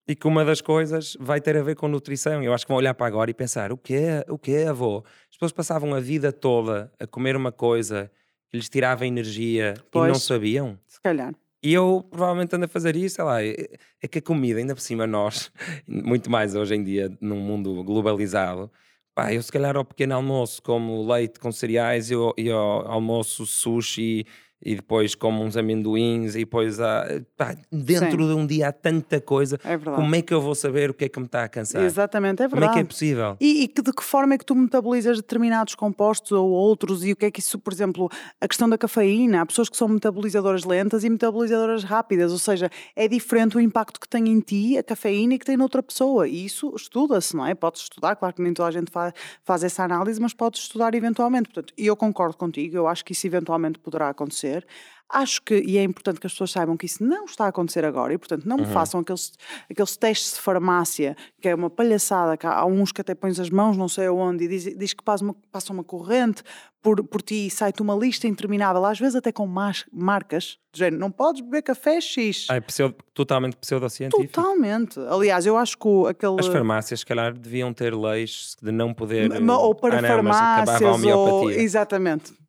[0.09, 2.43] E que uma das coisas vai ter a ver com nutrição.
[2.43, 4.67] Eu acho que vão olhar para agora e pensar: o que é, o que é
[4.67, 5.05] avô?
[5.29, 8.11] As pessoas passavam a vida toda a comer uma coisa
[8.51, 10.77] que lhes tirava energia pois, e não sabiam.
[10.87, 11.33] Se calhar.
[11.63, 13.55] E eu provavelmente ando a fazer isso, sei lá, é,
[14.01, 15.51] é que a comida, ainda por cima nós,
[15.87, 18.69] muito mais hoje em dia, num mundo globalizado,
[19.15, 22.87] pá, eu se calhar ao pequeno almoço como leite com cereais e ao, e ao
[22.91, 24.25] almoço sushi
[24.63, 27.05] e depois como uns amendoins e depois há,
[27.35, 28.17] pá, dentro Sim.
[28.17, 29.57] de um dia há tanta coisa.
[29.63, 31.83] É Como é que eu vou saber o que é que me está a cansar?
[31.83, 32.61] Exatamente, é verdade.
[32.61, 33.37] Como é que é possível?
[33.39, 37.11] E, e que, de que forma é que tu metabolizas determinados compostos ou outros e
[37.11, 38.09] o que é que isso, por exemplo,
[38.39, 42.69] a questão da cafeína, há pessoas que são metabolizadoras lentas e metabolizadoras rápidas, ou seja,
[42.95, 46.27] é diferente o impacto que tem em ti a cafeína e que tem noutra pessoa
[46.27, 47.55] e isso estuda-se, não é?
[47.55, 49.13] Podes estudar, claro que nem toda a gente faz,
[49.43, 51.49] faz essa análise, mas podes estudar eventualmente.
[51.49, 54.65] Portanto, e eu concordo contigo, eu acho que isso eventualmente poderá acontecer acontecer.
[55.13, 57.83] Acho que, e é importante que as pessoas saibam que isso não está a acontecer
[57.83, 58.65] agora e, portanto, não uhum.
[58.65, 59.33] façam aqueles,
[59.69, 63.49] aqueles testes de farmácia, que é uma palhaçada, que há uns que até pões as
[63.49, 66.43] mãos não sei aonde e diz, diz que passa uma, passa uma corrente
[66.81, 70.77] por, por ti e sai-te uma lista interminável, às vezes até com mas, marcas, do
[70.77, 72.47] género, não podes beber café X.
[72.49, 74.31] Ah, é pseudo, totalmente pseudocientífico.
[74.31, 74.97] Totalmente.
[74.97, 76.39] Aliás, eu acho que aquele...
[76.39, 79.29] As farmácias, se calhar, deviam ter leis de não poder...
[79.29, 81.51] Ou para ah, não, farmácias, ou...
[81.51, 82.40] Exatamente.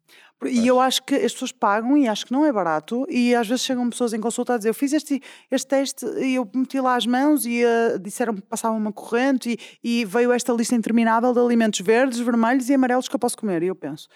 [0.49, 3.07] E eu acho que as pessoas pagam e acho que não é barato.
[3.09, 5.21] E às vezes chegam pessoas em consulta a dizer: Eu fiz este,
[5.51, 9.59] este teste e eu meti lá as mãos e uh, disseram que passava uma corrente
[9.83, 13.37] e, e veio esta lista interminável de alimentos verdes, vermelhos e amarelos que eu posso
[13.37, 13.63] comer.
[13.63, 14.09] E eu penso: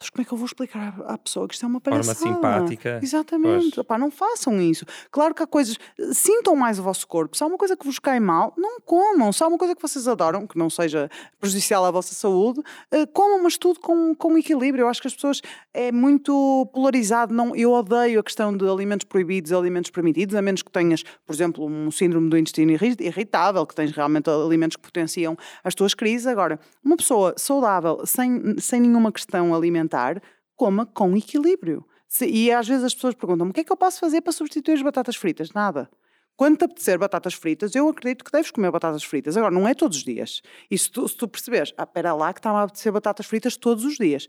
[0.00, 2.18] mas como é que eu vou explicar à pessoa que isto é uma palhaçada?
[2.18, 3.00] Forma simpática.
[3.02, 3.78] Exatamente.
[3.78, 4.86] Opá, não façam isso.
[5.10, 5.76] Claro que há coisas.
[6.12, 7.36] Sintam mais o vosso corpo.
[7.36, 9.30] Se há uma coisa que vos cai mal, não comam.
[9.30, 13.06] Se há uma coisa que vocês adoram, que não seja prejudicial à vossa saúde, uh,
[13.12, 14.84] comam, mas tudo com, com equilíbrio.
[14.84, 15.42] Eu acho que as pessoas
[15.74, 17.34] é muito polarizado.
[17.34, 21.02] Não, eu odeio a questão de alimentos proibidos e alimentos permitidos, a menos que tenhas,
[21.26, 25.92] por exemplo, um síndrome do intestino irritável, que tens realmente alimentos que potenciam as tuas
[25.92, 26.26] crises.
[26.26, 30.22] Agora, uma pessoa saudável, sem, sem nenhuma questão alimentar, alimentar,
[30.56, 31.84] coma com equilíbrio.
[32.22, 34.74] E às vezes as pessoas perguntam o que é que eu posso fazer para substituir
[34.74, 35.52] as batatas fritas?
[35.52, 35.88] Nada.
[36.36, 39.36] Quando te apetecer batatas fritas, eu acredito que deves comer batatas fritas.
[39.36, 40.40] Agora, não é todos os dias.
[40.70, 43.56] E se tu, se tu perceberes, ah, espera lá que está-me a apetecer batatas fritas
[43.56, 44.26] todos os dias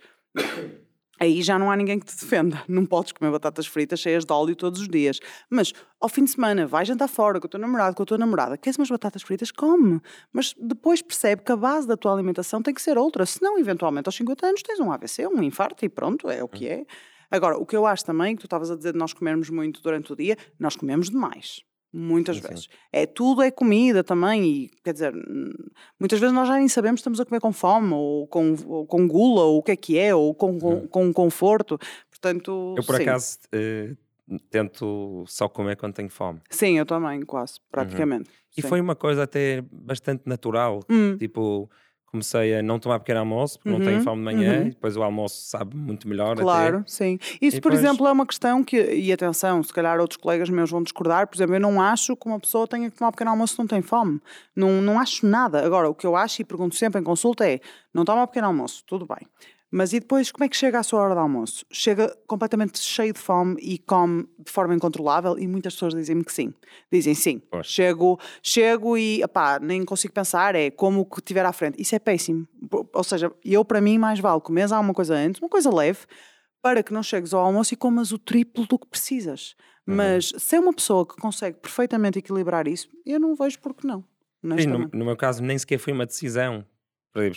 [1.22, 2.64] aí já não há ninguém que te defenda.
[2.68, 5.20] Não podes comer batatas fritas cheias de óleo todos os dias.
[5.50, 8.18] Mas ao fim de semana, vai jantar fora com o teu namorado, com a tua
[8.18, 9.52] namorada, queres umas batatas fritas?
[9.52, 10.02] Come.
[10.34, 13.24] Mas depois percebe que a base da tua alimentação tem que ser outra.
[13.28, 16.68] Senão, eventualmente, aos 50 anos tens um AVC, um infarto e pronto, é o que
[16.68, 16.86] é.
[17.30, 19.82] Agora, o que eu acho também, que tu estavas a dizer de nós comermos muito
[19.82, 21.62] durante o dia, nós comemos demais.
[21.94, 22.70] Muitas vezes.
[22.92, 25.14] É tudo é comida também, e quer dizer,
[26.00, 28.86] muitas vezes nós já nem sabemos se estamos a comer com fome, ou com, ou
[28.86, 31.78] com gula, ou o que é que é, ou com, com, com conforto.
[32.10, 33.02] Portanto, eu por sim.
[33.02, 33.98] acaso uh,
[34.50, 36.40] tento só comer quando tenho fome.
[36.50, 37.66] Sim, eu também, quase, uhum.
[37.72, 38.30] praticamente.
[38.30, 38.36] Uhum.
[38.58, 40.82] E foi uma coisa até bastante natural.
[40.90, 41.18] Hum.
[41.18, 41.70] Tipo,
[42.12, 44.68] comecei a não tomar pequeno almoço, porque não tenho Uhum, fome de manhã, uhum.
[44.68, 46.34] e depois o almoço sabe muito melhor.
[46.34, 46.42] até.
[46.44, 47.18] Claro, sim.
[47.42, 50.50] Isso, E por depois- exemplo, é uma questão que, e atenção, se calhar outros colegas
[50.50, 53.32] meus vão discordar, por exemplo, eu não acho que uma pessoa tenha que tomar pequeno
[53.32, 54.20] almoço se não tem fome.
[54.56, 55.66] Não, não acho nada.
[55.66, 57.60] Agora, o que eu acho e pergunto sempre em consulta é:
[57.94, 59.26] não toma pequeno almoço, tudo bem.
[59.72, 61.66] Mas e depois, como é que chega à sua hora de almoço?
[61.72, 65.40] Chega completamente cheio de fome e come de forma incontrolável?
[65.40, 66.54] E muitas pessoas dizem-me que sim.
[66.92, 67.42] Dizem sim.
[67.50, 67.68] Pois.
[67.68, 71.82] Chego, chego e, epá, nem consigo pensar, é como o que tiver à frente.
[71.82, 72.46] Isso é péssimo.
[72.94, 76.00] Ou seja, eu, para mim, mais vale comeres alguma coisa antes, uma coisa leve,
[76.62, 79.56] para que não chegues ao almoço e comas o triplo do que precisas.
[79.88, 79.96] Uhum.
[79.96, 83.88] Mas se é uma pessoa que consegue perfeitamente equilibrar isso, eu não vejo por que
[83.88, 84.04] não.
[84.60, 86.66] Sim, no, no meu caso, nem sequer foi uma decisão.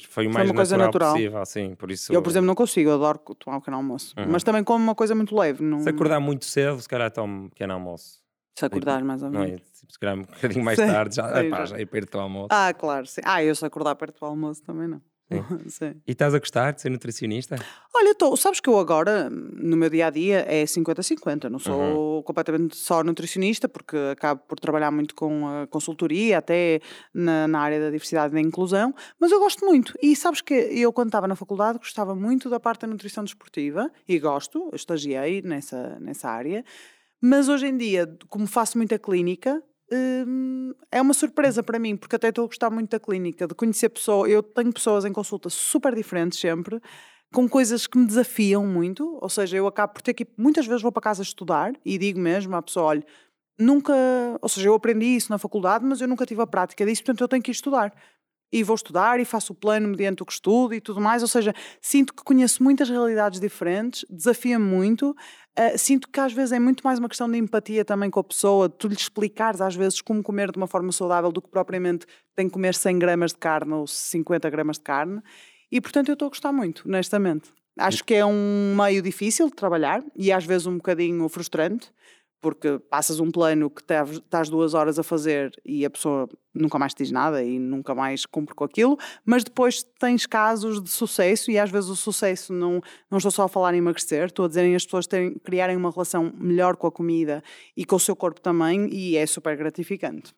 [0.08, 1.12] Foi o mais uma coisa natural, natural.
[1.14, 1.74] possível, sim.
[1.74, 4.14] Por isso, Eu, por exemplo, não consigo, eu adoro tomar um pequeno almoço.
[4.16, 4.26] Uhum.
[4.30, 5.64] Mas também como uma coisa muito leve.
[5.64, 5.80] Não...
[5.80, 8.22] se acordar muito cedo, se calhar tomo um pequeno almoço.
[8.56, 9.46] Se acordar mais ou Não é?
[9.46, 9.62] menos.
[9.88, 12.48] Se calhar um bocadinho mais tarde, já, epá, já é perto do almoço.
[12.50, 13.20] Ah, claro, sim.
[13.24, 15.02] Ah, eu se acordar perto do almoço também não.
[15.68, 15.94] Sim.
[16.06, 17.56] E estás a gostar de ser nutricionista?
[17.94, 21.48] Olha, tô, sabes que eu agora, no meu dia a dia, é 50-50.
[21.48, 22.22] Não sou Uhum.
[22.22, 26.80] completamente só nutricionista, porque acabo por trabalhar muito com a consultoria, até
[27.12, 29.94] na, na área da diversidade e da inclusão, mas eu gosto muito.
[30.02, 33.90] E sabes que eu, quando estava na faculdade, gostava muito da parte da nutrição desportiva,
[34.08, 36.64] e gosto, eu estagiei nessa, nessa área,
[37.20, 39.62] mas hoje em dia, como faço muita clínica,
[40.90, 43.88] é uma surpresa para mim, porque até estou a gostar muito da clínica, de conhecer
[43.88, 44.30] pessoas.
[44.30, 46.80] Eu tenho pessoas em consulta super diferentes sempre,
[47.32, 49.18] com coisas que me desafiam muito.
[49.20, 52.18] Ou seja, eu acabo por ter que muitas vezes vou para casa estudar e digo
[52.18, 53.04] mesmo à pessoa: olha,
[53.58, 53.92] nunca.
[54.40, 57.20] Ou seja, eu aprendi isso na faculdade, mas eu nunca tive a prática disso, portanto
[57.22, 57.92] eu tenho que ir estudar.
[58.54, 61.22] E vou estudar e faço o plano mediante o que estudo e tudo mais.
[61.22, 65.10] Ou seja, sinto que conheço muitas realidades diferentes, desafia-me muito.
[65.58, 68.24] Uh, sinto que às vezes é muito mais uma questão de empatia também com a
[68.24, 71.48] pessoa, de tu lhe explicares às vezes como comer de uma forma saudável do que
[71.48, 72.06] propriamente
[72.36, 75.20] tem que comer 100 gramas de carne ou 50 gramas de carne.
[75.72, 77.52] E portanto eu estou a gostar muito, honestamente.
[77.76, 81.90] Acho que é um meio difícil de trabalhar e às vezes um bocadinho frustrante,
[82.44, 86.92] porque passas um plano que estás duas horas a fazer e a pessoa nunca mais
[86.92, 91.50] te diz nada e nunca mais cumpre com aquilo, mas depois tens casos de sucesso
[91.50, 94.48] e às vezes o sucesso não, não estou só a falar em emagrecer, estou a
[94.48, 97.42] dizer em as pessoas terem, criarem uma relação melhor com a comida
[97.74, 100.34] e com o seu corpo também e é super gratificante.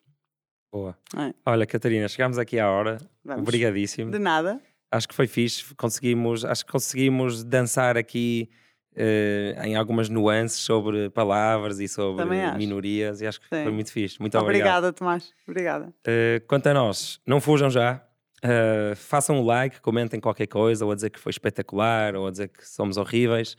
[0.71, 0.97] Boa.
[1.17, 1.33] É.
[1.45, 2.99] Olha, Catarina, chegámos aqui à hora.
[3.25, 3.41] Vamos.
[3.41, 4.11] Obrigadíssimo.
[4.11, 4.61] De nada.
[4.89, 5.75] Acho que foi fixe.
[5.75, 8.49] Conseguimos, acho que conseguimos dançar aqui
[8.99, 12.25] eh, em algumas nuances sobre palavras e sobre
[12.57, 13.69] minorias e acho que foi Sim.
[13.69, 14.19] muito fixe.
[14.19, 14.85] Muito obrigado.
[14.85, 15.31] Obrigada, Tomás.
[15.47, 15.93] Obrigada.
[15.99, 18.03] Uh, quanto a nós, não fujam já.
[18.43, 22.31] Uh, façam o like, comentem qualquer coisa, ou a dizer que foi espetacular, ou a
[22.31, 23.55] dizer que somos horríveis,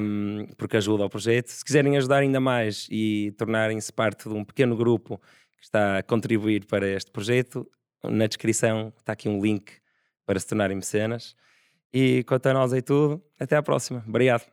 [0.00, 1.46] um, porque ajuda ao projeto.
[1.46, 5.16] Se quiserem ajudar ainda mais e tornarem-se parte de um pequeno grupo
[5.58, 7.70] que está a contribuir para este projeto,
[8.02, 9.74] na descrição está aqui um link
[10.26, 11.36] para se tornarem mecenas.
[11.92, 14.04] E quanto a nós é tudo, até à próxima.
[14.06, 14.50] Obrigado.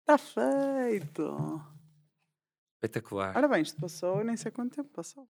[0.00, 1.60] Está feito.
[2.74, 3.36] Espetacular.
[3.36, 5.28] Ora bem, isto passou, eu nem sei quanto tempo passou.